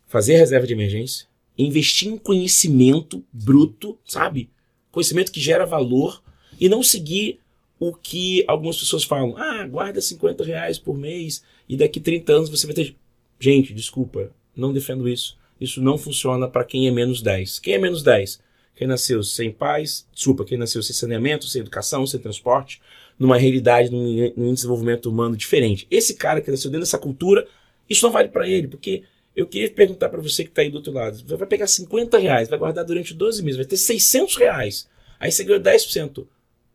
fazer 0.06 0.36
reserva 0.36 0.66
de 0.66 0.72
emergência, 0.72 1.26
investir 1.56 2.08
em 2.08 2.18
conhecimento 2.18 3.24
bruto, 3.32 3.98
sabe? 4.04 4.50
Conhecimento 4.94 5.32
que 5.32 5.40
gera 5.40 5.66
valor 5.66 6.22
e 6.60 6.68
não 6.68 6.82
seguir 6.82 7.40
o 7.80 7.92
que 7.92 8.44
algumas 8.46 8.78
pessoas 8.78 9.02
falam. 9.02 9.36
Ah, 9.36 9.66
guarda 9.66 10.00
50 10.00 10.44
reais 10.44 10.78
por 10.78 10.96
mês 10.96 11.42
e 11.68 11.76
daqui 11.76 11.98
30 11.98 12.32
anos 12.32 12.48
você 12.48 12.64
vai 12.66 12.74
ter. 12.74 12.94
Gente, 13.38 13.74
desculpa, 13.74 14.30
não 14.56 14.72
defendo 14.72 15.08
isso. 15.08 15.36
Isso 15.60 15.82
não 15.82 15.98
funciona 15.98 16.48
para 16.48 16.64
quem 16.64 16.86
é 16.86 16.90
menos 16.92 17.20
10. 17.20 17.58
Quem 17.58 17.74
é 17.74 17.78
menos 17.78 18.02
10? 18.02 18.40
Quem 18.76 18.86
nasceu 18.86 19.22
sem 19.22 19.50
pais, 19.50 20.06
desculpa, 20.12 20.44
quem 20.44 20.58
nasceu 20.58 20.82
sem 20.82 20.94
saneamento, 20.94 21.46
sem 21.46 21.60
educação, 21.60 22.06
sem 22.06 22.20
transporte, 22.20 22.80
numa 23.18 23.36
realidade, 23.36 23.90
num, 23.90 24.32
num 24.36 24.54
desenvolvimento 24.54 25.06
humano 25.06 25.36
diferente. 25.36 25.86
Esse 25.90 26.14
cara 26.14 26.40
que 26.40 26.50
nasceu 26.50 26.70
dentro 26.70 26.84
dessa 26.84 26.98
cultura, 26.98 27.46
isso 27.88 28.04
não 28.04 28.12
vale 28.12 28.28
para 28.28 28.48
ele, 28.48 28.68
porque 28.68 29.02
eu 29.34 29.46
queria 29.46 29.70
perguntar 29.70 30.08
para 30.08 30.20
você 30.20 30.44
que 30.44 30.50
está 30.50 30.62
aí 30.62 30.70
do 30.70 30.76
outro 30.76 30.92
lado. 30.92 31.16
Você 31.16 31.36
vai 31.36 31.48
pegar 31.48 31.66
50 31.66 32.18
reais, 32.18 32.48
vai 32.48 32.58
guardar 32.58 32.84
durante 32.84 33.12
12 33.12 33.42
meses, 33.42 33.56
vai 33.56 33.66
ter 33.66 33.76
600 33.76 34.36
reais. 34.36 34.88
Aí 35.18 35.32
você 35.32 35.44
ganhou 35.44 35.60
10%. 35.60 36.26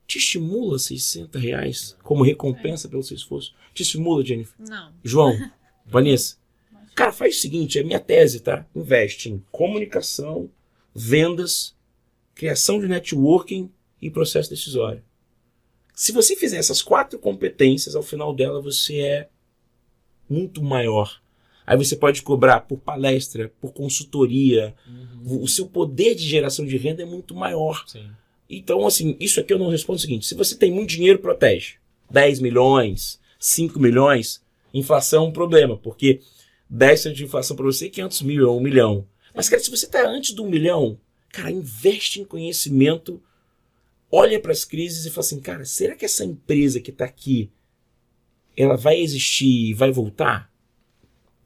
Te 0.05 0.17
estimula 0.17 0.79
600 0.79 1.41
reais 1.41 1.97
como 2.03 2.23
recompensa 2.23 2.89
pelo 2.89 3.03
seu 3.03 3.15
esforço? 3.15 3.53
Te 3.73 3.83
estimula, 3.83 4.25
Jennifer? 4.25 4.55
Não. 4.57 4.91
João, 5.03 5.37
Vanessa. 5.85 6.37
Cara, 6.95 7.13
faz 7.13 7.37
o 7.37 7.39
seguinte, 7.39 7.79
é 7.79 7.83
minha 7.83 7.99
tese, 7.99 8.39
tá? 8.39 8.65
Investe 8.75 9.29
em 9.29 9.43
comunicação, 9.51 10.49
vendas, 10.93 11.75
criação 12.33 12.79
de 12.79 12.87
networking 12.87 13.71
e 14.01 14.09
processo 14.09 14.49
decisório. 14.49 15.03
Se 15.93 16.11
você 16.11 16.35
fizer 16.35 16.57
essas 16.57 16.81
quatro 16.81 17.19
competências, 17.19 17.95
ao 17.95 18.03
final 18.03 18.33
dela 18.33 18.61
você 18.61 18.99
é 18.99 19.29
muito 20.29 20.61
maior. 20.61 21.21
Aí 21.69 21.77
você 21.77 21.95
pode 21.95 22.23
cobrar 22.23 22.61
por 22.61 22.79
palestra, 22.79 23.53
por 23.61 23.71
consultoria. 23.71 24.73
Uhum. 24.87 25.43
O 25.43 25.47
seu 25.47 25.67
poder 25.67 26.15
de 26.15 26.27
geração 26.27 26.65
de 26.65 26.75
renda 26.77 27.03
é 27.03 27.05
muito 27.05 27.35
maior. 27.35 27.87
Sim. 27.87 28.09
Então, 28.49 28.87
assim, 28.87 29.15
isso 29.19 29.39
aqui 29.39 29.53
eu 29.53 29.59
não 29.59 29.69
respondo 29.69 29.97
o 29.97 30.01
seguinte: 30.01 30.25
se 30.25 30.33
você 30.33 30.55
tem 30.55 30.71
muito 30.71 30.89
dinheiro, 30.89 31.19
protege. 31.19 31.75
10 32.09 32.39
milhões, 32.39 33.19
5 33.37 33.79
milhões, 33.79 34.43
inflação 34.73 35.25
é 35.25 35.27
um 35.27 35.31
problema, 35.31 35.77
porque 35.77 36.21
10% 36.73 37.13
de 37.13 37.25
inflação 37.25 37.55
para 37.55 37.65
você 37.65 37.85
é 37.85 37.89
500 37.89 38.23
mil, 38.23 38.47
é 38.47 38.51
um 38.51 38.59
milhão. 38.59 39.05
Mas, 39.35 39.47
cara, 39.47 39.61
se 39.61 39.69
você 39.69 39.85
está 39.85 40.09
antes 40.09 40.33
de 40.33 40.41
um 40.41 40.49
milhão, 40.49 40.99
cara, 41.31 41.51
investe 41.51 42.19
em 42.19 42.25
conhecimento, 42.25 43.21
olha 44.11 44.39
para 44.39 44.51
as 44.51 44.65
crises 44.65 45.05
e 45.05 45.11
fala 45.11 45.19
assim, 45.19 45.39
cara, 45.39 45.63
será 45.65 45.95
que 45.95 46.05
essa 46.05 46.25
empresa 46.25 46.79
que 46.79 46.89
está 46.89 47.05
aqui, 47.05 47.51
ela 48.57 48.75
vai 48.75 48.99
existir 48.99 49.69
e 49.69 49.73
vai 49.75 49.91
voltar? 49.91 50.48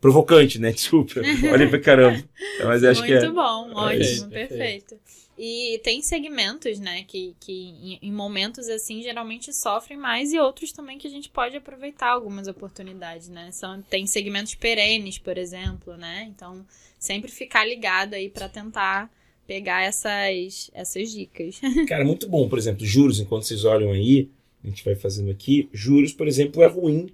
Provocante, 0.04 0.60
né? 0.60 0.74
Desculpa. 0.74 1.22
Olha 1.50 1.70
pra 1.70 1.80
caramba. 1.80 2.22
Mas 2.66 2.84
acho 2.84 3.00
Muito 3.00 3.20
que 3.20 3.26
é. 3.26 3.32
bom, 3.32 3.72
ótimo, 3.74 4.28
Perfeito, 4.28 4.30
perfeito. 4.30 4.96
E 5.40 5.80
tem 5.82 6.02
segmentos, 6.02 6.78
né, 6.78 7.06
que, 7.08 7.34
que 7.40 7.54
em, 7.54 8.00
em 8.02 8.12
momentos 8.12 8.68
assim 8.68 9.02
geralmente 9.02 9.54
sofrem 9.54 9.98
mais 9.98 10.34
e 10.34 10.38
outros 10.38 10.74
também 10.74 10.98
que 10.98 11.08
a 11.08 11.10
gente 11.10 11.30
pode 11.30 11.56
aproveitar 11.56 12.10
algumas 12.10 12.50
oportunidades, 12.50 13.30
né? 13.30 13.50
São, 13.54 13.82
tem 13.82 14.06
segmentos 14.06 14.54
perenes, 14.56 15.18
por 15.18 15.38
exemplo, 15.38 15.96
né? 15.96 16.30
Então, 16.36 16.66
sempre 17.00 17.32
ficar 17.32 17.66
ligado 17.66 18.14
aí 18.14 18.30
para 18.30 18.50
tentar 18.50 19.10
pegar 19.48 19.84
essas, 19.84 20.70
essas 20.74 21.14
dicas. 21.14 21.62
Cara, 21.88 22.04
muito 22.04 22.28
bom. 22.28 22.50
Por 22.50 22.58
exemplo, 22.58 22.86
juros, 22.86 23.22
enquanto 23.22 23.44
vocês 23.44 23.64
olham 23.64 23.94
aí, 23.94 24.30
a 24.62 24.68
gente 24.68 24.84
vai 24.84 24.96
fazendo 24.96 25.32
aqui, 25.32 25.70
juros, 25.72 26.12
por 26.12 26.28
exemplo, 26.28 26.62
é 26.62 26.68
ruim. 26.68 27.10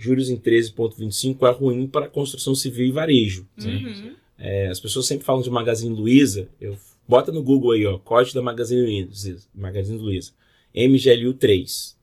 Juros 0.00 0.30
em 0.30 0.36
13,25 0.38 1.46
é 1.46 1.52
ruim 1.52 1.86
para 1.86 2.08
construção 2.08 2.54
civil 2.54 2.86
e 2.86 2.90
varejo. 2.90 3.46
Uhum. 3.62 4.14
É, 4.38 4.68
as 4.68 4.80
pessoas 4.80 5.04
sempre 5.04 5.26
falam 5.26 5.42
de 5.42 5.50
Magazine 5.50 5.94
Luiza. 5.94 6.48
Eu, 6.58 6.78
bota 7.06 7.30
no 7.30 7.42
Google 7.42 7.72
aí, 7.72 7.84
ó, 7.84 7.98
código 7.98 8.34
da 8.34 8.40
Magazine 8.40 8.80
Luiza. 8.80 9.46
Magazine 9.54 9.98
Luiza. 9.98 10.32
MGLU 10.74 11.34
3. 11.34 11.98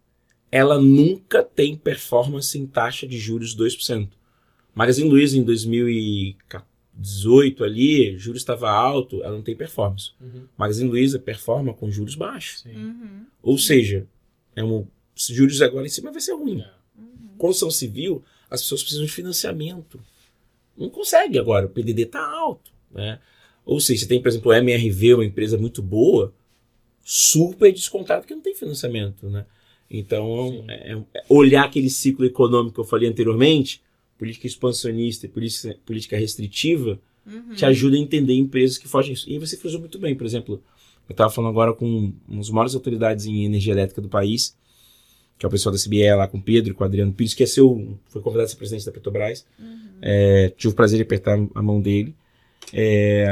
Ela 0.51 0.79
nunca 0.79 1.41
tem 1.41 1.75
performance 1.75 2.55
em 2.55 2.67
taxa 2.67 3.07
de 3.07 3.17
juros 3.17 3.57
2%. 3.57 4.09
Magazine 4.75 5.09
Luiza 5.09 5.35
em 5.35 5.43
18 6.93 7.63
ali, 7.63 8.15
juros 8.15 8.41
estava 8.41 8.69
alto, 8.69 9.23
ela 9.23 9.35
não 9.35 9.41
tem 9.41 9.55
performance. 9.55 10.11
Uhum. 10.21 10.43
Magazine 10.55 10.87
Luiza 10.87 11.17
performa 11.17 11.73
com 11.73 11.89
juros 11.89 12.13
baixos. 12.13 12.63
Uhum. 12.65 13.25
Ou 13.41 13.57
seja, 13.57 14.05
é 14.55 14.63
um, 14.63 14.85
se 15.15 15.33
juros 15.33 15.63
agora 15.63 15.87
em 15.87 15.89
cima 15.89 16.11
vai 16.11 16.21
ser 16.21 16.33
ruim. 16.33 16.61
É. 16.61 16.76
Construção 17.37 17.71
civil, 17.71 18.23
as 18.49 18.61
pessoas 18.61 18.81
precisam 18.81 19.05
de 19.05 19.11
financiamento. 19.11 19.99
Não 20.77 20.89
consegue 20.89 21.39
agora, 21.39 21.65
o 21.65 21.69
PDD 21.69 22.03
está 22.03 22.25
alto. 22.25 22.71
Né? 22.91 23.19
Ou 23.65 23.79
seja, 23.79 24.01
você 24.01 24.07
tem, 24.07 24.21
por 24.21 24.29
exemplo, 24.29 24.51
o 24.51 24.53
MRV, 24.53 25.15
uma 25.15 25.25
empresa 25.25 25.57
muito 25.57 25.81
boa, 25.81 26.33
super 27.03 27.71
descontado 27.71 28.21
porque 28.21 28.35
não 28.35 28.41
tem 28.41 28.55
financiamento. 28.55 29.29
Né? 29.29 29.45
Então, 29.89 30.65
é, 30.67 30.93
é 31.13 31.23
olhar 31.29 31.65
aquele 31.65 31.89
ciclo 31.89 32.25
econômico 32.25 32.75
que 32.75 32.79
eu 32.79 32.85
falei 32.85 33.09
anteriormente, 33.09 33.81
política 34.17 34.47
expansionista 34.47 35.25
e 35.25 35.29
política, 35.29 35.77
política 35.85 36.17
restritiva, 36.17 36.99
Uhum. 37.27 37.55
te 37.55 37.65
ajuda 37.65 37.97
a 37.97 37.99
entender 37.99 38.35
empresas 38.35 38.77
que 38.77 38.87
fogem 38.87 39.13
isso. 39.13 39.29
E 39.29 39.37
você 39.37 39.57
frisou 39.57 39.81
muito 39.81 39.99
bem, 39.99 40.15
por 40.15 40.25
exemplo, 40.25 40.63
eu 41.07 41.13
estava 41.13 41.29
falando 41.29 41.49
agora 41.51 41.73
com 41.73 42.13
um 42.27 42.37
dos 42.37 42.49
maiores 42.49 42.73
autoridades 42.73 43.25
em 43.25 43.43
energia 43.43 43.73
elétrica 43.73 44.01
do 44.01 44.07
país, 44.07 44.55
que 45.37 45.45
é 45.45 45.47
o 45.47 45.51
pessoal 45.51 45.73
da 45.73 45.81
CBE 45.81 46.13
lá 46.15 46.27
com 46.27 46.37
o 46.37 46.41
Pedro, 46.41 46.73
com 46.73 46.83
o 46.83 46.87
Adriano 46.87 47.13
Pires, 47.13 47.33
que 47.33 47.43
é 47.43 47.45
seu, 47.45 47.97
foi 48.07 48.21
convidado 48.21 48.45
a 48.45 48.49
ser 48.49 48.55
presidente 48.55 48.85
da 48.85 48.91
Petrobras. 48.91 49.45
É, 50.01 50.49
tive 50.57 50.73
o 50.73 50.75
prazer 50.75 50.97
de 50.97 51.03
apertar 51.03 51.37
a 51.53 51.61
mão 51.61 51.79
dele. 51.79 52.15
É, 52.73 53.27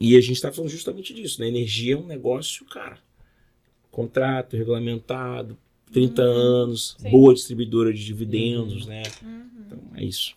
e 0.00 0.16
a 0.16 0.20
gente 0.20 0.32
está 0.32 0.50
falando 0.50 0.70
justamente 0.70 1.14
disso, 1.14 1.40
né? 1.40 1.48
Energia 1.48 1.94
é 1.94 1.96
um 1.96 2.06
negócio, 2.06 2.66
cara, 2.66 2.98
contrato 3.90 4.56
regulamentado, 4.56 5.56
30 5.92 6.22
anos, 6.22 6.96
Sim. 6.98 7.10
boa 7.10 7.32
distribuidora 7.32 7.92
de 7.92 8.04
dividendos, 8.04 8.86
né? 8.86 9.02
Então 9.66 9.78
é 9.94 10.04
isso. 10.04 10.34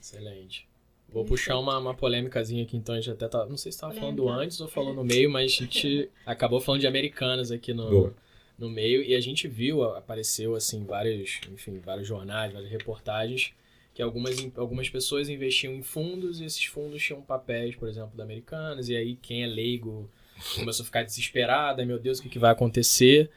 Excelente. 0.00 0.66
Vou 1.12 1.24
puxar 1.24 1.58
uma, 1.58 1.78
uma 1.78 1.94
polêmicazinha 1.94 2.62
aqui, 2.62 2.76
então 2.76 2.94
a 2.94 2.98
gente 2.98 3.10
até 3.10 3.28
tá. 3.28 3.44
Não 3.44 3.56
sei 3.56 3.70
se 3.70 3.76
estava 3.76 3.92
falando 3.92 4.28
antes 4.30 4.58
ou 4.60 4.66
falou 4.66 4.94
no 4.94 5.04
meio, 5.04 5.30
mas 5.30 5.52
a 5.52 5.54
gente 5.54 6.08
acabou 6.24 6.58
falando 6.58 6.80
de 6.80 6.86
americanas 6.86 7.52
aqui 7.52 7.74
no, 7.74 7.88
Boa. 7.88 8.14
No 8.62 8.70
meio 8.70 9.02
e 9.02 9.14
a 9.14 9.20
gente 9.20 9.48
viu, 9.48 9.82
apareceu 9.82 10.54
assim, 10.54 10.84
vários, 10.84 11.40
enfim, 11.52 11.80
vários 11.84 12.06
jornais, 12.06 12.52
várias 12.52 12.70
reportagens, 12.70 13.52
que 13.92 14.00
algumas, 14.00 14.36
algumas 14.56 14.88
pessoas 14.88 15.28
investiam 15.28 15.74
em 15.74 15.82
fundos 15.82 16.40
e 16.40 16.44
esses 16.44 16.64
fundos 16.64 17.02
tinham 17.02 17.20
papéis, 17.20 17.74
por 17.74 17.88
exemplo, 17.88 18.16
da 18.16 18.22
Americanas, 18.22 18.88
e 18.88 18.96
aí 18.96 19.18
quem 19.20 19.42
é 19.42 19.46
leigo 19.46 20.08
começou 20.54 20.84
a 20.84 20.86
ficar 20.86 21.02
desesperado, 21.02 21.80
ai 21.80 21.86
meu 21.86 21.98
Deus, 21.98 22.20
o 22.20 22.22
que, 22.22 22.28
que 22.28 22.38
vai 22.38 22.52
acontecer? 22.52 23.30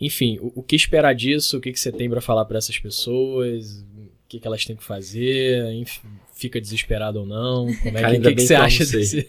Enfim, 0.00 0.38
o, 0.40 0.52
o 0.56 0.62
que 0.62 0.76
esperar 0.76 1.14
disso? 1.14 1.56
O 1.56 1.60
que, 1.60 1.72
que 1.72 1.80
você 1.80 1.92
tem 1.92 2.10
para 2.10 2.20
falar 2.20 2.44
para 2.44 2.58
essas 2.58 2.78
pessoas? 2.78 3.84
O 3.96 4.28
que, 4.28 4.40
que 4.40 4.46
elas 4.46 4.64
têm 4.66 4.76
que 4.76 4.84
fazer? 4.84 5.72
Enfim, 5.72 6.02
fica 6.34 6.60
desesperado 6.60 7.20
ou 7.20 7.26
não? 7.26 7.66
Como 7.82 7.96
é 7.96 8.00
Cara, 8.00 8.08
que, 8.08 8.16
ainda 8.16 8.28
que, 8.30 8.34
que 8.34 8.42
você 8.42 8.54
acha 8.54 8.84
sei. 8.84 8.98
desse, 8.98 9.26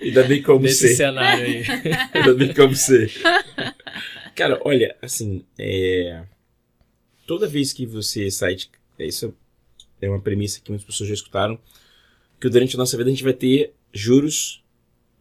Ainda 0.00 0.22
bem 0.24 0.42
como 0.42 0.60
desse 0.60 0.88
sei. 0.88 0.96
cenário 0.96 1.44
aí? 1.44 1.64
Ainda 2.12 2.34
bem 2.34 2.52
como 2.54 2.74
sei. 2.74 3.10
Cara, 4.36 4.60
olha, 4.64 4.94
assim, 5.00 5.44
é... 5.58 6.24
toda 7.26 7.48
vez 7.48 7.72
que 7.72 7.86
você 7.86 8.30
sai 8.30 8.54
de... 8.54 8.70
Isso 8.98 9.34
é 10.00 10.08
uma 10.08 10.20
premissa 10.20 10.60
que 10.60 10.70
muitas 10.70 10.86
pessoas 10.86 11.08
já 11.08 11.14
escutaram, 11.14 11.58
que 12.40 12.48
durante 12.48 12.76
a 12.76 12.78
nossa 12.78 12.96
vida 12.96 13.08
a 13.08 13.12
gente 13.12 13.24
vai 13.24 13.32
ter 13.32 13.72
juros 13.92 14.62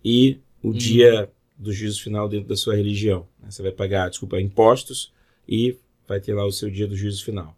e 0.03 0.37
o 0.61 0.73
dia 0.73 1.31
do 1.57 1.71
juízo 1.71 2.03
final 2.03 2.27
dentro 2.27 2.49
da 2.49 2.57
sua 2.57 2.75
religião. 2.75 3.25
né? 3.41 3.49
Você 3.49 3.61
vai 3.61 3.71
pagar, 3.71 4.09
desculpa, 4.09 4.39
impostos 4.41 5.13
e 5.47 5.77
vai 6.07 6.19
ter 6.19 6.33
lá 6.33 6.45
o 6.45 6.51
seu 6.51 6.69
dia 6.69 6.87
do 6.87 6.95
juízo 6.95 7.23
final. 7.23 7.57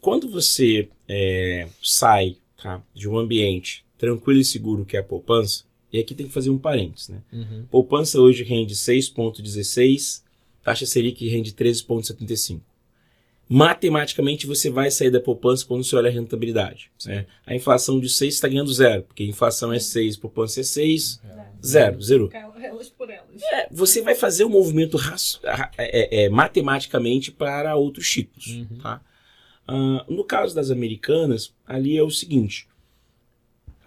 Quando 0.00 0.30
você 0.30 0.88
é, 1.06 1.68
sai 1.82 2.38
tá, 2.56 2.82
de 2.94 3.08
um 3.08 3.18
ambiente 3.18 3.84
tranquilo 3.98 4.40
e 4.40 4.44
seguro 4.44 4.84
que 4.84 4.96
é 4.96 5.00
a 5.00 5.04
poupança, 5.04 5.64
e 5.92 5.98
aqui 5.98 6.14
tem 6.14 6.26
que 6.26 6.32
fazer 6.32 6.50
um 6.50 6.58
parênteses, 6.58 7.08
né? 7.08 7.22
Uhum. 7.32 7.66
Poupança 7.70 8.20
hoje 8.20 8.42
rende 8.44 8.74
6,16, 8.74 10.22
taxa 10.68 10.84
Selic 10.84 11.26
rende 11.26 11.52
13,75. 11.52 12.60
Matematicamente 13.48 14.46
você 14.46 14.68
vai 14.68 14.90
sair 14.90 15.10
da 15.10 15.18
poupança 15.18 15.64
quando 15.64 15.82
você 15.82 15.96
olha 15.96 16.10
a 16.10 16.12
rentabilidade. 16.12 16.90
né? 17.06 17.24
A 17.46 17.54
inflação 17.54 17.98
de 17.98 18.10
6 18.10 18.34
está 18.34 18.46
ganhando 18.46 18.70
zero, 18.70 19.04
porque 19.04 19.24
inflação 19.24 19.72
é 19.72 19.78
6, 19.78 20.18
poupança 20.18 20.60
é 20.60 20.62
6, 20.62 21.22
zero, 21.64 22.02
zero. 22.02 22.28
Elas 22.32 22.90
por 22.90 23.08
elas. 23.08 23.42
É, 23.50 23.68
você 23.70 24.02
vai 24.02 24.14
fazer 24.14 24.44
um 24.44 24.50
movimento 24.50 24.98
é, 25.78 26.24
é, 26.24 26.28
matematicamente 26.28 27.32
para 27.32 27.74
outros 27.74 28.12
ciclos. 28.12 28.48
Uhum. 28.48 28.78
Tá? 28.82 29.00
Ah, 29.66 30.04
no 30.06 30.22
caso 30.22 30.54
das 30.54 30.70
americanas, 30.70 31.54
ali 31.66 31.96
é 31.96 32.02
o 32.02 32.10
seguinte: 32.10 32.68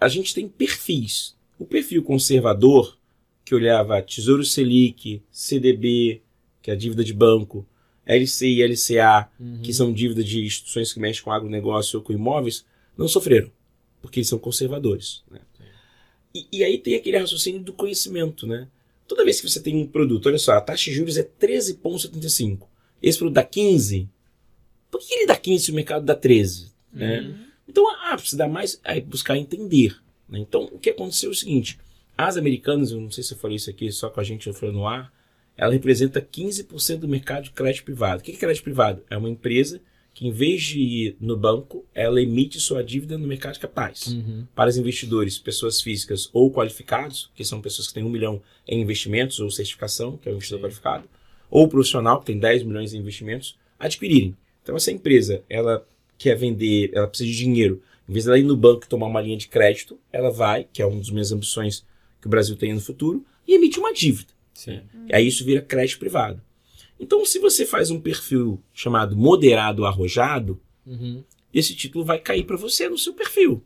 a 0.00 0.08
gente 0.08 0.34
tem 0.34 0.48
perfis. 0.48 1.36
O 1.60 1.64
perfil 1.64 2.02
conservador, 2.02 2.98
que 3.44 3.54
olhava 3.54 4.02
Tesouro 4.02 4.44
Selic, 4.44 5.22
CDB, 5.30 6.20
que 6.62 6.70
é 6.70 6.74
a 6.74 6.76
dívida 6.76 7.02
de 7.04 7.12
banco, 7.12 7.66
LCI 8.06 8.60
e 8.60 8.62
LCA, 8.62 9.28
Uhum. 9.38 9.60
que 9.62 9.72
são 9.72 9.92
dívidas 9.92 10.24
de 10.26 10.44
instituições 10.44 10.92
que 10.92 11.00
mexem 11.00 11.22
com 11.22 11.30
agronegócio 11.32 11.98
ou 11.98 12.04
com 12.04 12.12
imóveis, 12.12 12.64
não 12.96 13.06
sofreram, 13.08 13.50
porque 14.00 14.20
eles 14.20 14.28
são 14.28 14.38
conservadores. 14.38 15.22
Né? 15.30 15.40
E, 16.34 16.46
e 16.52 16.64
aí 16.64 16.78
tem 16.78 16.94
aquele 16.94 17.18
raciocínio 17.18 17.60
do 17.60 17.72
conhecimento. 17.72 18.46
Né? 18.46 18.66
Toda 19.06 19.24
vez 19.24 19.40
que 19.40 19.48
você 19.48 19.60
tem 19.60 19.76
um 19.76 19.86
produto, 19.86 20.26
olha 20.26 20.38
só, 20.38 20.52
a 20.52 20.60
taxa 20.60 20.90
de 20.90 20.96
juros 20.96 21.16
é 21.18 21.22
13,75. 21.22 22.66
Esse 23.02 23.18
produto 23.18 23.34
dá 23.34 23.44
15. 23.44 24.08
Por 24.90 25.00
que 25.00 25.14
ele 25.14 25.26
dá 25.26 25.36
15 25.36 25.64
se 25.64 25.70
o 25.70 25.74
mercado 25.74 26.04
dá 26.04 26.14
13? 26.14 26.72
Né? 26.92 27.20
Uhum. 27.20 27.34
Então, 27.68 27.84
ah, 28.04 28.16
precisa 28.16 28.36
dar 28.38 28.48
mais, 28.48 28.80
aí 28.84 29.00
buscar 29.00 29.36
entender. 29.38 29.96
né? 30.28 30.38
Então, 30.38 30.64
o 30.72 30.78
que 30.78 30.90
aconteceu 30.90 31.30
é 31.30 31.32
o 31.32 31.36
seguinte: 31.36 31.78
as 32.16 32.36
americanas, 32.36 32.90
eu 32.90 33.00
não 33.00 33.10
sei 33.10 33.24
se 33.24 33.32
eu 33.34 33.38
falei 33.38 33.56
isso 33.56 33.70
aqui 33.70 33.90
só 33.90 34.10
com 34.10 34.20
a 34.20 34.24
gente 34.24 34.52
foi 34.52 34.70
no 34.70 34.86
ar, 34.86 35.12
ela 35.56 35.72
representa 35.72 36.20
15% 36.20 36.98
do 36.98 37.08
mercado 37.08 37.44
de 37.44 37.50
crédito 37.50 37.84
privado. 37.84 38.20
O 38.20 38.24
que 38.24 38.32
é 38.32 38.36
crédito 38.36 38.64
privado? 38.64 39.02
É 39.10 39.16
uma 39.16 39.30
empresa 39.30 39.80
que, 40.14 40.26
em 40.26 40.30
vez 40.30 40.62
de 40.62 40.80
ir 40.80 41.16
no 41.20 41.36
banco, 41.36 41.84
ela 41.94 42.20
emite 42.20 42.60
sua 42.60 42.82
dívida 42.82 43.16
no 43.16 43.26
mercado 43.26 43.54
de 43.54 43.60
capitais. 43.60 44.08
Uhum. 44.08 44.46
Para 44.54 44.70
os 44.70 44.76
investidores, 44.76 45.38
pessoas 45.38 45.80
físicas 45.80 46.28
ou 46.32 46.50
qualificados, 46.50 47.30
que 47.34 47.44
são 47.44 47.60
pessoas 47.60 47.88
que 47.88 47.94
têm 47.94 48.04
um 48.04 48.10
milhão 48.10 48.42
em 48.68 48.80
investimentos 48.80 49.40
ou 49.40 49.50
certificação, 49.50 50.16
que 50.16 50.28
é 50.28 50.32
o 50.32 50.34
investidor 50.34 50.58
Sim. 50.58 50.64
qualificado, 50.64 51.08
ou 51.50 51.68
profissional, 51.68 52.20
que 52.20 52.26
tem 52.26 52.38
10 52.38 52.62
milhões 52.64 52.92
em 52.92 52.98
investimentos, 52.98 53.58
adquirirem. 53.78 54.36
Então, 54.62 54.76
essa 54.76 54.92
empresa, 54.92 55.42
ela 55.48 55.86
quer 56.18 56.36
vender, 56.36 56.90
ela 56.94 57.08
precisa 57.08 57.30
de 57.30 57.36
dinheiro. 57.36 57.82
Em 58.08 58.12
vez 58.12 58.24
dela 58.24 58.38
ir 58.38 58.44
no 58.44 58.56
banco 58.56 58.84
e 58.84 58.88
tomar 58.88 59.06
uma 59.06 59.20
linha 59.20 59.36
de 59.36 59.48
crédito, 59.48 59.98
ela 60.12 60.30
vai, 60.30 60.66
que 60.72 60.82
é 60.82 60.86
uma 60.86 60.98
das 60.98 61.10
minhas 61.10 61.32
ambições 61.32 61.84
que 62.20 62.26
o 62.26 62.30
Brasil 62.30 62.56
tem 62.56 62.72
no 62.72 62.80
futuro, 62.80 63.24
e 63.46 63.54
emite 63.54 63.78
uma 63.78 63.92
dívida. 63.92 64.31
Sim. 64.54 64.82
Aí 65.12 65.26
isso 65.26 65.44
vira 65.44 65.60
crédito 65.62 65.98
privado. 65.98 66.42
Então, 66.98 67.24
se 67.24 67.38
você 67.38 67.66
faz 67.66 67.90
um 67.90 68.00
perfil 68.00 68.62
chamado 68.72 69.16
moderado 69.16 69.84
arrojado, 69.84 70.60
Uhum. 70.86 71.22
esse 71.52 71.74
título 71.74 72.04
vai 72.04 72.18
cair 72.18 72.44
para 72.44 72.56
você 72.56 72.88
no 72.88 72.98
seu 72.98 73.14
perfil. 73.14 73.62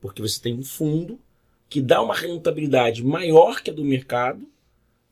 Porque 0.00 0.20
você 0.22 0.40
tem 0.40 0.54
um 0.54 0.62
fundo 0.62 1.18
que 1.68 1.80
dá 1.80 2.00
uma 2.02 2.14
rentabilidade 2.14 3.02
maior 3.04 3.62
que 3.62 3.70
a 3.70 3.74
do 3.74 3.84
mercado, 3.84 4.46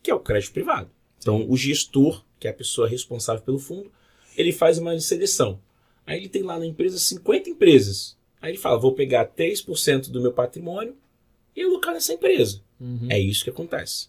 que 0.02 0.10
é 0.10 0.14
o 0.14 0.20
crédito 0.20 0.52
privado. 0.52 0.90
Então, 1.18 1.46
o 1.48 1.56
gestor, 1.56 2.22
que 2.38 2.46
é 2.46 2.50
a 2.50 2.54
pessoa 2.54 2.86
responsável 2.88 3.42
pelo 3.42 3.58
fundo, 3.58 3.90
ele 4.36 4.52
faz 4.52 4.78
uma 4.78 4.98
seleção. 5.00 5.58
Aí 6.06 6.18
ele 6.18 6.28
tem 6.28 6.42
lá 6.42 6.58
na 6.58 6.66
empresa 6.66 6.98
50 6.98 7.48
empresas. 7.48 8.16
Aí 8.42 8.50
ele 8.52 8.58
fala: 8.58 8.78
vou 8.78 8.92
pegar 8.92 9.24
3% 9.26 10.10
do 10.10 10.20
meu 10.20 10.32
patrimônio 10.32 10.94
e 11.56 11.62
alocar 11.62 11.94
nessa 11.94 12.12
empresa. 12.12 12.60
Uhum. 12.78 13.06
É 13.08 13.18
isso 13.18 13.42
que 13.42 13.50
acontece. 13.50 14.08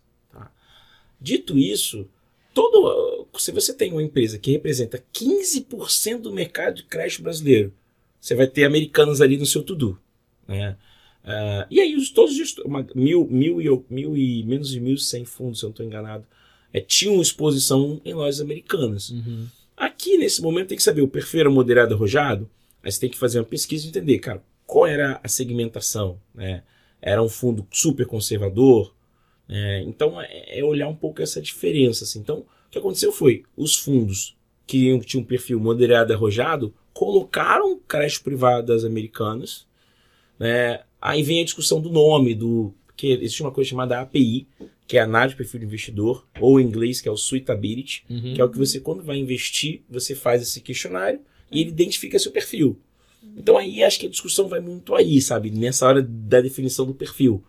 Dito 1.26 1.58
isso, 1.58 2.08
todo, 2.54 3.28
se 3.36 3.52
você 3.52 3.74
tem 3.74 3.92
uma 3.92 4.04
empresa 4.04 4.38
que 4.38 4.52
representa 4.52 5.04
15% 5.12 6.20
do 6.20 6.32
mercado 6.32 6.76
de 6.76 6.84
crédito 6.84 7.24
brasileiro, 7.24 7.74
você 8.22 8.36
vai 8.36 8.46
ter 8.46 8.64
americanos 8.64 9.22
ali 9.22 9.36
no 9.36 9.46
seu 9.46 9.64
tudo. 9.64 10.00
Né? 10.48 10.78
Ah, 11.24 11.66
e 11.72 11.82
aí, 11.82 11.96
os, 11.96 12.12
todos 12.12 12.40
os 12.40 12.56
uma, 12.60 12.86
mil, 12.94 13.26
mil, 13.26 13.60
e, 13.60 13.66
mil 13.90 14.16
e 14.16 14.44
menos 14.44 14.70
de 14.70 14.80
1.100 14.80 15.26
fundos, 15.26 15.60
se 15.60 15.66
eu 15.66 15.70
não 15.70 15.72
estou 15.72 15.84
enganado, 15.84 16.28
é, 16.72 16.80
tinham 16.80 17.20
exposição 17.20 18.00
em 18.06 18.14
lojas 18.14 18.40
americanas. 18.40 19.10
Uhum. 19.10 19.48
Aqui, 19.76 20.16
nesse 20.20 20.44
momento, 20.44 20.68
tem 20.68 20.78
que 20.78 20.84
saber 20.84 21.02
o 21.02 21.08
perfil 21.08 21.40
era 21.40 21.50
moderado 21.50 21.96
arrojado, 21.96 22.48
aí 22.84 22.92
você 22.92 23.00
tem 23.00 23.10
que 23.10 23.18
fazer 23.18 23.40
uma 23.40 23.46
pesquisa 23.46 23.84
e 23.84 23.90
entender, 23.90 24.20
cara, 24.20 24.44
qual 24.68 24.86
era 24.86 25.20
a 25.24 25.28
segmentação, 25.28 26.20
né? 26.36 26.62
Era 27.02 27.24
um 27.24 27.30
fundo 27.30 27.68
super 27.72 28.06
conservador, 28.06 28.94
né? 29.48 29.82
então 29.84 30.20
é, 30.22 30.60
é 30.60 30.64
olhar 30.64 30.88
um 30.88 30.96
pouco 30.96 31.22
essa 31.22 31.42
diferença, 31.42 32.04
assim. 32.04 32.20
Então, 32.20 32.40
o 32.40 32.46
que 32.72 32.78
aconteceu 32.78 33.12
foi, 33.12 33.44
os 33.56 33.76
fundos 33.76 34.36
que 34.68 34.98
tinham 35.02 35.24
um 35.24 35.26
perfil 35.26 35.60
moderado 35.60 36.14
arrojado 36.14 36.74
colocaram 36.94 37.80
crédito 37.88 38.24
privado 38.24 38.68
das 38.68 38.84
americanas, 38.84 39.68
né? 40.40 40.82
Aí 41.02 41.22
vem 41.22 41.42
a 41.42 41.44
discussão 41.46 41.80
do 41.80 41.90
nome, 41.92 42.34
do 42.34 42.74
que 42.96 43.08
existe 43.08 43.42
uma 43.42 43.52
coisa 43.52 43.70
chamada 43.70 44.00
API, 44.02 44.48
que 44.88 44.98
é 44.98 45.02
a 45.02 45.04
análise 45.04 45.34
de 45.34 45.38
perfil 45.38 45.60
do 45.60 45.66
investidor, 45.66 46.26
ou 46.40 46.60
em 46.60 46.64
inglês, 46.66 47.02
que 47.02 47.08
é 47.08 47.12
o 47.12 47.18
Suitability, 47.18 48.04
Uhum. 48.10 48.34
que 48.34 48.42
é 48.42 48.44
o 48.44 48.50
que 48.50 48.58
você, 48.58 48.80
quando 48.80 49.04
vai 49.04 49.18
investir, 49.18 49.82
você 49.90 50.16
faz 50.16 50.42
esse 50.42 50.62
questionário 50.62 51.20
e 51.52 51.62
ele 51.62 51.70
identifica 51.70 52.18
seu 52.18 52.32
perfil. 52.32 52.80
Então 53.38 53.58
aí 53.58 53.84
acho 53.84 54.00
que 54.00 54.08
a 54.08 54.10
discussão 54.10 54.48
vai 54.48 54.60
muito 54.60 54.96
aí, 54.96 55.20
sabe? 55.22 55.52
Nessa 55.52 55.86
hora 55.88 56.02
da 56.02 56.42
definição 56.42 56.86
do 56.86 56.94
perfil. 56.94 57.44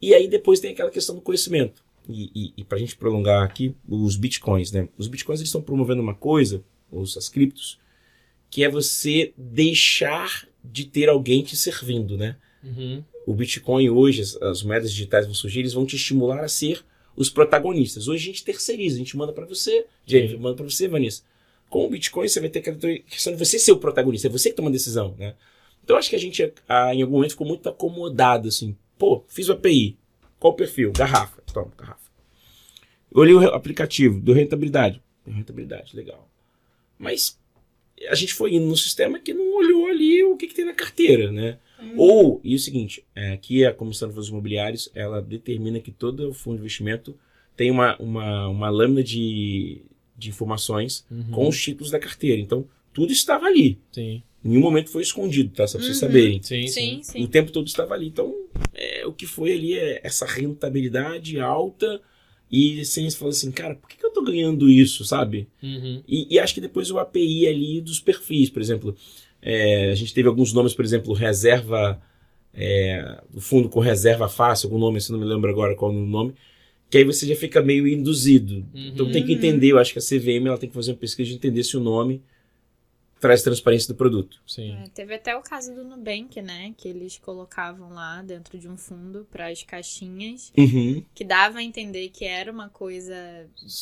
E 0.00 0.14
aí 0.14 0.28
depois 0.28 0.60
tem 0.60 0.72
aquela 0.72 0.90
questão 0.90 1.14
do 1.14 1.20
conhecimento. 1.20 1.84
E, 2.08 2.30
e, 2.34 2.52
e 2.58 2.64
para 2.64 2.76
a 2.76 2.80
gente 2.80 2.96
prolongar 2.96 3.42
aqui, 3.42 3.74
os 3.88 4.16
bitcoins, 4.16 4.70
né? 4.70 4.88
Os 4.98 5.08
bitcoins 5.08 5.40
eles 5.40 5.48
estão 5.48 5.62
promovendo 5.62 6.02
uma 6.02 6.14
coisa, 6.14 6.62
os 6.90 7.16
as 7.16 7.28
criptos, 7.28 7.78
que 8.50 8.62
é 8.62 8.68
você 8.68 9.32
deixar 9.36 10.46
de 10.62 10.84
ter 10.84 11.08
alguém 11.08 11.42
te 11.42 11.56
servindo, 11.56 12.16
né? 12.16 12.36
Uhum. 12.62 13.02
O 13.26 13.34
Bitcoin 13.34 13.90
hoje, 13.90 14.22
as, 14.22 14.36
as 14.36 14.62
moedas 14.62 14.92
digitais 14.92 15.26
vão 15.26 15.34
surgir, 15.34 15.60
eles 15.60 15.72
vão 15.72 15.84
te 15.84 15.96
estimular 15.96 16.42
a 16.42 16.48
ser 16.48 16.84
os 17.16 17.30
protagonistas. 17.30 18.08
Hoje 18.08 18.24
a 18.24 18.26
gente 18.26 18.44
terceiriza, 18.44 18.96
a 18.96 18.98
gente 18.98 19.16
manda 19.16 19.32
para 19.32 19.46
você, 19.46 19.86
Jennifer, 20.06 20.38
manda 20.38 20.56
para 20.56 20.64
você, 20.64 20.88
Vanessa. 20.88 21.22
Com 21.68 21.86
o 21.86 21.90
Bitcoin 21.90 22.28
você 22.28 22.40
vai 22.40 22.48
ter 22.48 22.60
aquela 22.60 22.76
questão 22.76 23.32
de 23.32 23.38
você 23.38 23.58
ser 23.58 23.72
o 23.72 23.76
protagonista, 23.76 24.28
é 24.28 24.30
você 24.30 24.50
que 24.50 24.56
toma 24.56 24.68
a 24.68 24.72
decisão, 24.72 25.14
né? 25.18 25.34
Então 25.82 25.96
acho 25.96 26.08
que 26.08 26.16
a 26.16 26.20
gente, 26.20 26.52
a, 26.68 26.94
em 26.94 27.02
algum 27.02 27.16
momento, 27.16 27.32
ficou 27.32 27.46
muito 27.46 27.68
acomodado, 27.68 28.48
assim. 28.48 28.76
Pô, 28.98 29.24
fiz 29.28 29.48
o 29.48 29.52
API. 29.52 29.96
Qual 30.38 30.52
o 30.52 30.56
perfil? 30.56 30.92
Garrafa. 30.92 31.42
Toma, 31.52 31.72
garrafa. 31.76 32.10
Eu 33.12 33.20
olhei 33.20 33.34
o 33.34 33.48
aplicativo, 33.54 34.20
deu 34.20 34.34
rentabilidade. 34.34 35.00
Deu 35.24 35.34
rentabilidade, 35.34 35.94
legal. 35.96 36.28
Mas 36.98 37.38
a 38.08 38.14
gente 38.14 38.34
foi 38.34 38.54
indo 38.54 38.66
no 38.66 38.76
sistema 38.76 39.18
que 39.18 39.32
não 39.32 39.56
olhou 39.56 39.86
ali 39.86 40.22
o 40.24 40.36
que, 40.36 40.48
que 40.48 40.54
tem 40.54 40.64
na 40.64 40.74
carteira, 40.74 41.30
né? 41.30 41.58
Ou, 41.96 42.40
e 42.42 42.54
o 42.54 42.58
seguinte, 42.58 43.04
é, 43.14 43.32
aqui 43.32 43.64
a 43.64 43.72
Comissão 43.74 44.08
de 44.08 44.14
Fundos 44.14 44.30
Imobiliários, 44.30 44.90
ela 44.94 45.20
determina 45.20 45.80
que 45.80 45.90
todo 45.90 46.32
fundo 46.32 46.56
de 46.56 46.60
investimento 46.62 47.16
tem 47.56 47.70
uma, 47.70 47.96
uma, 47.98 48.48
uma 48.48 48.70
lâmina 48.70 49.02
de, 49.02 49.82
de 50.16 50.28
informações 50.30 51.04
Uhum. 51.10 51.30
com 51.30 51.48
os 51.48 51.60
títulos 51.60 51.90
da 51.90 51.98
carteira. 51.98 52.40
Então, 52.40 52.66
tudo 52.92 53.12
estava 53.12 53.46
ali. 53.46 53.78
Sim. 53.92 54.22
Em 54.44 54.48
nenhum 54.50 54.60
momento 54.60 54.90
foi 54.90 55.02
escondido, 55.02 55.50
tá? 55.54 55.66
Só 55.66 55.78
pra 55.78 55.86
vocês 55.86 55.96
Uhum. 56.02 56.08
saberem. 56.08 56.42
Sim, 56.42 56.66
sim. 56.66 56.98
Sim, 57.02 57.24
O 57.24 57.28
tempo 57.28 57.50
todo 57.50 57.66
estava 57.66 57.94
ali. 57.94 58.06
Então, 58.08 58.34
é, 58.74 59.06
o 59.06 59.12
que 59.12 59.26
foi 59.26 59.52
ali 59.52 59.72
é 59.74 60.00
essa 60.04 60.26
rentabilidade 60.26 61.40
alta 61.40 62.00
e 62.52 62.84
sem 62.84 63.08
você 63.08 63.16
falar 63.16 63.30
assim, 63.30 63.50
cara, 63.50 63.74
por 63.74 63.88
que, 63.88 63.96
que 63.96 64.04
eu 64.04 64.10
tô 64.12 64.22
ganhando 64.22 64.68
isso, 64.68 65.04
sabe? 65.04 65.48
Uhum. 65.62 66.02
E, 66.06 66.34
e 66.34 66.38
acho 66.38 66.52
que 66.54 66.60
depois 66.60 66.90
o 66.90 66.98
API 66.98 67.48
ali 67.48 67.80
dos 67.80 67.98
perfis, 68.00 68.50
por 68.50 68.60
exemplo, 68.60 68.94
é, 69.40 69.90
a 69.90 69.94
gente 69.94 70.12
teve 70.12 70.28
alguns 70.28 70.52
nomes, 70.52 70.74
por 70.74 70.84
exemplo, 70.84 71.14
reserva, 71.14 72.00
é, 72.52 73.22
o 73.34 73.40
fundo 73.40 73.68
com 73.68 73.80
reserva 73.80 74.28
fácil, 74.28 74.66
algum 74.66 74.78
nome, 74.78 75.00
se 75.00 75.10
não 75.10 75.18
me 75.18 75.24
lembro 75.24 75.50
agora 75.50 75.74
qual 75.74 75.90
é 75.90 75.94
o 75.94 76.06
nome, 76.06 76.34
que 76.90 76.98
aí 76.98 77.04
você 77.04 77.26
já 77.26 77.34
fica 77.34 77.62
meio 77.62 77.88
induzido. 77.88 78.64
Então 78.74 79.10
tem 79.10 79.24
que 79.24 79.32
Uhum. 79.32 79.38
entender, 79.38 79.72
eu 79.72 79.78
acho 79.78 79.92
que 79.92 79.98
a 79.98 80.02
CVM 80.02 80.46
ela 80.48 80.58
tem 80.58 80.68
que 80.68 80.74
fazer 80.74 80.92
uma 80.92 80.98
pesquisa 80.98 81.30
de 81.30 81.34
entender 81.36 81.64
se 81.64 81.76
o 81.76 81.80
nome 81.80 82.22
traz 83.20 83.42
transparência 83.42 83.88
do 83.88 83.96
produto. 83.96 84.40
Sim. 84.46 84.76
É, 84.76 84.88
teve 84.94 85.14
até 85.14 85.34
o 85.36 85.40
caso 85.42 85.74
do 85.74 85.82
Nubank, 85.84 86.40
né? 86.42 86.74
Que 86.76 86.88
eles 86.88 87.16
colocavam 87.18 87.90
lá 87.90 88.22
dentro 88.22 88.58
de 88.58 88.68
um 88.68 88.76
fundo 88.76 89.26
para 89.30 89.48
as 89.48 89.62
caixinhas, 89.62 90.52
Uhum. 90.56 91.02
que 91.14 91.24
dava 91.24 91.58
a 91.58 91.62
entender 91.62 92.08
que 92.10 92.24
era 92.24 92.52
uma 92.52 92.68
coisa 92.68 93.14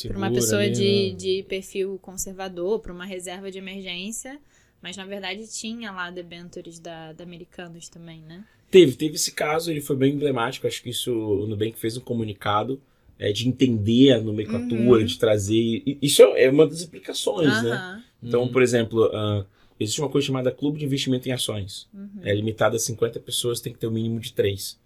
para 0.07 0.17
uma 0.17 0.31
pessoa 0.31 0.61
ali, 0.61 0.71
de, 0.73 1.09
né? 1.11 1.15
de 1.17 1.43
perfil 1.49 1.99
conservador, 2.01 2.79
para 2.79 2.93
uma 2.93 3.05
reserva 3.05 3.51
de 3.51 3.57
emergência. 3.57 4.39
Mas 4.81 4.97
na 4.97 5.05
verdade 5.05 5.45
tinha 5.47 5.91
lá 5.91 6.11
debentures 6.11 6.77
da, 6.79 7.13
da 7.13 7.23
Americanos 7.23 7.87
também, 7.89 8.21
né? 8.21 8.43
Teve, 8.69 8.93
teve 8.95 9.15
esse 9.15 9.31
caso, 9.31 9.69
ele 9.71 9.79
foi 9.81 9.95
bem 9.95 10.13
emblemático. 10.13 10.67
Acho 10.67 10.81
que 10.83 10.89
isso 10.89 11.13
o 11.13 11.47
Nubank 11.47 11.77
fez 11.79 11.95
um 11.95 12.01
comunicado 12.01 12.81
é, 13.19 13.31
de 13.31 13.47
entender 13.47 14.11
a 14.11 14.19
nomenclatura, 14.21 14.99
Uhum. 15.01 15.05
de 15.05 15.17
trazer. 15.17 15.83
Isso 16.01 16.21
é 16.23 16.49
uma 16.49 16.67
das 16.67 16.81
implicações, 16.81 17.61
né? 17.63 18.03
Então, 18.23 18.43
Uhum. 18.43 18.47
por 18.51 18.61
exemplo, 18.61 19.03
ah, 19.13 19.45
existe 19.79 19.99
uma 20.01 20.09
coisa 20.09 20.27
chamada 20.27 20.51
Clube 20.51 20.79
de 20.79 20.85
Investimento 20.85 21.27
em 21.27 21.31
Ações. 21.31 21.87
Uhum. 21.93 22.09
É 22.23 22.33
limitada 22.33 22.75
a 22.75 22.79
50 22.79 23.19
pessoas, 23.19 23.59
tem 23.59 23.73
que 23.73 23.79
ter 23.79 23.87
o 23.87 23.91
mínimo 23.91 24.19
de 24.19 24.33
3. 24.33 24.77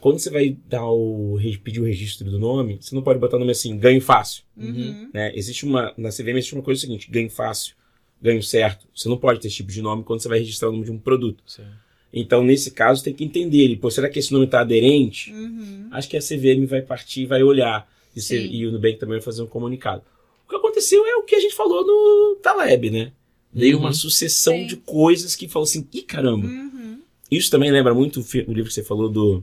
quando 0.00 0.18
você 0.18 0.30
vai 0.30 0.56
dar 0.68 0.86
o, 0.86 1.38
pedir 1.64 1.80
o 1.80 1.84
registro 1.84 2.30
do 2.30 2.38
nome, 2.38 2.78
você 2.80 2.94
não 2.94 3.02
pode 3.02 3.18
botar 3.18 3.36
o 3.36 3.40
nome 3.40 3.50
assim, 3.52 3.76
ganho 3.78 4.00
fácil. 4.00 4.44
Uhum. 4.56 5.10
Né? 5.12 5.32
Existe 5.34 5.64
uma. 5.64 5.92
Na 5.96 6.10
CVM 6.10 6.36
existe 6.38 6.54
uma 6.54 6.62
coisa 6.62 6.80
seguinte: 6.80 7.10
ganho 7.10 7.28
fácil, 7.30 7.74
ganho 8.22 8.42
certo. 8.42 8.86
Você 8.94 9.08
não 9.08 9.16
pode 9.16 9.40
ter 9.40 9.48
esse 9.48 9.56
tipo 9.56 9.72
de 9.72 9.82
nome 9.82 10.04
quando 10.04 10.20
você 10.20 10.28
vai 10.28 10.38
registrar 10.38 10.68
o 10.68 10.72
nome 10.72 10.84
de 10.84 10.92
um 10.92 10.98
produto. 10.98 11.42
Sim. 11.46 11.64
Então, 12.12 12.42
nesse 12.44 12.70
caso, 12.70 13.02
tem 13.02 13.12
que 13.12 13.24
entender 13.24 13.58
ele. 13.58 13.76
Pô, 13.76 13.90
será 13.90 14.08
que 14.08 14.18
esse 14.18 14.32
nome 14.32 14.44
está 14.46 14.60
aderente? 14.60 15.32
Uhum. 15.32 15.88
Acho 15.90 16.08
que 16.08 16.16
a 16.16 16.20
CVM 16.20 16.64
vai 16.66 16.80
partir 16.80 17.22
e 17.22 17.26
vai 17.26 17.42
olhar. 17.42 17.86
E, 18.14 18.34
e 18.34 18.66
o 18.66 18.72
Nubank 18.72 18.96
também 18.98 19.16
vai 19.18 19.20
fazer 19.20 19.42
um 19.42 19.46
comunicado. 19.46 20.02
O 20.46 20.48
que 20.48 20.56
aconteceu 20.56 21.04
é 21.06 21.16
o 21.16 21.22
que 21.22 21.34
a 21.34 21.40
gente 21.40 21.54
falou 21.54 21.84
no 21.84 22.36
Taleb, 22.36 22.90
né? 22.90 23.12
Veio 23.52 23.76
Uhum. 23.76 23.84
uma 23.84 23.92
sucessão 23.92 24.54
Sim. 24.54 24.66
de 24.66 24.76
coisas 24.76 25.34
que 25.34 25.48
falou 25.48 25.64
assim, 25.64 25.86
ih 25.92 26.02
caramba. 26.02 26.46
Uhum. 26.46 27.00
Isso 27.30 27.50
também 27.50 27.70
lembra 27.70 27.92
muito 27.94 28.20
o, 28.20 28.52
livro 28.52 28.64
que 28.68 28.72
você 28.72 28.82
falou 28.84 29.08
do 29.08 29.42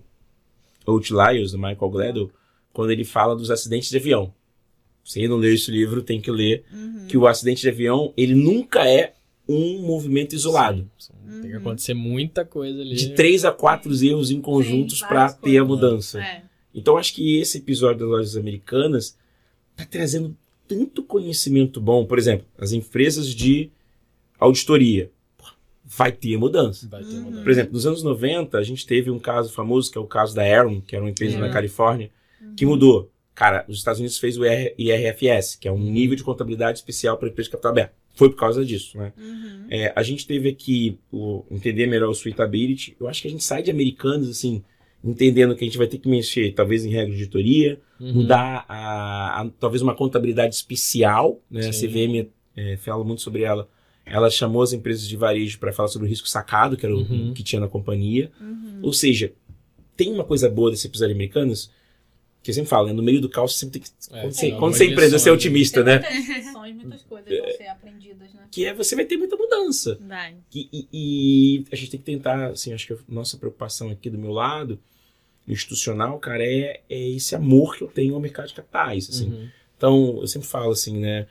Outliers, 0.85 1.51
do 1.51 1.57
Michael 1.57 1.89
Gladwell, 1.89 2.31
quando 2.71 2.91
ele 2.91 3.03
fala 3.03 3.35
dos 3.35 3.51
acidentes 3.51 3.89
de 3.89 3.97
avião. 3.97 4.33
Se 5.03 5.27
não 5.27 5.35
leu 5.37 5.53
esse 5.53 5.69
livro, 5.69 6.01
tem 6.01 6.21
que 6.21 6.31
ler. 6.31 6.63
Uhum. 6.71 7.05
Que 7.07 7.17
o 7.17 7.27
acidente 7.27 7.61
de 7.61 7.69
avião, 7.69 8.13
ele 8.15 8.33
nunca 8.35 8.87
é 8.87 9.13
um 9.47 9.79
movimento 9.81 10.33
isolado. 10.33 10.89
Sim, 10.97 11.11
sim. 11.25 11.31
Tem 11.41 11.49
que 11.49 11.55
Uhum. 11.57 11.61
acontecer 11.61 11.93
muita 11.93 12.45
coisa 12.45 12.79
ali. 12.79 12.95
De 12.95 13.09
três 13.09 13.43
a 13.43 13.51
quatro 13.51 13.91
erros 14.01 14.31
em 14.31 14.39
conjuntos 14.39 15.01
para 15.01 15.33
ter 15.33 15.57
a 15.57 15.65
mudança. 15.65 16.21
É. 16.21 16.43
Então 16.73 16.97
acho 16.97 17.13
que 17.13 17.37
esse 17.39 17.57
episódio 17.57 17.99
das 17.99 18.09
lojas 18.09 18.37
americanas 18.37 19.17
tá 19.75 19.85
trazendo 19.85 20.35
tanto 20.67 21.03
conhecimento 21.03 21.79
bom. 21.81 22.05
Por 22.05 22.17
exemplo, 22.17 22.45
as 22.57 22.71
empresas 22.71 23.27
de 23.27 23.69
auditoria. 24.39 25.11
Vai 25.85 26.11
ter 26.11 26.37
mudança. 26.37 26.87
Vai 26.89 27.03
ter 27.03 27.13
Uhum. 27.15 27.21
mudança. 27.23 27.43
Por 27.43 27.51
exemplo, 27.51 27.73
nos 27.73 27.85
anos 27.85 28.03
90, 28.03 28.57
a 28.57 28.63
gente 28.63 28.85
teve 28.85 29.11
um 29.11 29.19
caso 29.19 29.51
famoso, 29.53 29.91
que 29.91 29.97
é 29.97 30.01
o 30.01 30.07
caso 30.07 30.33
da 30.33 30.41
Aaron, 30.41 30.81
que 30.81 30.95
era 30.95 31.03
uma 31.03 31.11
empresa 31.11 31.37
na 31.37 31.49
Califórnia, 31.49 32.09
que 32.57 32.65
mudou. 32.65 33.11
Cara, 33.35 33.65
os 33.67 33.77
Estados 33.77 33.99
Unidos 33.99 34.17
fez 34.17 34.37
o 34.37 34.45
IR 34.45 34.73
IRFS, 34.77 35.55
que 35.55 35.67
é 35.67 35.71
um 35.71 35.79
nível 35.79 36.15
de 36.15 36.23
contabilidade 36.23 36.77
especial 36.79 37.17
para 37.17 37.29
empresa 37.29 37.47
de 37.47 37.51
capital 37.51 37.71
aberto. 37.71 37.93
Foi 38.15 38.29
por 38.29 38.37
causa 38.37 38.63
disso, 38.63 38.97
né? 38.97 39.11
Uhum. 39.17 39.65
É, 39.69 39.91
a 39.95 40.03
gente 40.03 40.25
teve 40.27 40.49
aqui 40.49 40.97
o 41.11 41.43
entender 41.49 41.87
melhor 41.87 42.09
o 42.09 42.13
suitability. 42.13 42.95
Eu 42.99 43.07
acho 43.07 43.21
que 43.21 43.27
a 43.27 43.31
gente 43.31 43.43
sai 43.43 43.63
de 43.63 43.71
americanos, 43.71 44.29
assim, 44.29 44.63
entendendo 45.03 45.55
que 45.55 45.63
a 45.63 45.67
gente 45.67 45.77
vai 45.79 45.87
ter 45.87 45.97
que 45.97 46.07
mexer, 46.07 46.53
talvez, 46.53 46.85
em 46.85 46.89
regra 46.89 47.07
de 47.07 47.13
auditoria, 47.13 47.79
Uhum. 48.03 48.13
mudar 48.13 48.65
a, 48.67 49.41
a- 49.41 49.49
talvez 49.59 49.81
uma 49.81 49.95
contabilidade 49.95 50.55
especial, 50.55 51.39
né? 51.49 51.67
A. 51.67 51.71
CVM 51.71 52.27
é, 52.55 52.77
fala 52.77 53.03
muito 53.03 53.21
sobre 53.21 53.43
ela. 53.43 53.67
Ela 54.05 54.29
chamou 54.29 54.61
as 54.61 54.73
empresas 54.73 55.07
de 55.07 55.15
varejo 55.15 55.57
para 55.59 55.71
falar 55.71 55.87
sobre 55.87 56.07
o 56.07 56.09
risco 56.09 56.27
sacado, 56.27 56.75
que 56.75 56.85
era 56.85 56.93
o 56.95 56.99
Uhum. 56.99 57.33
que 57.33 57.41
tinha 57.43 57.59
na 57.59 57.67
companhia. 57.69 58.31
Uhum. 58.41 58.79
Ou 58.83 58.91
seja, 58.91 59.31
tem 59.95 60.11
uma 60.11 60.23
coisa 60.25 60.49
boa 60.49 60.69
desse 60.71 60.87
episódio 60.87 61.15
americanos, 61.15 61.71
que 62.41 62.49
eu 62.51 62.53
sempre 62.55 62.69
falo, 62.69 62.87
né? 62.87 62.93
No 62.93 63.01
meio 63.01 63.21
do 63.21 63.29
caos 63.29 63.53
você 63.53 63.59
sempre 63.59 63.79
tem 63.79 63.81
que. 63.81 63.89
É, 64.11 64.21
quando 64.21 64.21
tem 64.23 64.31
você, 64.33 64.45
alguma 64.47 64.59
quando 64.59 64.73
você 64.75 64.83
é 64.83 64.87
empresa, 64.87 65.19
você 65.19 65.29
é 65.29 65.31
otimista, 65.31 65.83
Tem 65.83 65.93
né? 65.93 65.99
Muitas 66.11 66.45
lições, 66.45 66.75
muitas 66.75 67.01
coisas 67.03 67.39
vão 67.39 67.51
ser 67.57 67.67
aprendidas, 67.67 68.33
né? 68.33 68.41
Que 68.51 68.65
é 68.65 68.73
você 68.73 68.95
vai 68.95 69.05
ter 69.05 69.15
muita 69.15 69.37
mudança. 69.37 69.97
Vai. 70.05 70.35
E, 70.53 70.67
e- 70.73 70.87
e 70.93 71.65
a 71.71 71.75
gente 71.77 71.91
tem 71.91 71.99
que 72.01 72.05
tentar, 72.05 72.47
assim, 72.49 72.73
acho 72.73 72.85
que 72.87 72.93
a 72.93 72.97
nossa 73.07 73.37
preocupação 73.37 73.89
aqui 73.89 74.09
do 74.09 74.17
meu 74.17 74.31
lado, 74.33 74.77
institucional, 75.47 76.17
cara, 76.19 76.43
é, 76.43 76.79
é 76.89 77.09
esse 77.09 77.35
amor 77.35 77.75
que 77.77 77.83
eu 77.83 77.87
tenho 77.87 78.15
ao 78.15 78.19
mercado 78.21 78.47
de 78.47 78.53
capitais, 78.53 79.09
assim. 79.09 79.29
Uhum. 79.29 79.47
Então, 79.77 80.17
eu 80.21 80.27
sempre 80.27 80.47
falo 80.47 80.71
assim, 80.71 80.97
né? 80.99 81.27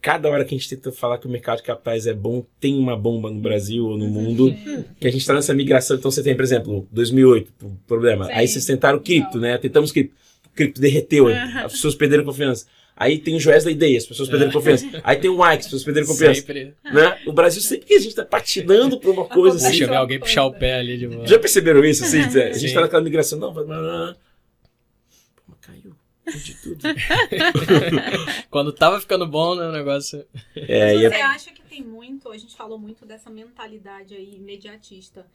Cada 0.00 0.28
hora 0.28 0.44
que 0.44 0.54
a 0.54 0.58
gente 0.58 0.68
tenta 0.68 0.92
falar 0.92 1.18
que 1.18 1.26
o 1.26 1.30
mercado 1.30 1.56
de 1.58 1.64
capitais 1.64 2.06
é 2.06 2.14
bom, 2.14 2.44
tem 2.60 2.78
uma 2.78 2.96
bomba 2.96 3.28
no 3.30 3.40
Brasil 3.40 3.84
ou 3.86 3.98
no 3.98 4.06
mundo, 4.06 4.54
que 5.00 5.08
a 5.08 5.10
gente 5.10 5.22
está 5.22 5.34
nessa 5.34 5.52
migração. 5.52 5.96
Então, 5.96 6.10
você 6.10 6.22
tem, 6.22 6.36
por 6.36 6.44
exemplo, 6.44 6.86
2008, 6.92 7.52
p- 7.52 7.66
problema. 7.88 8.26
Sim. 8.26 8.32
Aí 8.32 8.46
vocês 8.46 8.64
tentaram 8.64 8.98
o 8.98 9.00
cripto, 9.00 9.40
né? 9.40 9.58
Tentamos 9.58 9.90
cripto. 9.90 10.14
O 10.46 10.50
cripto 10.56 10.80
derreteu, 10.80 11.26
as 11.28 11.72
pessoas 11.72 11.94
perderam 11.96 12.24
confiança. 12.24 12.66
Aí 12.98 13.18
tem 13.18 13.36
o 13.36 13.40
Joesley 13.40 13.74
Day, 13.74 13.94
as 13.94 14.06
pessoas 14.06 14.26
perderam 14.26 14.50
confiança. 14.50 14.86
Aí 15.04 15.16
tem 15.16 15.28
o 15.28 15.36
Mike, 15.36 15.58
as 15.58 15.64
pessoas 15.64 15.84
perderam 15.84 16.06
confiança. 16.06 16.40
Sempre. 16.40 16.74
Né? 16.82 17.20
O 17.26 17.32
Brasil 17.32 17.60
sempre 17.60 17.84
que 17.86 17.94
a 17.94 18.00
gente 18.00 18.14
tá 18.14 18.24
patinando 18.24 18.98
por 18.98 19.10
uma 19.10 19.26
coisa 19.26 19.58
assim. 19.58 19.68
Deixa 19.68 19.84
eu 19.84 19.88
ver 19.88 19.94
Uma 19.94 20.00
alguém 20.00 20.18
puxar 20.18 20.46
o 20.46 20.52
pé 20.54 20.78
ali 20.78 20.96
de 20.96 21.06
volta. 21.06 21.26
Já 21.26 21.38
perceberam 21.38 21.84
isso? 21.84 22.04
Assim, 22.04 22.20
a 22.20 22.52
gente 22.52 22.68
Sim. 22.68 22.74
tá 22.74 22.80
naquela 22.80 23.02
migração, 23.02 23.38
não. 23.38 23.52
Pô, 23.52 23.62
mas 23.66 25.58
caiu. 25.60 25.94
De 26.26 26.54
tudo. 26.54 26.80
Quando 28.50 28.72
tava 28.72 28.98
ficando 28.98 29.26
bom, 29.26 29.54
né, 29.54 29.68
o 29.68 29.72
negócio. 29.72 30.24
É, 30.54 30.94
Mas 30.94 31.02
e 31.02 31.08
você 31.10 31.20
acha 31.20 31.52
que 31.52 31.62
tem 31.62 31.82
muito, 31.82 32.30
a 32.30 32.38
gente 32.38 32.56
falou 32.56 32.78
muito 32.78 33.04
dessa 33.04 33.28
mentalidade 33.28 34.14
aí 34.14 34.36
imediatista. 34.36 35.26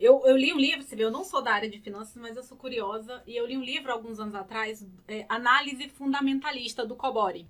Eu, 0.00 0.22
eu 0.24 0.34
li 0.34 0.50
um 0.50 0.58
livro, 0.58 0.82
você 0.82 0.96
vê, 0.96 1.04
eu 1.04 1.10
não 1.10 1.24
sou 1.24 1.42
da 1.42 1.52
área 1.52 1.68
de 1.68 1.78
finanças, 1.78 2.16
mas 2.16 2.34
eu 2.34 2.42
sou 2.42 2.56
curiosa, 2.56 3.22
e 3.26 3.36
eu 3.36 3.46
li 3.46 3.54
um 3.56 3.62
livro 3.62 3.92
alguns 3.92 4.18
anos 4.18 4.34
atrás, 4.34 4.86
é, 5.06 5.26
Análise 5.28 5.90
Fundamentalista, 5.90 6.86
do 6.86 6.96
Cobori. 6.96 7.46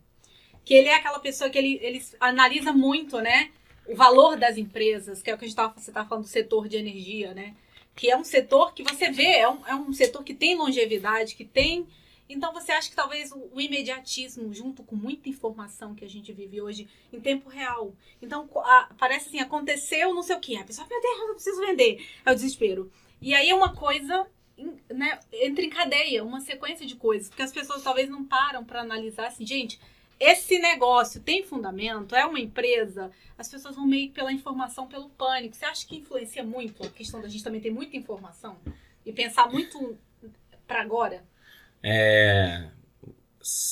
Que 0.64 0.74
ele 0.74 0.88
é 0.88 0.96
aquela 0.96 1.20
pessoa 1.20 1.48
que 1.48 1.56
ele, 1.56 1.78
ele 1.80 2.04
analisa 2.18 2.72
muito, 2.72 3.20
né, 3.20 3.52
o 3.86 3.94
valor 3.94 4.36
das 4.36 4.58
empresas, 4.58 5.22
que 5.22 5.30
é 5.30 5.34
o 5.34 5.38
que 5.38 5.44
a 5.44 5.48
gente 5.48 5.56
tava, 5.56 5.74
você 5.76 5.90
estava 5.90 6.08
falando 6.08 6.24
do 6.24 6.28
setor 6.28 6.68
de 6.68 6.76
energia, 6.76 7.32
né? 7.34 7.54
Que 7.94 8.10
é 8.10 8.16
um 8.16 8.24
setor 8.24 8.74
que 8.74 8.82
você 8.82 9.10
vê, 9.10 9.38
é 9.38 9.48
um, 9.48 9.66
é 9.66 9.74
um 9.74 9.92
setor 9.92 10.22
que 10.22 10.34
tem 10.34 10.56
longevidade, 10.56 11.34
que 11.34 11.44
tem 11.44 11.86
Então 12.32 12.52
você 12.52 12.72
acha 12.72 12.88
que 12.88 12.96
talvez 12.96 13.32
o, 13.32 13.50
o 13.52 13.60
imediatismo, 13.60 14.54
junto 14.54 14.82
com 14.82 14.94
muita 14.94 15.28
informação 15.28 15.94
que 15.94 16.04
a 16.04 16.08
gente 16.08 16.32
vive 16.32 16.60
hoje 16.60 16.88
em 17.12 17.20
tempo 17.20 17.48
real. 17.48 17.92
Então 18.22 18.48
a, 18.56 18.88
parece 18.98 19.28
assim, 19.28 19.40
aconteceu 19.40 20.14
não 20.14 20.22
sei 20.22 20.36
o 20.36 20.40
que. 20.40 20.56
A 20.56 20.64
pessoa, 20.64 20.86
meu 20.88 21.00
Deus, 21.00 21.18
eu 21.20 21.34
preciso 21.34 21.60
vender. 21.60 22.06
É 22.24 22.30
o 22.30 22.34
desespero. 22.34 22.90
E 23.20 23.34
aí 23.34 23.50
é 23.50 23.54
uma 23.54 23.74
coisa 23.74 24.26
né, 24.88 25.18
entra 25.32 25.64
em 25.64 25.70
cadeia, 25.70 26.22
uma 26.24 26.40
sequência 26.40 26.86
de 26.86 26.96
coisas, 26.96 27.28
porque 27.28 27.42
as 27.42 27.52
pessoas 27.52 27.82
talvez 27.82 28.08
não 28.08 28.24
param 28.24 28.64
para 28.64 28.80
analisar 28.80 29.26
assim, 29.26 29.46
gente, 29.46 29.80
esse 30.18 30.58
negócio 30.58 31.20
tem 31.22 31.42
fundamento, 31.42 32.14
é 32.14 32.26
uma 32.26 32.38
empresa, 32.38 33.10
as 33.38 33.48
pessoas 33.48 33.74
vão 33.74 33.86
meio 33.86 34.10
pela 34.10 34.30
informação, 34.30 34.86
pelo 34.86 35.08
pânico. 35.08 35.56
Você 35.56 35.64
acha 35.64 35.86
que 35.86 35.96
influencia 35.96 36.44
muito 36.44 36.84
a 36.84 36.90
questão 36.90 37.22
da 37.22 37.28
gente 37.28 37.42
também 37.42 37.60
ter 37.60 37.70
muita 37.70 37.96
informação 37.96 38.58
e 39.04 39.12
pensar 39.12 39.50
muito 39.50 39.98
para 40.66 40.82
agora? 40.82 41.24
É, 41.82 42.68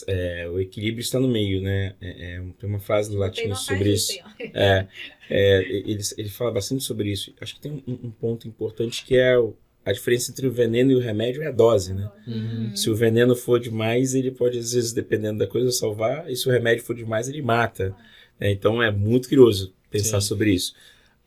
é, 0.06 0.48
o 0.48 0.60
equilíbrio 0.60 1.02
está 1.02 1.20
no 1.20 1.28
meio, 1.28 1.60
né? 1.60 1.94
É, 2.00 2.36
é 2.36 2.42
tem 2.58 2.68
uma 2.68 2.80
frase 2.80 3.10
do 3.10 3.18
latim 3.18 3.54
sobre 3.54 3.92
isso. 3.92 4.12
É, 4.54 4.86
é, 5.30 5.62
ele, 5.68 6.00
ele 6.16 6.28
fala 6.28 6.50
bastante 6.50 6.82
sobre 6.84 7.10
isso. 7.10 7.34
Acho 7.40 7.54
que 7.54 7.60
tem 7.60 7.82
um, 7.86 8.06
um 8.08 8.10
ponto 8.10 8.48
importante 8.48 9.04
que 9.04 9.16
é 9.16 9.38
o, 9.38 9.54
a 9.84 9.92
diferença 9.92 10.30
entre 10.30 10.46
o 10.46 10.52
veneno 10.52 10.90
e 10.92 10.94
o 10.94 11.00
remédio 11.00 11.42
é 11.42 11.46
a 11.46 11.50
dose, 11.50 11.94
né? 11.94 12.10
Uhum. 12.26 12.76
Se 12.76 12.90
o 12.90 12.94
veneno 12.94 13.34
for 13.34 13.58
demais, 13.58 14.14
ele 14.14 14.30
pode, 14.30 14.58
às 14.58 14.72
vezes, 14.72 14.92
dependendo 14.92 15.38
da 15.38 15.46
coisa, 15.46 15.70
salvar, 15.70 16.30
e 16.30 16.36
se 16.36 16.46
o 16.46 16.52
remédio 16.52 16.84
for 16.84 16.94
demais, 16.94 17.28
ele 17.28 17.40
mata. 17.40 17.94
É, 18.38 18.50
então 18.50 18.82
é 18.82 18.90
muito 18.90 19.28
curioso 19.28 19.74
pensar 19.90 20.20
Sim. 20.20 20.28
sobre 20.28 20.52
isso. 20.52 20.74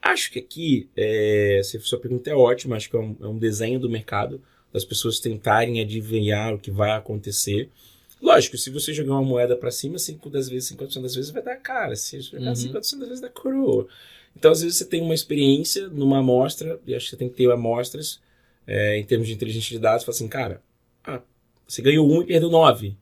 Acho 0.01 0.31
que 0.31 0.39
aqui, 0.39 0.89
é, 0.95 1.61
se 1.63 1.77
a 1.77 1.79
sua 1.79 1.99
pergunta 1.99 2.29
é 2.29 2.35
ótima, 2.35 2.75
acho 2.75 2.89
que 2.89 2.95
é 2.95 2.99
um, 2.99 3.15
é 3.21 3.27
um, 3.27 3.37
desenho 3.37 3.79
do 3.79 3.89
mercado, 3.89 4.41
das 4.71 4.85
pessoas 4.85 5.19
tentarem 5.19 5.81
adivinhar 5.81 6.53
o 6.53 6.59
que 6.59 6.71
vai 6.71 6.91
acontecer. 6.91 7.69
Lógico, 8.21 8.57
se 8.57 8.69
você 8.69 8.93
jogar 8.93 9.13
uma 9.13 9.23
moeda 9.23 9.55
para 9.55 9.71
cima, 9.71 9.97
5 9.97 10.29
das 10.29 10.47
vezes, 10.47 10.71
50% 10.71 11.01
das 11.01 11.15
vezes 11.15 11.31
vai 11.31 11.41
dar 11.41 11.55
cara. 11.57 11.95
Se 11.95 12.21
jogar 12.21 12.47
uhum. 12.47 12.53
50% 12.53 12.73
das 12.73 12.91
vezes, 12.91 13.19
dá 13.21 13.29
coroa. 13.29 13.87
Então, 14.35 14.51
às 14.51 14.61
vezes, 14.61 14.77
você 14.77 14.85
tem 14.85 15.01
uma 15.01 15.13
experiência 15.13 15.87
numa 15.89 16.19
amostra, 16.19 16.79
e 16.85 16.95
acho 16.95 17.05
que 17.05 17.09
você 17.11 17.17
tem 17.17 17.29
que 17.29 17.35
ter 17.35 17.51
amostras 17.51 18.21
é, 18.65 18.97
em 18.97 19.03
termos 19.03 19.27
de 19.27 19.33
inteligência 19.33 19.71
de 19.71 19.79
dados, 19.79 20.05
fala 20.05 20.15
assim, 20.15 20.27
cara, 20.27 20.61
ah, 21.03 21.21
você 21.67 21.81
ganhou 21.81 22.09
um 22.09 22.21
e 22.21 22.25
perdeu 22.25 22.49
nove. 22.49 22.95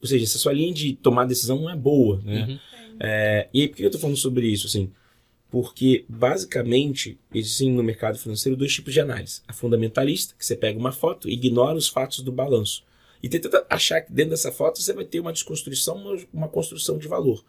Ou 0.00 0.08
seja, 0.08 0.24
essa 0.24 0.38
sua 0.38 0.52
linha 0.52 0.72
de 0.72 0.94
tomar 0.94 1.26
decisão 1.26 1.60
não 1.60 1.70
é 1.70 1.76
boa, 1.76 2.20
né? 2.24 2.46
Uhum. 2.48 2.58
É, 3.00 3.48
e 3.52 3.62
aí, 3.62 3.68
por 3.68 3.76
que 3.76 3.82
eu 3.82 3.88
estou 3.88 4.00
falando 4.00 4.16
sobre 4.16 4.46
isso? 4.46 4.66
Assim, 4.66 4.90
porque, 5.54 6.04
basicamente, 6.08 7.16
existem 7.32 7.70
no 7.70 7.80
mercado 7.80 8.18
financeiro 8.18 8.58
dois 8.58 8.74
tipos 8.74 8.92
de 8.92 9.00
análise. 9.00 9.40
A 9.46 9.52
fundamentalista, 9.52 10.34
que 10.36 10.44
você 10.44 10.56
pega 10.56 10.76
uma 10.76 10.90
foto 10.90 11.28
e 11.28 11.32
ignora 11.34 11.78
os 11.78 11.86
fatos 11.86 12.22
do 12.22 12.32
balanço. 12.32 12.82
E 13.22 13.28
tenta 13.28 13.64
achar 13.70 14.00
que 14.00 14.12
dentro 14.12 14.30
dessa 14.30 14.50
foto 14.50 14.82
você 14.82 14.92
vai 14.92 15.04
ter 15.04 15.20
uma 15.20 15.32
desconstrução, 15.32 15.94
uma, 15.94 16.18
uma 16.32 16.48
construção 16.48 16.98
de 16.98 17.06
valor. 17.06 17.44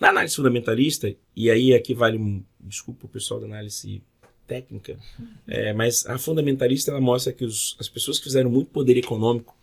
Na 0.00 0.08
análise 0.08 0.34
fundamentalista, 0.34 1.14
e 1.36 1.50
aí 1.50 1.74
aqui 1.74 1.92
vale, 1.92 2.42
desculpa 2.58 3.04
o 3.04 3.08
pessoal 3.10 3.38
da 3.38 3.44
análise 3.44 4.02
técnica, 4.46 4.98
é, 5.46 5.74
mas 5.74 6.06
a 6.06 6.16
fundamentalista 6.16 6.90
ela 6.90 7.02
mostra 7.02 7.34
que 7.34 7.44
os, 7.44 7.76
as 7.78 7.86
pessoas 7.86 8.16
que 8.16 8.24
fizeram 8.24 8.48
muito 8.48 8.70
poder 8.70 8.96
econômico, 8.96 9.54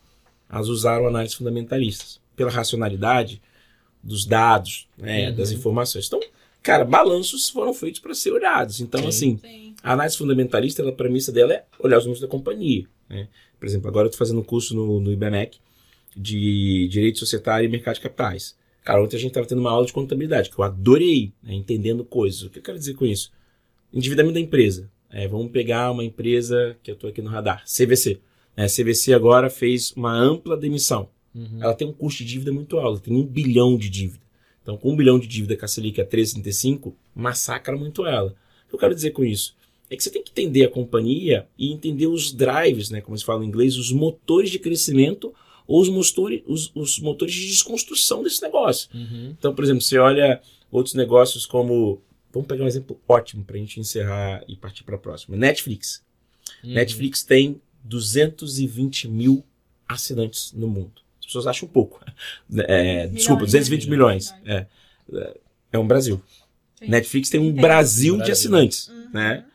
elas 0.48 0.68
usaram 0.68 1.08
análises 1.08 1.36
fundamentalistas 1.36 2.22
pela 2.36 2.52
racionalidade 2.52 3.42
dos 4.04 4.28
dados, 4.28 4.88
né, 4.96 5.32
uhum. 5.32 5.36
das 5.36 5.50
informações. 5.50 6.06
Então, 6.06 6.20
cara, 6.62 6.86
balanços 6.86 7.50
foram 7.50 7.74
feitos 7.74 8.00
para 8.00 8.14
ser 8.14 8.32
olhados. 8.32 8.80
Então, 8.82 9.02
sim, 9.02 9.08
assim, 9.08 9.38
sim. 9.38 9.76
a 9.84 9.94
análise 9.94 10.18
fundamentalista, 10.18 10.82
ela, 10.82 10.92
a 10.92 10.96
premissa 10.96 11.32
dela 11.32 11.54
é 11.54 11.66
olhar 11.80 11.98
os 11.98 12.06
números 12.06 12.22
da 12.22 12.28
companhia. 12.28 12.86
Né? 13.10 13.28
Por 13.60 13.66
exemplo, 13.66 13.88
agora 13.88 14.06
eu 14.06 14.10
estou 14.10 14.20
fazendo 14.20 14.40
um 14.40 14.44
curso 14.44 14.76
no, 14.76 15.00
no 15.00 15.12
IBMEC 15.12 15.58
de 16.16 16.88
Direito 16.90 17.20
Societário 17.20 17.66
e 17.68 17.72
Mercado 17.72 17.96
de 17.96 18.02
Capitais. 18.02 18.58
Cara, 18.84 19.04
ontem 19.04 19.18
a 19.18 19.20
gente 19.20 19.30
estava 19.30 19.46
tendo 19.46 19.60
uma 19.60 19.72
aula 19.72 19.86
de 19.86 19.94
contabilidade, 19.94 20.50
que 20.50 20.58
eu 20.58 20.64
adorei, 20.64 21.34
né, 21.44 21.54
entendendo 21.54 22.04
coisas. 22.04 22.44
O 22.44 22.50
que 22.50 22.60
eu 22.60 22.64
quero 22.64 22.78
dizer 22.78 22.96
com 22.96 23.06
isso? 23.06 23.32
Endividamento 23.94 24.36
da 24.36 24.40
empresa. 24.40 24.90
É, 25.12 25.28
vamos 25.28 25.52
pegar 25.52 25.92
uma 25.92 26.04
empresa 26.04 26.78
que 26.84 26.92
eu 26.92 26.96
estou 26.96 27.10
aqui 27.10 27.22
no 27.22 27.30
radar, 27.30 27.64
CVC. 27.66 28.20
É, 28.56 28.68
CVC 28.68 29.14
agora 29.14 29.50
fez 29.50 29.92
uma 29.96 30.14
ampla 30.14 30.56
demissão. 30.56 31.10
Uhum. 31.34 31.60
Ela 31.62 31.74
tem 31.74 31.88
um 31.88 31.94
custo 31.94 32.24
de 32.24 32.30
dívida 32.30 32.52
muito 32.52 32.78
alto, 32.78 33.02
tem 33.02 33.16
um 33.16 33.26
bilhão 33.26 33.78
de 33.78 33.90
dívida. 33.90 34.24
Então, 34.70 34.78
com 34.78 34.92
um 34.92 34.96
bilhão 34.96 35.18
de 35.18 35.28
dívida 35.28 35.58
com 35.58 35.66
a 35.66 35.68
Selic 35.68 36.00
a 36.00 36.06
13,35, 36.06 36.94
massacra 37.16 37.76
muito 37.76 38.06
ela. 38.06 38.36
O 38.66 38.70
que 38.70 38.76
eu 38.76 38.80
quero 38.80 38.94
dizer 38.94 39.12
com 39.12 39.24
isso? 39.24 39.56
É 39.90 39.96
que 39.96 40.04
você 40.04 40.12
tem 40.12 40.22
que 40.22 40.30
entender 40.30 40.66
a 40.66 40.70
companhia 40.70 41.48
e 41.58 41.72
entender 41.72 42.06
os 42.06 42.32
drives, 42.32 42.92
né, 42.92 43.02
como 43.02 43.18
se 43.18 43.26
fala 43.26 43.44
em 43.44 43.48
inglês, 43.48 43.78
os 43.78 43.92
motores 43.92 44.52
de 44.52 44.60
crescimento 44.60 45.34
ou 45.66 45.82
os 45.82 45.90
motores, 45.90 46.44
os, 46.46 46.72
os 46.76 47.00
motores 47.00 47.34
de 47.34 47.48
desconstrução 47.48 48.22
desse 48.22 48.42
negócio. 48.44 48.90
Uhum. 48.94 49.34
Então, 49.38 49.56
por 49.56 49.64
exemplo, 49.64 49.82
você 49.82 49.98
olha 49.98 50.40
outros 50.72 50.94
negócios 50.94 51.48
como 51.48 52.00
Vamos 52.32 52.48
pegar 52.48 52.64
um 52.64 52.68
exemplo 52.68 53.00
ótimo 53.08 53.44
para 53.44 53.56
a 53.56 53.60
gente 53.60 53.80
encerrar 53.80 54.44
e 54.48 54.56
partir 54.56 54.84
para 54.84 54.96
a 54.96 55.00
próxima. 55.00 55.36
Netflix. 55.36 56.04
Uhum. 56.64 56.74
Netflix 56.74 57.24
tem 57.24 57.60
220 57.84 59.08
mil 59.08 59.44
assinantes 59.88 60.54
no 60.54 60.68
mundo. 60.68 61.02
As 61.30 61.34
pessoas 61.34 61.48
acham 61.48 61.68
pouco. 61.68 62.04
É, 62.68 63.06
desculpa, 63.08 63.46
220 63.46 63.84
né? 63.84 63.90
milhões. 63.92 64.34
milhões. 64.42 64.68
É, 65.14 65.38
é 65.74 65.78
um 65.78 65.86
Brasil. 65.86 66.20
Sim. 66.76 66.88
Netflix 66.88 67.30
tem 67.30 67.40
um 67.40 67.54
Brasil, 67.54 68.16
Brasil, 68.16 68.26
de 68.26 68.32
assinantes, 68.32 68.88
uhum. 68.88 69.10
né? 69.14 69.46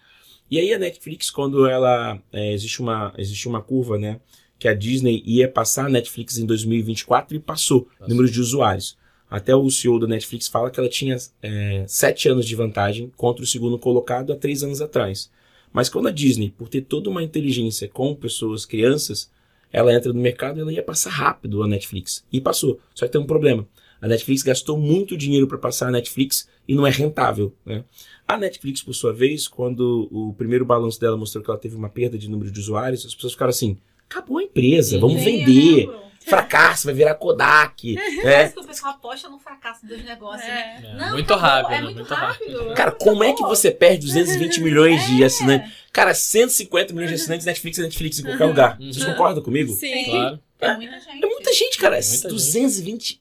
E 0.49 0.61
aí 0.61 0.73
a 0.73 0.79
Netflix, 0.79 1.31
quando 1.31 1.67
ela 1.67 2.19
é, 2.33 2.53
existe 2.53 2.81
uma 2.81 3.13
existe 3.19 3.49
uma 3.49 3.61
curva, 3.61 3.99
né, 3.99 4.21
que 4.59 4.69
a 4.69 4.75
Disney 4.75 5.23
ia 5.27 5.49
passar 5.49 5.87
a 5.87 5.89
Netflix 5.89 6.39
em 6.39 6.47
2024 6.47 7.37
e 7.37 7.41
passou, 7.41 7.83
passou. 7.83 8.09
número 8.09 8.31
de 8.31 8.41
usuários. 8.41 8.97
Até 9.29 9.57
o 9.57 9.69
CEO 9.69 9.99
da 9.99 10.07
Netflix 10.07 10.47
fala 10.47 10.71
que 10.71 10.79
ela 10.79 10.89
tinha 10.89 11.17
é, 11.43 11.85
sete 11.89 12.29
anos 12.29 12.47
de 12.47 12.55
vantagem 12.55 13.11
contra 13.17 13.43
o 13.43 13.47
segundo 13.47 13.79
colocado 13.79 14.33
há 14.33 14.37
três 14.37 14.63
anos 14.63 14.81
atrás. 14.81 15.29
Mas 15.73 15.89
quando 15.89 16.07
a 16.07 16.13
Disney, 16.13 16.51
por 16.51 16.69
ter 16.69 16.83
toda 16.83 17.11
uma 17.11 17.23
inteligência 17.23 17.89
com 17.89 18.15
pessoas, 18.15 18.65
crianças, 18.65 19.29
ela 19.75 19.93
entra 19.93 20.13
no 20.13 20.21
mercado, 20.21 20.61
ela 20.61 20.73
ia 20.73 20.85
passar 20.85 21.11
rápido 21.11 21.61
a 21.61 21.67
Netflix. 21.67 22.25
E 22.33 22.41
passou. 22.41 22.79
Só 22.95 23.07
que 23.07 23.13
tem 23.13 23.21
um 23.21 23.27
problema. 23.27 23.67
A 24.01 24.07
Netflix 24.07 24.45
gastou 24.45 24.79
muito 24.79 25.17
dinheiro 25.17 25.49
para 25.49 25.59
passar 25.59 25.89
a 25.89 25.91
Netflix 25.91 26.49
e 26.69 26.77
não 26.77 26.87
é 26.87 26.91
rentável. 26.91 27.53
Né? 27.67 27.85
A 28.29 28.37
Netflix, 28.37 28.83
por 28.83 28.95
sua 28.95 29.13
vez, 29.13 29.49
quando 29.49 30.09
o 30.13 30.33
primeiro 30.35 30.65
balanço 30.65 31.01
dela 31.01 31.17
mostrou 31.17 31.43
que 31.43 31.51
ela 31.51 31.59
teve 31.59 31.75
uma 31.75 31.89
perda 31.89 32.17
de 32.17 32.31
número 32.31 32.53
de 32.53 32.61
usuários, 32.61 33.05
as 33.05 33.17
pessoas 33.17 33.33
ficaram 33.33 33.51
assim: 33.51 33.77
acabou 34.09 34.39
a 34.39 34.45
empresa, 34.45 34.97
vamos 34.97 35.21
vender 35.21 35.91
fracasso, 36.25 36.87
vai 36.87 36.95
virar 36.95 37.15
Kodak. 37.15 37.99
É. 37.99 38.23
Parece 38.23 38.55
que 38.55 38.61
o 38.61 38.65
pessoal 38.65 38.95
aposta 38.95 39.29
no 39.29 39.39
fracasso 39.39 39.87
dos 39.87 40.03
negócios, 40.03 40.47
né? 40.47 40.83
É. 40.83 40.95
Não, 40.95 41.13
muito 41.13 41.35
rápido. 41.35 41.75
É 41.75 41.83
muito, 41.83 41.97
muito 41.97 42.15
rápido. 42.15 42.59
rápido. 42.59 42.75
Cara, 42.75 42.93
como 42.93 43.23
é 43.23 43.33
que 43.33 43.43
você 43.43 43.71
perde 43.71 44.07
220 44.07 44.61
milhões 44.63 45.07
de 45.07 45.23
é. 45.23 45.27
assinantes? 45.27 45.73
Cara, 45.93 46.15
150 46.15 46.93
milhões 46.93 47.11
de 47.11 47.17
assinantes 47.17 47.47
Netflix 47.47 47.79
Netflix 47.79 48.19
em 48.19 48.25
qualquer 48.25 48.47
lugar. 48.47 48.81
Uhum. 48.81 48.93
Vocês 48.93 49.05
concordam 49.05 49.43
comigo? 49.43 49.73
Sim. 49.73 50.05
Claro. 50.07 50.41
É 50.61 50.77
muita 50.77 51.01
gente. 51.01 51.25
É 51.25 51.27
muita 51.27 51.53
gente, 51.53 51.79
cara. 51.79 51.99
É 51.99 52.03
muita 52.03 52.29
220 52.29 53.09
gente. 53.09 53.21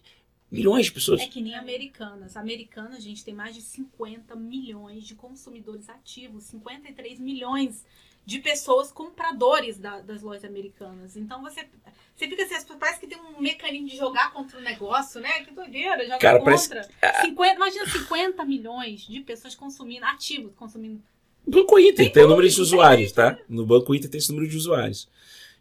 milhões 0.49 0.85
de 0.85 0.91
pessoas. 0.91 1.21
É 1.21 1.27
que 1.27 1.41
nem 1.41 1.55
americanas. 1.55 2.37
Americanas, 2.37 3.03
gente, 3.03 3.23
tem 3.23 3.33
mais 3.33 3.53
de 3.53 3.61
50 3.61 4.35
milhões 4.35 5.03
de 5.03 5.13
consumidores 5.13 5.89
ativos. 5.89 6.45
53 6.45 7.19
milhões 7.19 7.83
de 8.25 8.39
pessoas 8.39 8.91
compradores 8.91 9.77
da, 9.77 9.99
das 9.99 10.21
lojas 10.21 10.45
americanas. 10.45 11.15
Então 11.17 11.41
você 11.41 11.65
você 12.15 12.27
fica 12.27 12.43
assim, 12.43 12.77
parece 12.79 12.99
que 12.99 13.07
tem 13.07 13.17
um 13.19 13.41
mecanismo 13.41 13.87
de 13.87 13.97
jogar 13.97 14.31
contra 14.31 14.59
o 14.59 14.61
negócio, 14.61 15.19
né? 15.19 15.43
Que 15.43 15.51
doideira, 15.51 16.03
jogar 16.03 16.19
Cara, 16.19 16.39
contra. 16.39 16.87
Parece... 17.01 17.21
50, 17.21 17.55
imagina 17.55 17.85
50 17.87 18.45
milhões 18.45 19.01
de 19.01 19.19
pessoas 19.21 19.55
consumindo, 19.55 20.05
ativos, 20.05 20.53
consumindo. 20.55 21.01
Banco 21.45 21.77
Inter 21.79 21.95
tem, 21.95 22.11
tem 22.11 22.23
o 22.23 22.29
número 22.29 22.47
de 22.47 22.61
usuários, 22.61 23.11
tá? 23.11 23.37
No 23.49 23.65
Banco 23.65 23.93
Inter 23.93 24.09
tem 24.09 24.19
esse 24.19 24.29
número 24.29 24.47
de 24.47 24.55
usuários. 24.55 25.09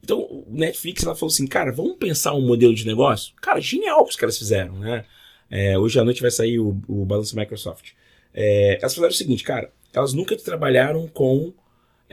Então, 0.03 0.21
o 0.21 0.47
Netflix 0.49 1.03
ela 1.05 1.15
falou 1.15 1.33
assim, 1.33 1.47
cara, 1.47 1.73
vamos 1.73 1.97
pensar 1.97 2.35
um 2.35 2.47
modelo 2.47 2.75
de 2.75 2.87
negócio? 2.87 3.35
Cara, 3.41 3.61
genial 3.61 4.05
que 4.05 4.11
os 4.11 4.17
caras 4.17 4.37
fizeram, 4.37 4.79
né? 4.79 5.05
É, 5.51 5.79
hoje 5.79 5.99
à 5.99 6.05
noite 6.05 6.21
vai 6.21 6.31
sair 6.31 6.59
o, 6.59 6.81
o 6.89 7.05
balanço 7.05 7.37
Microsoft. 7.37 7.93
É, 8.35 8.79
elas 8.81 8.95
fizeram 8.95 9.13
o 9.13 9.17
seguinte, 9.17 9.43
cara, 9.43 9.73
elas 9.93 10.13
nunca 10.13 10.37
trabalharam 10.37 11.07
com 11.09 11.53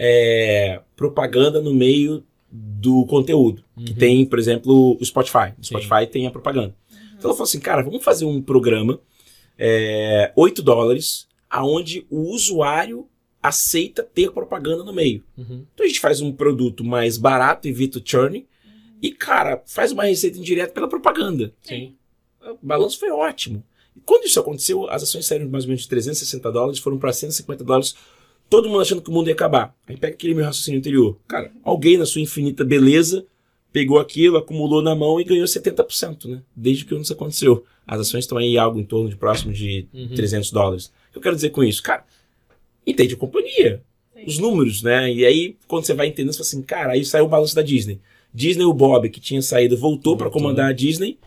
é, 0.02 0.80
propaganda 0.96 1.62
no 1.62 1.74
meio 1.74 2.24
do 2.50 3.06
conteúdo. 3.06 3.64
Uhum. 3.76 3.84
Que 3.84 3.94
tem, 3.94 4.26
por 4.26 4.40
exemplo, 4.40 4.98
o 5.00 5.06
Spotify. 5.06 5.54
O 5.60 5.64
Spotify 5.64 6.06
Sim. 6.06 6.12
tem 6.12 6.28
a 6.28 6.32
propaganda. 6.32 6.74
Uhum. 6.90 6.98
Então 7.18 7.30
ela 7.30 7.34
falou 7.34 7.44
assim, 7.44 7.60
cara, 7.60 7.84
vamos 7.84 8.02
fazer 8.02 8.24
um 8.24 8.42
programa, 8.42 9.02
é, 9.58 10.32
8 10.38 10.64
dólares, 10.64 11.28
aonde 11.50 12.08
o 12.10 12.34
usuário 12.34 13.08
aceita 13.44 14.02
ter 14.02 14.32
propaganda 14.32 14.86
no 14.86 14.94
meio. 14.94 15.24
Uhum. 15.38 15.66
Então 15.74 15.86
a 15.86 15.88
gente 15.88 16.00
faz 16.00 16.22
um 16.22 16.32
produto 16.32 16.84
mais 16.84 17.18
barato, 17.18 17.68
evita 17.68 18.00
o 18.00 18.02
churn, 18.04 18.38
uhum. 18.38 18.72
e, 19.02 19.12
cara, 19.12 19.62
faz 19.66 19.92
uma 19.92 20.06
receita 20.06 20.40
indireta 20.40 20.72
pela 20.74 20.88
propaganda. 20.88 21.54
Sim. 21.62 21.96
O 22.42 22.66
balanço 22.66 22.98
foi 22.98 23.12
ótimo. 23.12 23.64
E 23.96 24.00
quando 24.00 24.26
isso 24.26 24.40
aconteceu, 24.40 24.90
as 24.90 25.04
ações 25.04 25.26
saíram 25.26 25.46
de 25.46 25.52
mais 25.52 25.66
ou 25.66 25.70
menos 25.70 25.84
de 25.84 25.90
360 25.90 26.50
dólares, 26.54 26.80
foram 26.80 26.98
para 26.98 27.12
150 27.12 27.66
dólares 27.66 27.96
todo 28.50 28.68
mundo 28.70 28.82
achando 28.82 29.02
que 29.02 29.10
o 29.10 29.14
mundo 29.14 29.28
ia 29.28 29.34
acabar. 29.34 29.76
Aí 29.88 29.96
pega 29.98 30.14
aquele 30.14 30.34
meu 30.34 30.46
raciocínio 30.46 30.80
anterior. 30.80 31.18
Cara, 31.28 31.52
alguém 31.64 31.98
na 31.98 32.06
sua 32.06 32.22
infinita 32.22 32.64
beleza 32.64 33.26
pegou 33.72 34.00
aquilo, 34.00 34.38
acumulou 34.38 34.82
na 34.82 34.96
mão 34.96 35.22
e 35.22 35.24
ganhou 35.24 35.46
70%, 35.46 36.26
né? 36.26 36.42
Desde 36.56 36.86
que 36.86 36.96
isso 36.96 37.14
aconteceu. 37.14 37.64
As 37.86 38.00
ações 38.02 38.24
estão 38.24 38.38
aí 38.38 38.58
algo 38.58 38.80
em 38.80 38.84
torno 38.84 39.10
de 39.10 39.16
próximo 39.16 39.54
de 39.54 39.88
Uhum. 39.94 40.10
300 40.16 40.52
dólares. 40.52 40.86
O 41.10 41.12
que 41.14 41.18
eu 41.20 41.22
quero 41.22 41.36
dizer 41.36 41.52
com 41.52 41.64
isso? 41.64 41.82
Cara, 41.84 42.04
entende 42.86 43.14
a 43.14 43.18
companhia, 43.18 43.82
os 44.26 44.38
números, 44.40 44.82
né? 44.82 45.12
E 45.14 45.26
aí, 45.26 45.56
quando 45.68 45.86
você 45.86 45.94
vai 45.94 46.08
entendendo, 46.08 46.34
você 46.34 46.40
fala 46.40 46.48
assim, 46.48 46.62
cara, 46.64 46.94
aí 46.94 47.06
saiu 47.06 47.26
o 47.26 47.30
balanço 47.30 47.56
da 47.56 47.62
Disney. 47.62 48.00
Disney, 48.34 48.64
o 48.66 48.74
Bob, 48.74 49.10
que 49.10 49.20
tinha 49.20 49.42
saído, 49.42 49.78
voltou 49.78 50.16
para 50.18 50.26
Voltou. 50.26 50.42
comandar 50.42 50.70
a 50.70 50.74
Disney. 50.74 51.18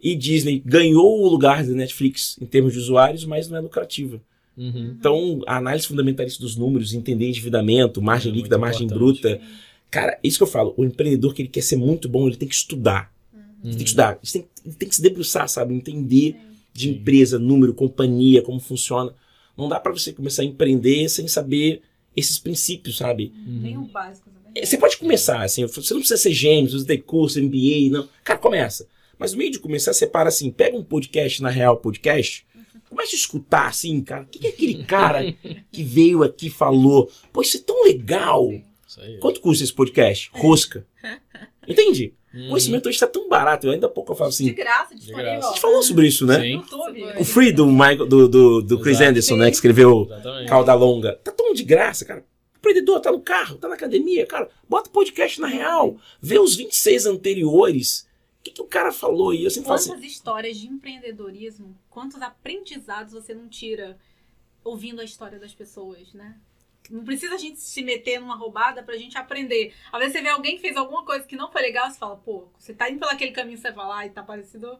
E 0.00 0.16
Disney 0.16 0.60
ganhou 0.66 1.20
o 1.22 1.28
lugar 1.28 1.64
da 1.64 1.72
Netflix 1.72 2.36
em 2.40 2.46
termos 2.46 2.72
de 2.72 2.78
usuários, 2.80 3.24
mas 3.24 3.48
não 3.48 3.56
é 3.58 3.60
lucrativa. 3.60 4.20
Uhum. 4.56 4.94
Então, 4.98 5.40
a 5.46 5.56
análise 5.56 5.86
fundamentalista 5.86 6.42
dos 6.42 6.56
números, 6.56 6.92
entender 6.94 7.28
endividamento, 7.28 8.02
margem 8.02 8.30
É 8.32 8.34
líquida, 8.34 8.58
margem 8.58 8.86
bruta. 8.86 9.40
Cara, 9.90 10.18
isso 10.22 10.38
que 10.38 10.42
eu 10.42 10.46
falo. 10.48 10.74
O 10.76 10.84
empreendedor 10.84 11.34
que 11.34 11.42
ele 11.42 11.48
quer 11.48 11.62
ser 11.62 11.76
muito 11.76 12.08
bom, 12.08 12.26
ele 12.26 12.36
tem 12.36 12.48
que 12.48 12.54
estudar. 12.54 13.12
Ele 13.62 13.74
tem 13.74 13.78
que 13.84 13.88
estudar. 13.90 14.18
Ele 14.22 14.32
tem, 14.32 14.44
ele 14.64 14.74
tem 14.74 14.88
que 14.88 14.94
se 14.96 15.02
debruçar, 15.02 15.48
sabe? 15.48 15.74
Entender 15.74 16.36
de 16.72 16.90
empresa, 16.90 17.38
número, 17.38 17.74
companhia, 17.74 18.42
como 18.42 18.58
funciona. 18.58 19.14
Não 19.56 19.68
dá 19.68 19.78
pra 19.78 19.92
você 19.92 20.12
começar 20.12 20.42
a 20.42 20.44
empreender 20.44 21.08
sem 21.08 21.28
saber 21.28 21.82
esses 22.16 22.38
princípios, 22.38 22.96
sabe? 22.96 23.32
Nem 23.46 23.76
Uhum. 23.76 23.84
o 23.84 23.88
básico. 23.88 24.30
É, 24.54 24.66
Você 24.66 24.76
pode 24.76 24.98
começar, 24.98 25.42
assim, 25.42 25.64
você 25.64 25.94
não 25.94 26.00
precisa 26.00 26.20
ser 26.20 26.32
gêmeo, 26.32 26.70
você 26.70 26.84
ter 26.84 26.98
curso, 26.98 27.38
MBA, 27.40 27.90
não. 27.90 28.06
Cara, 28.22 28.38
começa. 28.38 28.86
Mas 29.18 29.32
no 29.32 29.38
meio 29.38 29.50
de 29.50 29.58
começar, 29.58 29.92
você 29.94 30.06
para 30.06 30.28
assim, 30.28 30.50
pega 30.50 30.76
um 30.76 30.82
podcast 30.82 31.40
na 31.42 31.48
Real 31.48 31.76
Podcast, 31.76 32.44
começa 32.92 33.12
a 33.12 33.18
escutar, 33.18 33.66
assim, 33.68 34.00
cara, 34.02 34.22
o 34.22 34.26
que, 34.26 34.38
que 34.38 34.46
é 34.46 34.50
aquele 34.50 34.84
cara 34.84 35.34
que 35.70 35.82
veio 35.82 36.22
aqui 36.22 36.46
e 36.46 36.50
falou? 36.50 37.10
Pô, 37.32 37.42
isso 37.42 37.56
é 37.56 37.60
tão 37.60 37.84
legal. 37.84 38.48
Isso 38.86 39.00
aí. 39.00 39.18
Quanto 39.18 39.40
custa 39.40 39.64
esse 39.64 39.72
podcast? 39.72 40.30
Rosca. 40.32 40.86
Entende? 41.66 42.14
O 42.34 42.38
Uhum. 42.38 42.48
conhecimento 42.48 42.86
hoje 42.88 42.96
está 42.96 43.06
tão 43.06 43.28
barato. 43.28 43.66
Eu 43.66 43.72
ainda 43.72 43.86
há 43.86 43.90
pouco 43.90 44.12
eu 44.12 44.16
falo 44.16 44.30
De 44.30 44.36
assim. 44.36 44.54
graça, 44.54 44.94
disponível. 44.94 45.32
graça. 45.32 45.48
A 45.48 45.50
gente 45.52 45.60
falou 45.60 45.82
sobre 45.82 46.06
isso, 46.06 46.24
né? 46.26 46.40
Sim. 46.40 46.62
O 47.18 47.24
Free 47.24 47.52
do, 47.52 47.66
Michael, 47.66 48.06
do, 48.06 48.26
do, 48.26 48.62
do 48.62 48.78
Chris 48.80 48.96
Exato. 48.96 49.10
Anderson, 49.10 49.36
né? 49.36 49.50
Que 49.50 49.56
escreveu 49.56 50.06
Exatamente. 50.10 50.48
Cauda 50.48 50.72
Longa. 50.74 51.20
Tá 51.22 51.30
tão 51.30 51.52
de 51.52 51.62
graça, 51.62 52.06
cara. 52.06 52.20
O 52.54 52.58
empreendedor 52.58 53.00
tá 53.00 53.12
no 53.12 53.20
carro, 53.20 53.56
tá 53.58 53.68
na 53.68 53.74
academia, 53.74 54.24
cara. 54.24 54.48
Bota 54.66 54.88
o 54.88 54.92
podcast 54.92 55.38
na 55.42 55.46
real. 55.46 55.96
Vê 56.22 56.38
os 56.38 56.56
26 56.56 57.04
anteriores. 57.04 58.08
O 58.40 58.44
que, 58.44 58.50
que 58.52 58.62
o 58.62 58.66
cara 58.66 58.92
falou 58.92 59.30
aí? 59.30 59.44
Eu 59.44 59.50
sempre 59.50 59.68
falo 59.68 59.78
Quantas 59.80 59.98
assim. 59.98 60.06
histórias 60.06 60.56
de 60.56 60.68
empreendedorismo, 60.68 61.76
quantos 61.92 62.20
aprendizados 62.22 63.12
você 63.12 63.34
não 63.34 63.48
tira 63.48 63.96
ouvindo 64.64 65.00
a 65.00 65.04
história 65.04 65.38
das 65.38 65.52
pessoas, 65.54 66.12
né? 66.12 66.36
Não 66.90 67.04
precisa 67.04 67.34
a 67.34 67.38
gente 67.38 67.60
se 67.60 67.82
meter 67.82 68.18
numa 68.20 68.36
roubada 68.36 68.82
pra 68.82 68.96
gente 68.96 69.16
aprender. 69.16 69.72
Às 69.92 69.98
vezes 70.00 70.14
você 70.14 70.22
vê 70.22 70.28
alguém 70.28 70.56
que 70.56 70.62
fez 70.62 70.76
alguma 70.76 71.04
coisa 71.04 71.24
que 71.24 71.36
não 71.36 71.50
foi 71.50 71.62
legal, 71.62 71.88
você 71.90 71.98
fala, 71.98 72.16
pô, 72.16 72.48
você 72.58 72.74
tá 72.74 72.90
indo 72.90 72.98
pelo 72.98 73.12
aquele 73.12 73.30
caminho, 73.30 73.56
você 73.58 73.70
vai 73.70 73.86
lá 73.86 74.06
e 74.06 74.10
tá 74.10 74.22
parecido. 74.22 74.76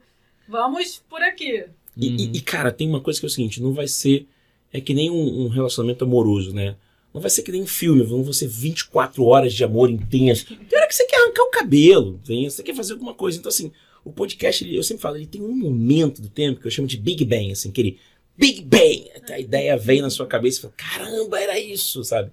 Vamos 0.49 0.99
por 1.09 1.23
aqui. 1.23 1.65
E, 1.97 2.09
Uhum. 2.09 2.17
e- 2.17 2.37
e, 2.39 2.41
cara, 2.41 2.73
tem 2.73 2.89
uma 2.89 3.01
coisa 3.01 3.21
que 3.21 3.27
é 3.27 3.29
o 3.29 3.31
seguinte: 3.31 3.63
não 3.63 3.73
vai 3.73 3.87
ser. 3.87 4.27
É 4.73 4.81
que 4.81 4.95
nem 4.95 5.11
um, 5.11 5.45
um 5.45 5.49
relacionamento 5.49 6.05
amoroso, 6.05 6.53
né? 6.55 6.77
Não 7.13 7.21
vai 7.21 7.29
ser 7.31 7.43
que 7.43 7.53
nem 7.53 7.63
um 7.63 7.67
filme, 7.67 8.03
não 8.05 8.23
vão 8.25 8.33
ser 8.33 8.49
24 8.49 9.23
horas 9.25 9.53
de 9.53 9.63
amor 9.63 9.91
intenso. 9.91 10.47
Tem 10.47 10.79
hora 10.79 10.89
que 10.89 10.95
você 10.95 11.05
quer 11.07 11.23
arrancar 11.23 11.43
o 11.43 11.51
cabelo, 11.51 12.19
tem, 12.27 12.49
você 12.49 12.63
quer 12.63 12.75
fazer 12.75 12.95
alguma 12.95 13.13
coisa. 13.15 13.39
Então, 13.39 13.51
assim, 13.51 13.71
o 14.05 14.13
podcast, 14.13 14.65
ele- 14.65 14.77
eu 14.77 14.83
sempre 14.83 15.03
falo, 15.03 15.17
ele 15.17 15.27
tem 15.27 15.41
um 15.43 15.57
momento 15.57 16.21
do 16.21 16.29
tempo 16.29 16.61
que 16.61 16.67
eu 16.67 16.71
chamo 16.71 16.89
de 16.89 16.97
Big 16.97 17.25
Bang, 17.25 17.53
assim, 17.53 17.69
aquele 17.71 17.99
Big 18.37 18.63
Bang. 18.63 19.11
A 19.31 19.39
ideia 19.39 19.77
vem 19.77 20.01
na 20.03 20.11
sua 20.11 20.27
cabeça 20.27 20.59
e 20.59 20.63
fala, 20.63 20.75
caramba, 20.77 21.41
era 21.41 21.59
isso, 21.59 22.03
sabe? 22.05 22.31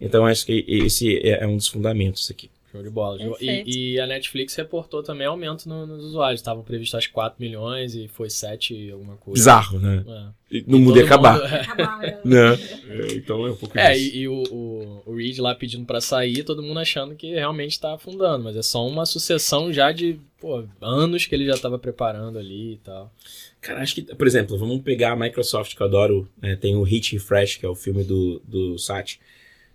Então, 0.00 0.26
acho 0.26 0.44
que 0.44 0.64
esse 0.66 1.18
é, 1.18 1.42
é 1.42 1.46
um 1.46 1.56
dos 1.56 1.68
fundamentos 1.68 2.30
aqui. 2.30 2.50
Show 2.74 2.82
de 2.82 2.90
bola. 2.90 3.18
E, 3.40 3.92
e 3.94 4.00
a 4.00 4.06
Netflix 4.06 4.54
reportou 4.56 5.00
também 5.00 5.28
aumento 5.28 5.68
no- 5.68 5.86
nos 5.86 6.04
usuários. 6.06 6.40
Estavam 6.40 6.64
previstos 6.64 6.98
acho 6.98 7.12
4 7.12 7.36
milhões 7.40 7.94
e 7.94 8.08
foi 8.08 8.28
7 8.28 8.74
e 8.74 8.90
alguma 8.90 9.16
coisa. 9.16 9.38
Bizarro, 9.38 9.78
né? 9.78 10.04
É. 10.50 10.60
Não 10.66 10.78
E 10.78 10.82
muda 10.82 10.96
todo 11.00 11.06
acabar. 11.06 11.34
mundo- 11.40 11.54
Acabar. 11.54 12.00
Né? 12.24 12.58
Então 13.14 13.46
é 13.46 13.50
um 13.52 13.56
pouco 13.56 13.78
É, 13.78 13.92
disso. 13.92 14.16
e, 14.16 14.18
e 14.22 14.28
o, 14.28 14.42
o, 14.50 15.02
o 15.06 15.14
Reed 15.16 15.38
lá 15.38 15.54
pedindo 15.54 15.84
pra 15.84 16.00
sair, 16.00 16.42
todo 16.42 16.62
mundo 16.62 16.80
achando 16.80 17.14
que 17.14 17.32
realmente 17.32 17.78
tá 17.78 17.94
afundando, 17.94 18.42
mas 18.44 18.56
é 18.56 18.62
só 18.62 18.84
uma 18.86 19.06
sucessão 19.06 19.72
já 19.72 19.92
de 19.92 20.18
pô, 20.40 20.64
anos 20.80 21.26
que 21.26 21.34
ele 21.34 21.46
já 21.46 21.56
tava 21.56 21.78
preparando 21.78 22.38
ali 22.38 22.72
e 22.74 22.76
tal. 22.78 23.12
Cara, 23.60 23.82
acho 23.82 23.94
que, 23.94 24.02
por 24.02 24.26
exemplo, 24.26 24.58
vamos 24.58 24.82
pegar 24.82 25.12
a 25.12 25.16
Microsoft, 25.16 25.74
que 25.74 25.80
eu 25.82 25.86
adoro, 25.86 26.28
né, 26.42 26.54
tem 26.56 26.76
o 26.76 26.82
Hit 26.82 27.12
Refresh, 27.14 27.56
que 27.56 27.64
é 27.64 27.68
o 27.68 27.74
filme 27.74 28.02
do, 28.04 28.40
do 28.46 28.76
Sat. 28.78 29.18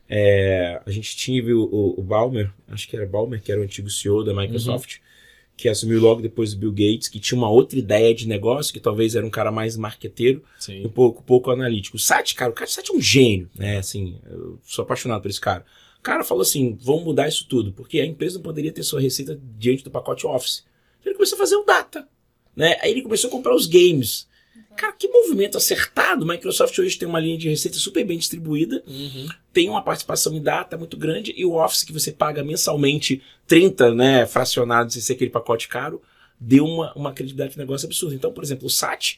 É, 0.09 0.81
a 0.83 0.89
gente 0.89 1.15
tinha 1.15 1.43
o, 1.55 1.61
o, 1.61 1.99
o 1.99 2.03
Balmer, 2.03 2.51
acho 2.67 2.87
que 2.87 2.95
era 2.95 3.05
Balmer, 3.05 3.41
que 3.41 3.51
era 3.51 3.61
o 3.61 3.63
antigo 3.63 3.89
CEO 3.89 4.23
da 4.23 4.33
Microsoft, 4.33 4.97
que 5.55 5.69
assumiu 5.69 5.99
logo 5.99 6.21
depois 6.21 6.53
do 6.53 6.59
Bill 6.59 6.71
Gates, 6.71 7.09
que 7.09 7.19
tinha 7.19 7.37
uma 7.37 7.49
outra 7.49 7.77
ideia 7.77 8.15
de 8.15 8.27
negócio, 8.27 8.73
que 8.73 8.79
talvez 8.79 9.13
era 9.13 9.25
um 9.25 9.29
cara 9.29 9.51
mais 9.51 9.75
marqueteiro 9.77 10.41
Sim. 10.57 10.85
um 10.85 10.89
pouco, 10.89 11.21
pouco 11.21 11.51
analítico. 11.51 11.97
O 11.97 11.99
Sat, 11.99 12.33
cara, 12.33 12.49
o 12.49 12.53
cara 12.55 12.67
o 12.67 12.71
Sat 12.71 12.89
é 12.89 12.93
um 12.93 13.01
gênio, 13.01 13.49
né? 13.53 13.77
Assim, 13.77 14.19
eu 14.31 14.57
sou 14.63 14.83
apaixonado 14.83 15.21
por 15.21 15.29
esse 15.29 15.41
cara. 15.41 15.65
O 15.99 16.01
cara 16.01 16.23
falou 16.23 16.41
assim: 16.41 16.77
vamos 16.81 17.03
mudar 17.03 17.27
isso 17.27 17.45
tudo, 17.47 17.73
porque 17.73 17.99
a 17.99 18.05
empresa 18.05 18.35
não 18.35 18.43
poderia 18.43 18.71
ter 18.71 18.83
sua 18.83 19.01
receita 19.01 19.39
diante 19.57 19.83
do 19.83 19.91
pacote 19.91 20.25
Office. 20.25 20.65
Ele 21.05 21.15
começou 21.15 21.35
a 21.35 21.39
fazer 21.39 21.55
o 21.57 21.65
data. 21.65 22.07
Né? 22.55 22.77
Aí 22.81 22.91
ele 22.91 23.01
começou 23.01 23.27
a 23.27 23.31
comprar 23.31 23.53
os 23.53 23.65
games. 23.65 24.28
Cara, 24.79 24.93
que 24.93 25.07
movimento 25.09 25.57
acertado. 25.57 26.25
Microsoft 26.25 26.77
hoje 26.79 26.97
tem 26.97 27.05
uma 27.07 27.19
linha 27.19 27.37
de 27.37 27.49
receita 27.49 27.77
super 27.77 28.05
bem 28.05 28.17
distribuída, 28.17 28.81
Uhum. 28.87 29.27
tem 29.51 29.67
uma 29.69 29.81
participação 29.83 30.33
em 30.33 30.41
data 30.41 30.77
muito 30.77 30.95
grande 30.95 31.33
e 31.35 31.43
o 31.45 31.55
Office 31.61 31.83
que 31.83 31.91
você 31.91 32.11
paga 32.13 32.43
mensalmente 32.43 33.21
30, 33.45 33.93
né, 33.93 34.25
fracionados 34.25 34.93
sem 34.93 35.01
ser 35.01 35.13
aquele 35.13 35.29
pacote 35.31 35.67
caro, 35.67 36.01
deu 36.39 36.63
uma, 36.65 36.93
uma 36.93 37.11
credibilidade 37.11 37.53
de 37.53 37.57
negócio 37.59 37.85
absurda. 37.87 38.15
Então, 38.15 38.31
por 38.31 38.41
exemplo, 38.41 38.67
o 38.67 38.69
SAT 38.69 39.17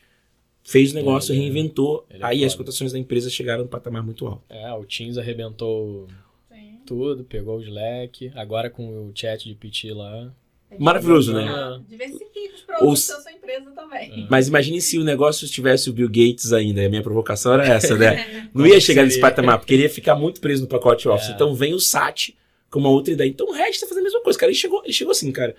fez 0.63 0.91
o 0.93 0.95
negócio, 0.95 1.31
Ele 1.31 1.39
é- 1.39 1.43
reinventou, 1.43 2.05
ele 2.09 2.23
é 2.23 2.25
aí 2.25 2.43
as 2.43 2.55
cotações 2.55 2.91
da 2.91 2.97
empresa 2.97 3.29
chegaram 3.29 3.61
no 3.63 3.69
patamar 3.69 4.03
muito 4.03 4.25
alto. 4.25 4.41
É, 4.49 4.71
o 4.73 4.83
Teams 4.83 5.17
arrebentou 5.19 6.07
Sim. 6.51 6.79
tudo, 6.87 7.23
pegou 7.23 7.59
o 7.59 7.61
Slack, 7.61 8.31
agora 8.35 8.67
com 8.69 8.87
o 8.87 9.11
chat 9.13 9.47
de 9.47 9.53
PT 9.53 9.93
lá. 9.93 10.33
Maravilhoso, 10.79 11.33
né? 11.33 11.45
É. 11.45 11.79
Diversifique 11.89 12.51
os 12.55 12.61
produtos 12.61 12.99
Os- 13.01 13.07
da 13.07 13.21
sua 13.21 13.31
empresa 13.31 13.71
também. 13.71 14.27
Mas 14.29 14.47
imagine 14.47 14.81
se 14.81 14.97
o 14.97 15.03
negócio 15.03 15.47
tivesse 15.47 15.89
o 15.89 15.93
Bill 15.93 16.07
Gates 16.07 16.53
ainda. 16.53 16.85
A 16.85 16.89
minha 16.89 17.03
provocação 17.03 17.53
era 17.53 17.65
essa, 17.67 17.95
né? 17.97 18.49
Não 18.53 18.65
ia 18.65 18.79
chegar 18.79 19.03
nesse 19.03 19.19
patamar, 19.19 19.59
porque 19.59 19.73
ele 19.73 19.83
ia 19.83 19.89
ficar 19.89 20.15
muito 20.15 20.39
preso 20.41 20.61
no 20.63 20.67
pacote 20.67 21.07
Office. 21.07 21.29
É. 21.29 21.33
Então 21.33 21.53
vem 21.53 21.73
o 21.73 21.79
SAT 21.79 22.29
com 22.69 22.79
uma 22.79 22.89
outra 22.89 23.13
ideia. 23.13 23.29
Então 23.29 23.47
o 23.47 23.51
Red 23.51 23.71
tá 23.73 23.85
fazendo 23.87 23.99
a 23.99 24.03
mesma 24.03 24.21
coisa, 24.23 24.39
cara. 24.39 24.51
Ele 24.51 24.57
chegou, 24.57 24.81
ele 24.83 24.93
chegou 24.93 25.11
assim, 25.11 25.31
cara. 25.31 25.55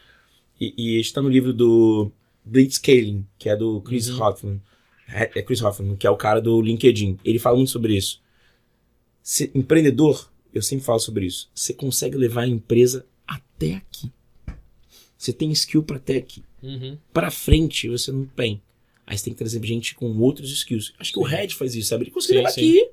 E, 0.60 0.74
e 0.76 1.00
está 1.00 1.20
no 1.20 1.28
livro 1.28 1.52
do 1.52 2.10
Blitzscaling, 2.44 3.26
que 3.38 3.48
é 3.48 3.56
do 3.56 3.80
Chris 3.82 4.08
Uhum. 4.08 4.22
Hoffman. 4.22 4.62
É, 5.12 5.30
é 5.38 5.42
Chris 5.42 5.60
Hoffman, 5.62 5.96
que 5.96 6.06
é 6.06 6.10
o 6.10 6.16
cara 6.16 6.40
do 6.40 6.60
LinkedIn. 6.62 7.18
Ele 7.24 7.38
fala 7.38 7.56
muito 7.56 7.70
sobre 7.70 7.94
isso. 7.96 8.20
Se, 9.22 9.50
empreendedor, 9.54 10.30
eu 10.54 10.62
sempre 10.62 10.84
falo 10.84 10.98
sobre 10.98 11.26
isso. 11.26 11.50
Você 11.54 11.72
consegue 11.74 12.16
levar 12.16 12.42
a 12.42 12.46
empresa 12.48 13.04
até 13.26 13.74
aqui. 13.74 14.10
Você 15.22 15.32
tem 15.32 15.52
skill 15.52 15.84
para 15.84 15.96
até 15.98 16.16
aqui 16.16 16.42
Uhum. 16.62 16.98
pra 17.12 17.30
frente 17.30 17.88
você 17.88 18.10
não 18.10 18.24
tem. 18.26 18.60
Aí 19.06 19.16
você 19.16 19.24
tem 19.24 19.32
que 19.34 19.38
trazer 19.38 19.64
gente 19.64 19.94
com 19.94 20.06
outros 20.18 20.50
skills. 20.50 20.92
Acho 20.98 21.12
que 21.12 21.18
o 21.20 21.24
Sim. 21.28 21.34
Red 21.34 21.48
faz 21.50 21.74
isso, 21.76 21.88
sabe? 21.90 22.04
Ele 22.04 22.10
conseguiu 22.10 22.38
levar 22.38 22.50
aqui. 22.50 22.88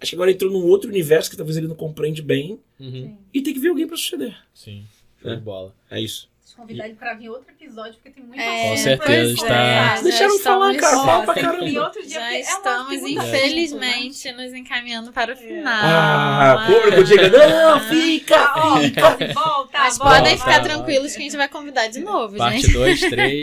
Acho 0.00 0.10
que 0.10 0.16
agora 0.16 0.30
entrou 0.32 0.50
num 0.50 0.64
outro 0.66 0.90
universo 0.90 1.30
que 1.30 1.36
talvez 1.36 1.56
ele 1.56 1.68
não 1.68 1.76
compreende 1.76 2.20
bem 2.20 2.58
Uhum. 2.80 3.16
e 3.32 3.40
tem 3.42 3.54
que 3.54 3.60
ver 3.60 3.68
alguém 3.68 3.86
pra 3.86 3.96
suceder. 3.96 4.36
Sim. 4.52 4.84
Show 5.22 5.30
É. 5.30 5.36
de 5.36 5.40
bola. 5.42 5.74
É 5.90 6.00
isso. 6.00 6.28
Convidar 6.54 6.86
ele 6.86 6.94
pra 6.94 7.12
vir 7.14 7.28
outro 7.28 7.50
episódio, 7.50 7.94
porque 7.94 8.10
tem 8.10 8.22
muita 8.24 8.42
É, 8.42 8.62
Com 8.62 8.68
coisa 8.68 8.82
certeza, 8.82 9.32
está-. 9.32 10.00
Deixaram 10.02 10.38
falar, 10.38 10.74
cara. 10.76 10.96
Fala 10.98 11.24
pra 11.24 11.34
caramba. 11.34 11.80
outro 11.84 12.02
dia, 12.02 12.10
Já 12.10 12.20
porque 12.20 12.34
é 12.36 12.40
estamos, 12.40 13.02
infelizmente, 13.02 14.32
nos 14.32 14.52
encaminhando 14.54 15.12
para 15.12 15.32
o 15.34 15.36
final. 15.36 15.72
Ah, 15.74 16.66
público, 16.66 17.04
diga, 17.04 17.28
não, 17.28 17.80
fica, 17.80 18.52
ó, 18.56 18.76
fica. 18.80 19.00
volta, 19.34 19.78
Mas 19.78 19.98
volta. 19.98 20.14
podem 20.18 20.38
ficar 20.38 20.50
volta. 20.60 20.68
tranquilos 20.68 21.12
que 21.12 21.18
a 21.18 21.22
gente 21.22 21.36
vai 21.36 21.48
convidar 21.48 21.88
de 21.88 22.00
novo, 22.00 22.36
Parte 22.36 22.60
gente. 22.60 22.72
2, 22.72 23.00
3. 23.00 23.42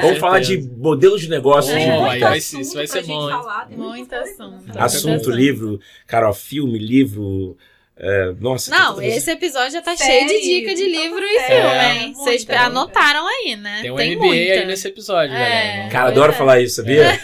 Vamos 0.00 0.18
falar 0.18 0.40
de 0.40 0.58
modelo 0.76 1.18
de 1.18 1.28
negócio. 1.28 1.74
Muito 1.74 2.12
de... 2.14 2.18
vai- 2.20 2.38
isso 2.38 2.74
vai 2.74 2.86
ser 2.86 3.02
bom, 3.04 3.28
falar, 3.28 3.68
Muito 3.70 4.14
assunto. 4.14 4.78
Assunto, 4.78 5.30
livro, 5.30 5.80
cara, 6.06 6.28
ó, 6.30 6.32
filme, 6.32 6.78
livro. 6.78 7.56
É, 8.00 8.32
nossa. 8.38 8.70
Não, 8.70 9.02
esse 9.02 9.30
episódio 9.30 9.72
já 9.72 9.82
tá 9.82 9.96
Série, 9.96 10.28
cheio 10.28 10.40
de 10.40 10.40
dica 10.46 10.74
de 10.74 10.82
tem 10.82 10.90
livro 10.90 11.24
e 11.24 11.40
filme, 11.40 11.52
É, 11.52 11.92
hein? 11.94 12.00
muita, 12.06 12.18
Vocês 12.20 12.44
muita. 12.46 12.60
anotaram 12.62 13.26
aí, 13.26 13.56
né? 13.56 13.78
Tem 13.82 13.90
um 13.90 13.96
Tem 13.96 14.14
NBA 14.16 14.24
aí 14.26 14.48
muita. 14.48 14.64
nesse 14.66 14.88
episódio, 14.88 15.34
É. 15.34 15.38
galera. 15.38 15.90
Cara, 15.90 16.08
adoro 16.08 16.32
é. 16.32 16.34
falar 16.34 16.60
isso, 16.60 16.76
sabia? 16.76 17.20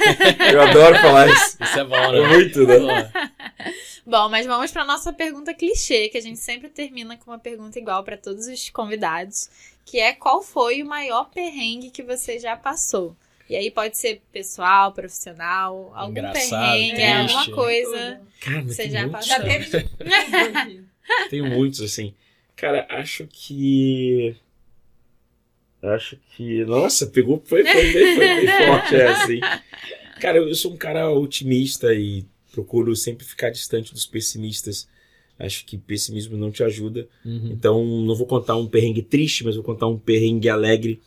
Eu 0.53 0.61
adoro 0.61 0.99
falar 0.99 1.29
isso. 1.29 1.57
Isso 1.63 1.79
é 1.81 1.85
bom, 1.85 2.13
né? 2.13 2.21
Muito, 2.29 2.67
né? 2.67 2.77
Pô, 2.79 3.21
Bom, 4.07 4.29
mas 4.29 4.45
vamos 4.47 4.71
para 4.71 4.85
nossa 4.85 5.13
pergunta 5.13 5.55
clichê, 5.55 6.09
que 6.11 6.19
a 6.19 6.21
gente 6.21 6.39
sempre 6.39 6.69
termina 6.69 7.17
com 7.17 7.31
uma 7.31 7.39
pergunta 7.39 7.79
igual 7.79 8.05
para 8.05 8.17
todos 8.19 8.47
os 8.49 8.69
convidados, 8.69 9.49
que 9.85 9.99
é 9.99 10.13
qual 10.13 10.43
foi 10.43 10.83
o 10.83 10.87
maior 10.87 11.31
perrengue 11.31 11.91
que 11.91 12.03
você 12.03 12.39
já 12.39 12.55
passou? 12.57 13.17
E 13.49 13.57
aí 13.57 13.71
pode 13.71 13.99
ser 13.99 14.23
pessoal, 14.33 14.93
profissional, 14.93 15.93
algum 15.95 16.13
Engraçado, 16.13 16.73
perrengue, 16.73 16.95
triste. 16.95 17.37
alguma 17.37 17.55
coisa. 17.55 18.21
Cara, 18.41 18.63
Você 18.63 18.83
tem 18.83 18.91
já 18.91 19.07
muitos, 19.07 19.29
passou? 19.29 19.45
Tenho 21.29 21.47
muitos, 21.51 21.81
assim. 21.83 22.15
Cara, 22.57 22.87
acho 22.89 23.27
que. 23.31 24.35
Acho 25.83 26.17
que. 26.35 26.65
Nossa, 26.65 27.07
pegou. 27.07 27.43
Foi, 27.45 27.65
foi, 27.65 27.93
bem, 27.93 28.15
foi 28.17 28.27
bem 28.37 28.47
forte 28.67 28.95
essa, 28.95 29.33
hein? 29.33 29.41
Cara, 30.21 30.39
eu 30.39 30.55
sou 30.55 30.73
um 30.73 30.77
cara 30.77 31.11
otimista 31.11 31.93
e 31.93 32.25
procuro 32.51 32.95
sempre 32.97 33.27
ficar 33.27 33.51
distante 33.51 33.93
dos 33.93 34.07
pessimistas. 34.07 34.89
Acho 35.39 35.67
que 35.67 35.77
pessimismo 35.77 36.37
não 36.37 36.51
te 36.51 36.63
ajuda. 36.63 37.09
Uhum. 37.25 37.51
Então, 37.53 37.85
não 37.85 38.15
vou 38.15 38.27
contar 38.27 38.57
um 38.57 38.69
perrengue 38.69 39.03
triste, 39.03 39.45
mas 39.45 39.57
vou 39.57 39.65
contar 39.65 39.89
um 39.89 39.99
perrengue 39.99 40.49
alegre. 40.49 41.03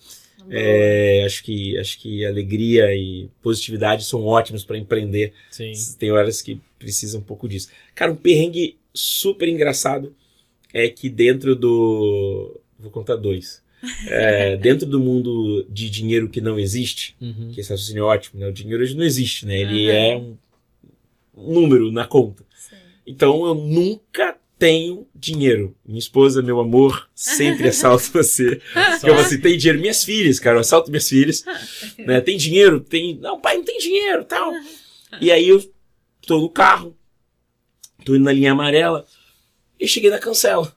É, 0.49 1.23
acho 1.25 1.43
que 1.43 1.77
acho 1.77 1.99
que 1.99 2.25
alegria 2.25 2.95
e 2.95 3.29
positividade 3.41 4.03
são 4.05 4.23
ótimos 4.25 4.63
para 4.63 4.77
empreender. 4.77 5.33
Sim. 5.51 5.71
Tem 5.99 6.11
horas 6.11 6.41
que 6.41 6.59
precisa 6.79 7.17
um 7.17 7.21
pouco 7.21 7.47
disso. 7.49 7.69
Cara, 7.95 8.11
um 8.11 8.15
perrengue 8.15 8.77
super 8.93 9.47
engraçado 9.47 10.15
é 10.73 10.87
que 10.89 11.09
dentro 11.09 11.55
do. 11.55 12.59
Vou 12.79 12.91
contar 12.91 13.15
dois. 13.15 13.61
É, 14.07 14.55
dentro 14.57 14.85
do 14.87 14.99
mundo 14.99 15.65
de 15.69 15.89
dinheiro 15.89 16.29
que 16.29 16.41
não 16.41 16.57
existe, 16.59 17.15
Uhum. 17.21 17.51
que 17.53 17.59
esse 17.61 17.69
raciocínio 17.69 18.01
é 18.01 18.05
ótimo, 18.05 18.39
né? 18.39 18.47
O 18.47 18.53
dinheiro 18.53 18.81
hoje 18.83 18.95
não 18.95 19.03
existe, 19.03 19.45
né? 19.45 19.59
Ele 19.59 19.85
Uhum. 19.89 19.95
é 19.95 20.17
um 21.35 21.53
número 21.53 21.91
na 21.91 22.05
conta. 22.05 22.43
Sim. 22.55 22.75
Então 23.05 23.45
eu 23.45 23.53
nunca 23.55 24.37
tenho 24.57 25.07
dinheiro. 25.13 25.75
Minha 25.85 25.99
esposa, 25.99 26.41
meu 26.41 26.59
amor, 26.59 27.09
sempre 27.13 27.67
assalto 27.69 28.11
você. 28.11 28.61
Só- 28.99 29.07
Eu 29.07 29.15
falo 29.15 29.19
assim, 29.25 29.39
tem 29.39 29.57
dinheiro? 29.57 29.79
Minhas 29.79 30.03
filhas, 30.03 30.39
cara, 30.39 30.57
eu 30.57 30.61
assalto 30.61 30.89
minhas 30.89 31.07
filhas. 31.07 31.43
né? 31.97 32.21
Tem 32.21 32.37
dinheiro? 32.37 32.79
Tem. 32.79 33.15
Não, 33.17 33.39
pai, 33.39 33.57
não 33.57 33.63
tem 33.63 33.77
dinheiro 33.79 34.23
tal. 34.25 34.51
E 35.21 35.31
aí 35.31 35.47
eu 35.47 35.63
tô 36.25 36.39
no 36.39 36.49
carro, 36.49 36.95
tô 38.03 38.15
indo 38.15 38.23
na 38.25 38.33
linha 38.33 38.51
amarela 38.51 39.05
e 39.79 39.87
cheguei 39.87 40.09
na 40.09 40.19
cancela. 40.19 40.75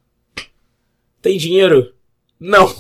Tem 1.23 1.37
dinheiro? 1.37 1.95
Não. 2.39 2.73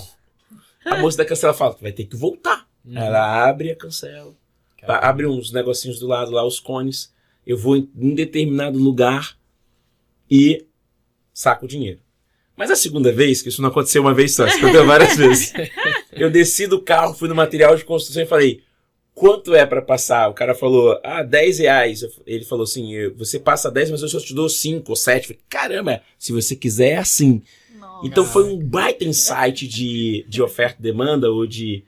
A 0.85 0.97
moça 0.97 1.19
da 1.19 1.25
cancela 1.25 1.53
fala, 1.53 1.77
vai 1.81 1.93
ter 1.93 2.05
que 2.07 2.17
voltar. 2.17 2.67
Uhum. 2.85 2.97
Ela 2.97 3.47
abre 3.49 3.71
a 3.71 3.77
cancela, 3.77 4.35
Caramba. 4.81 5.07
abre 5.07 5.27
uns 5.27 5.53
negocinhos 5.53 5.99
do 6.01 6.07
lado 6.07 6.31
lá, 6.31 6.45
os 6.47 6.59
cones. 6.59 7.13
Eu 7.47 7.57
vou 7.59 7.77
em 7.77 7.91
um 7.97 8.15
determinado 8.15 8.79
lugar 8.79 9.37
e 10.31 10.65
saco 11.33 11.65
o 11.65 11.69
dinheiro. 11.69 12.01
Mas 12.57 12.71
a 12.71 12.77
segunda 12.77 13.11
vez, 13.11 13.41
que 13.41 13.49
isso 13.49 13.63
não 13.63 13.71
aconteceu 13.71 14.03
uma 14.03 14.13
vez 14.13 14.35
só, 14.35 14.47
isso 14.47 14.59
aconteceu 14.59 14.87
várias 14.87 15.17
vezes. 15.19 15.53
Eu 16.13 16.31
desci 16.31 16.67
do 16.67 16.83
carro, 16.83 17.15
fui 17.15 17.29
no 17.29 17.35
material 17.35 17.75
de 17.75 17.85
construção 17.85 18.23
e 18.23 18.27
falei: 18.27 18.63
quanto 19.15 19.55
é 19.55 19.65
pra 19.65 19.81
passar? 19.81 20.29
O 20.29 20.35
cara 20.35 20.55
falou: 20.55 21.01
ah, 21.03 21.23
10 21.23 21.59
reais. 21.61 22.05
Ele 22.27 22.45
falou 22.45 22.65
assim: 22.65 23.11
você 23.17 23.39
passa 23.39 23.71
10, 23.71 23.93
mas 23.93 24.03
eu 24.03 24.09
só 24.09 24.21
te 24.21 24.35
dou 24.35 24.49
5 24.49 24.91
ou 24.91 24.97
7. 24.97 25.29
Falei, 25.29 25.41
Caramba, 25.49 26.03
se 26.19 26.33
você 26.33 26.55
quiser 26.55 26.91
é 26.91 26.97
assim. 26.99 27.43
Nossa. 27.79 28.07
Então 28.07 28.25
foi 28.25 28.45
um 28.45 28.59
baita 28.59 29.05
insight 29.05 29.67
de, 29.67 30.25
de 30.29 30.43
oferta 30.43 30.77
e 30.81 30.83
demanda 30.83 31.31
ou 31.31 31.47
de, 31.47 31.85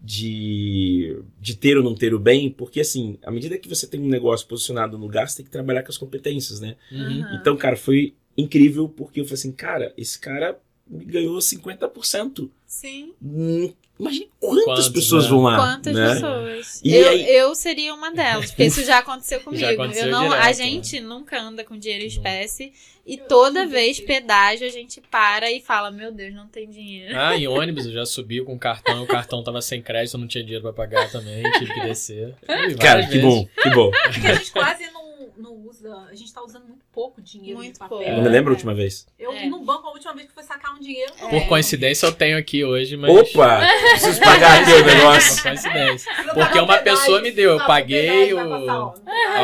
de, 0.00 1.18
de 1.40 1.56
ter 1.56 1.76
ou 1.76 1.84
não 1.84 1.94
ter 1.94 2.14
o 2.14 2.18
bem, 2.18 2.50
porque 2.50 2.80
assim, 2.80 3.18
à 3.22 3.30
medida 3.30 3.58
que 3.58 3.68
você 3.68 3.86
tem 3.86 4.00
um 4.00 4.08
negócio 4.08 4.46
posicionado 4.46 4.96
no 4.96 5.04
lugar, 5.04 5.28
você 5.28 5.36
tem 5.36 5.44
que 5.44 5.50
trabalhar 5.50 5.82
com 5.82 5.90
as 5.90 5.98
competências, 5.98 6.60
né? 6.60 6.76
Uhum. 6.90 7.24
Então, 7.34 7.56
cara, 7.56 7.76
foi 7.76 8.14
incrível 8.36 8.88
porque 8.88 9.20
eu 9.20 9.24
falei 9.24 9.34
assim, 9.34 9.52
cara, 9.52 9.92
esse 9.96 10.18
cara 10.18 10.58
me 10.86 11.04
ganhou 11.04 11.38
50%. 11.38 12.48
Sim. 12.66 13.12
Hum, 13.22 13.72
Imagine 13.98 14.28
quantas 14.38 14.64
Quantos, 14.64 14.88
pessoas 14.90 15.24
né? 15.24 15.30
vão 15.30 15.40
lá. 15.40 15.56
Quantas 15.56 15.94
né? 15.94 16.12
pessoas? 16.14 16.80
E 16.84 16.94
eu, 16.94 17.08
aí- 17.08 17.34
eu 17.34 17.54
seria 17.54 17.94
uma 17.94 18.10
delas, 18.12 18.50
porque 18.50 18.64
isso 18.64 18.84
já 18.84 18.98
aconteceu 18.98 19.40
comigo. 19.40 19.64
aconteceu 19.64 20.04
eu 20.04 20.10
não, 20.12 20.30
a 20.32 20.52
direto, 20.52 20.56
gente 20.58 21.00
nunca 21.00 21.40
anda 21.40 21.64
com 21.64 21.78
dinheiro 21.78 22.04
em 22.04 22.08
espécie 22.08 22.74
e 23.06 23.16
toda 23.16 23.66
vez 23.66 23.98
pedágio 23.98 24.66
a 24.66 24.70
gente 24.70 25.00
para 25.00 25.50
e 25.50 25.62
fala: 25.62 25.90
Meu 25.90 26.12
Deus, 26.12 26.34
não 26.34 26.46
tem 26.46 26.68
dinheiro. 26.68 27.18
Ah, 27.18 27.34
em 27.34 27.46
ônibus 27.48 27.86
eu 27.86 27.92
já 27.92 28.04
subi 28.04 28.44
com 28.44 28.54
o 28.54 28.58
cartão, 28.58 29.02
o 29.02 29.06
cartão 29.06 29.42
tava 29.42 29.62
sem 29.62 29.80
crédito, 29.80 30.14
eu 30.14 30.20
não 30.20 30.28
tinha 30.28 30.44
dinheiro 30.44 30.62
pra 30.62 30.74
pagar 30.74 31.10
também, 31.10 31.42
tive 31.52 31.72
que 31.72 31.80
descer. 31.80 32.34
Cara, 32.78 33.02
que 33.06 33.12
vezes. 33.18 33.22
bom, 33.22 33.48
que 33.62 33.70
bom. 33.70 33.90
Porque 34.12 34.26
a 34.26 34.34
gente 34.34 34.52
quase 34.52 34.90
não, 34.90 34.95
não 35.36 35.52
usa. 35.54 35.94
A 36.10 36.14
gente 36.14 36.32
tá 36.32 36.42
usando 36.42 36.66
muito 36.66 36.84
pouco 36.92 37.20
dinheiro 37.22 37.58
Muito 37.58 37.74
de 37.74 37.78
papel. 37.78 37.98
pouco. 37.98 38.10
Eu 38.10 38.16
não 38.16 38.22
me 38.22 38.28
lembro 38.28 38.50
a 38.50 38.52
É. 38.52 38.56
última 38.56 38.74
vez. 38.74 39.06
Eu, 39.18 39.32
É. 39.32 39.46
no 39.46 39.60
banco, 39.64 39.86
a 39.88 39.92
última 39.92 40.14
vez 40.14 40.26
que 40.28 40.34
fui 40.34 40.42
sacar 40.42 40.74
um 40.74 40.80
dinheiro. 40.80 41.12
não 41.20 41.28
Por 41.30 41.36
é. 41.36 41.46
coincidência 41.46 42.06
eu 42.06 42.12
tenho 42.12 42.36
aqui 42.38 42.64
hoje, 42.64 42.96
mas. 42.96 43.10
Opa! 43.10 43.60
Preciso 43.90 44.20
pagar 44.20 44.62
aqui 44.62 44.72
o 44.72 44.76
Por 44.84 44.86
negócio. 44.86 45.42
coincidência. 45.42 46.12
Não 46.24 46.34
Porque 46.34 46.58
uma 46.60 46.78
pessoa 46.78 47.20
me 47.20 47.30
deu, 47.30 47.52
eu 47.52 47.66
paguei 47.66 48.32
o- 48.34 48.94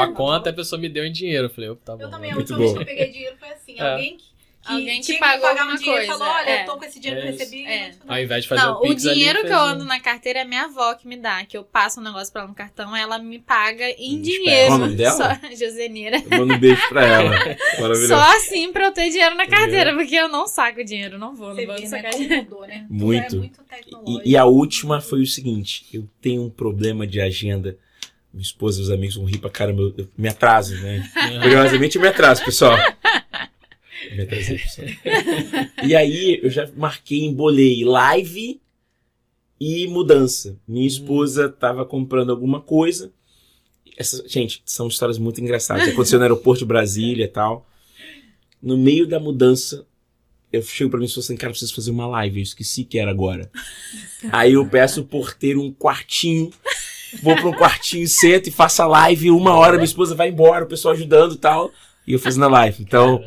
A 0.01 0.07
conta, 0.15 0.51
a 0.51 0.53
pessoa 0.53 0.81
me 0.81 0.89
deu 0.89 1.05
em 1.05 1.13
dinheiro. 1.13 1.47
Eu 1.47 1.51
falei, 1.51 1.71
opa, 1.71 1.83
tá 1.85 1.97
bom. 1.97 2.03
Eu 2.05 2.11
também, 2.11 2.31
a 2.31 2.35
Muito 2.35 2.51
última 2.55 2.59
vez 2.59 2.71
bom. 2.73 2.77
que 2.79 2.83
eu 2.83 2.87
peguei 2.87 3.11
dinheiro 3.13 3.37
foi 3.39 3.49
assim. 3.51 3.63
É. 3.83 3.93
Alguém 3.93 4.17
que, 4.17 4.25
que 4.65 4.73
Alguém 4.73 5.01
que 5.01 5.19
pagou 5.19 5.41
pagar 5.41 5.55
um 5.67 5.71
alguma 5.71 5.77
dinheiro 5.79 6.03
e 6.05 6.07
coisa, 6.07 6.19
falou, 6.25 6.35
olha, 6.35 6.49
é. 6.51 6.63
eu 6.63 6.67
tô 6.67 6.77
com 6.79 6.85
esse 6.85 7.01
dinheiro 7.01 7.21
que 7.21 7.27
eu 7.27 7.31
É 7.31 7.35
isso. 7.35 7.45
recebi. 7.45 7.67
É. 7.67 7.91
Ao 8.07 8.19
invés 8.21 8.43
de 8.45 8.49
fazer 8.49 8.63
Não, 8.63 8.75
o 8.75 8.77
o 8.79 8.81
Pix 8.83 9.07
ali, 9.07 9.15
dinheiro 9.15 9.41
que 9.43 9.49
eu 9.53 9.57
um- 9.57 9.61
ando 9.61 9.85
na 9.85 9.99
carteira 10.01 10.39
é 10.41 10.45
minha 10.45 10.65
avó 10.65 10.95
que 10.95 11.09
me 11.09 11.17
dá, 11.17 11.45
que 11.45 11.57
eu 11.57 11.65
passo 11.65 11.99
um 12.01 12.03
negócio 12.05 12.33
pra 12.33 12.43
ela 12.43 12.49
no 12.49 12.55
cartão, 12.55 12.95
ela 12.97 13.19
me 13.19 13.39
paga 13.41 13.91
em 13.99 14.21
dinheiro. 14.23 14.69
Qual 14.69 14.79
o 14.79 14.81
nome 14.83 14.95
dela? 14.95 15.17
Só, 15.17 15.49
Josenira. 15.57 16.17
Eu 16.31 16.39
mando 16.39 16.55
um 16.55 16.59
beijo 16.59 16.89
pra 16.89 17.05
ela. 17.05 17.31
Maravilhoso. 17.81 18.09
Só 18.09 18.37
assim 18.37 18.73
pra 18.73 18.85
eu 18.87 18.93
ter 18.93 19.11
dinheiro 19.11 19.35
na 19.35 19.45
Entendeu? 19.45 19.61
carteira, 19.61 19.95
porque 19.95 20.15
eu 20.15 20.29
não 20.29 20.47
saco 20.47 20.85
dinheiro, 20.85 21.19
não 21.19 21.35
vou, 21.35 21.55
Você 21.55 21.67
vou 21.67 21.77
vê, 21.77 21.87
sacar 21.87 22.13
né? 22.13 22.19
dinheiro. 22.19 22.45
Mudou, 22.45 22.67
né? 22.67 22.87
Muito. 22.89 23.35
É 23.35 23.39
muito 23.39 23.63
tecnológico. 23.65 24.23
E, 24.25 24.31
e 24.31 24.37
a 24.37 24.45
última 24.45 25.01
foi 25.01 25.23
o 25.23 25.27
seguinte: 25.27 25.87
eu 25.93 26.09
tenho 26.21 26.45
um 26.45 26.51
problema 26.51 27.05
de 27.07 27.21
agenda. 27.21 27.77
Minha 28.33 28.43
esposa 28.45 28.81
e 28.81 28.83
os 28.85 28.91
amigos 28.91 29.17
vão 29.17 29.27
rir 29.27 29.37
pra 29.39 29.51
caramba. 29.51 29.83
Eu, 29.83 29.95
eu 29.99 30.09
me 30.17 30.27
atraso, 30.29 30.75
né? 30.81 31.07
Curiosamente, 31.43 31.97
eu 31.97 32.03
me 32.03 32.09
atraso, 32.09 32.43
pessoal. 32.43 32.79
E 35.85 35.95
aí, 35.95 36.41
eu 36.43 36.51
já 36.51 36.71
marquei, 36.77 37.25
embolei 37.25 37.85
live 37.85 38.61
e 39.61 39.87
mudança. 39.87 40.59
Minha 40.67 40.87
esposa 40.87 41.49
tava 41.49 41.85
comprando 41.85 42.31
alguma 42.31 42.61
coisa. 42.61 43.13
Essa, 43.97 44.27
gente, 44.27 44.63
são 44.65 44.89
histórias 44.89 45.19
muito 45.19 45.41
engraçadas. 45.41 45.89
Aconteceu 45.89 46.19
no 46.19 46.25
aeroporto 46.25 46.61
de 46.61 46.65
Brasília 46.65 47.25
e 47.25 47.29
tal. 47.29 47.67
No 48.61 48.77
meio 48.77 49.07
da 49.07 49.21
mudança, 49.21 49.87
eu 50.53 50.63
chego 50.63 50.91
pra 50.91 50.99
minha 50.99 51.07
esposa 51.07 51.27
assim, 51.27 51.37
cara, 51.37 51.51
preciso 51.51 51.75
fazer 51.75 51.91
uma 51.91 52.07
live. 52.07 52.41
Eu 52.41 52.43
esqueci 52.43 52.85
que 52.85 52.99
era 52.99 53.11
agora. 53.11 53.51
Aí 54.31 54.55
eu 54.55 54.69
peço 54.69 55.01
o 55.01 55.05
porteiro 55.05 55.63
um 55.63 55.73
quartinho. 55.73 56.51
Vou 57.23 57.37
pra 57.37 57.49
um 57.49 57.53
quartinho, 57.53 58.09
sento 58.09 58.49
e 58.49 58.53
faço 58.53 58.83
a 58.83 58.87
live. 58.87 59.31
Uma 59.31 59.55
hora 59.55 59.75
minha 59.75 59.85
esposa 59.85 60.15
vai 60.15 60.29
embora, 60.29 60.65
o 60.65 60.69
pessoal 60.69 60.95
ajudando 60.95 61.35
e 61.35 61.39
tal. 61.39 61.71
E 62.07 62.13
eu 62.15 62.19
fazendo 62.19 62.47
a 62.47 62.49
live. 62.49 62.83
Então, 62.83 63.23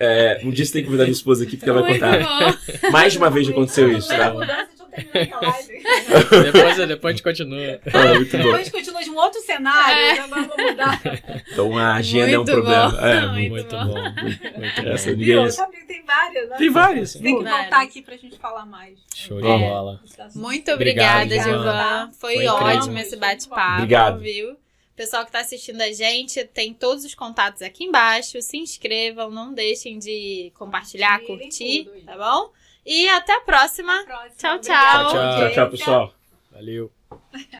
é, 0.00 0.40
um 0.44 0.50
dia 0.50 0.64
você 0.64 0.72
tem 0.72 0.82
que 0.82 0.86
convidar 0.86 1.04
minha 1.04 1.12
esposa 1.12 1.44
aqui 1.44 1.56
porque 1.56 1.70
ela 1.70 1.82
vai 1.82 1.90
Muito 1.90 2.02
contar. 2.04 2.52
bom. 2.82 2.90
Mais 2.90 3.12
de 3.12 3.18
uma 3.18 3.30
vez 3.30 3.46
já 3.46 3.52
aconteceu 3.52 3.90
isso, 3.92 4.08
tá? 4.08 4.32
depois, 5.12 6.76
depois 6.86 7.04
a 7.04 7.10
gente 7.10 7.22
continua. 7.22 7.80
Ah, 7.92 8.14
muito 8.14 8.30
bom. 8.36 8.42
Depois 8.44 8.54
a 8.54 8.58
gente 8.62 8.70
continua 8.72 9.02
de 9.02 9.10
um 9.10 9.16
outro 9.16 9.40
cenário, 9.40 9.94
É. 9.96 10.18
agora 10.20 10.42
vou 10.42 10.66
mudar. 10.70 11.00
Então 11.52 11.78
a 11.78 11.94
agenda 11.94 12.30
é 12.30 12.38
um 12.38 12.44
Muito 12.44 12.52
problema. 12.52 12.90
bom. 12.90 12.98
É, 13.06 13.26
Muito 13.26 13.50
Muito 13.50 13.76
bom. 13.76 13.86
bom. 13.86 14.12
Muito 14.22 14.88
Essa 14.88 15.10
bom. 15.10 15.16
Viu? 15.18 15.50
Sabe, 15.50 15.76
tem 15.86 16.02
várias, 16.04 16.48
né? 16.48 16.56
Tem 16.56 16.70
várias. 16.70 17.12
Tem 17.14 17.22
que 17.38 17.42
Várias. 17.44 17.60
voltar 17.62 17.82
aqui 17.82 18.02
pra 18.02 18.16
gente 18.16 18.38
falar 18.38 18.66
mais. 18.66 18.98
Show 19.14 19.40
de 19.40 19.46
É. 19.48 19.58
bola. 19.58 20.00
Muito 20.34 20.70
obrigada, 20.70 21.34
Giovana. 21.34 21.52
Giovana. 21.54 22.10
Foi, 22.20 22.34
Foi 22.36 22.46
ótimo 22.46 22.72
incrível. 22.92 22.98
esse 23.02 23.16
bate-papo, 23.16 23.72
Obrigado. 23.82 24.20
viu? 24.20 24.56
Pessoal 24.96 25.26
que 25.26 25.32
tá 25.32 25.40
assistindo 25.40 25.80
a 25.80 25.92
gente, 25.92 26.44
tem 26.44 26.72
todos 26.72 27.04
os 27.04 27.14
contatos 27.14 27.62
aqui 27.62 27.84
embaixo. 27.84 28.40
Se 28.40 28.56
inscrevam, 28.56 29.30
não 29.30 29.52
deixem 29.52 29.98
de 29.98 30.52
compartilhar, 30.54 31.18
Tirem 31.20 31.38
curtir, 31.38 31.84
tudo 31.84 32.04
tá 32.04 32.16
bom? 32.16 32.52
E 32.86 33.08
até 33.08 33.34
a 33.34 33.40
próxima. 33.40 34.04
Próxima. 34.04 34.34
Tchau, 34.36 34.58
tchau. 34.60 35.08
Tchau, 35.08 35.38
Tchau, 35.38 35.52
tchau, 35.52 35.70
pessoal. 35.70 36.14
Valeu. 36.52 36.92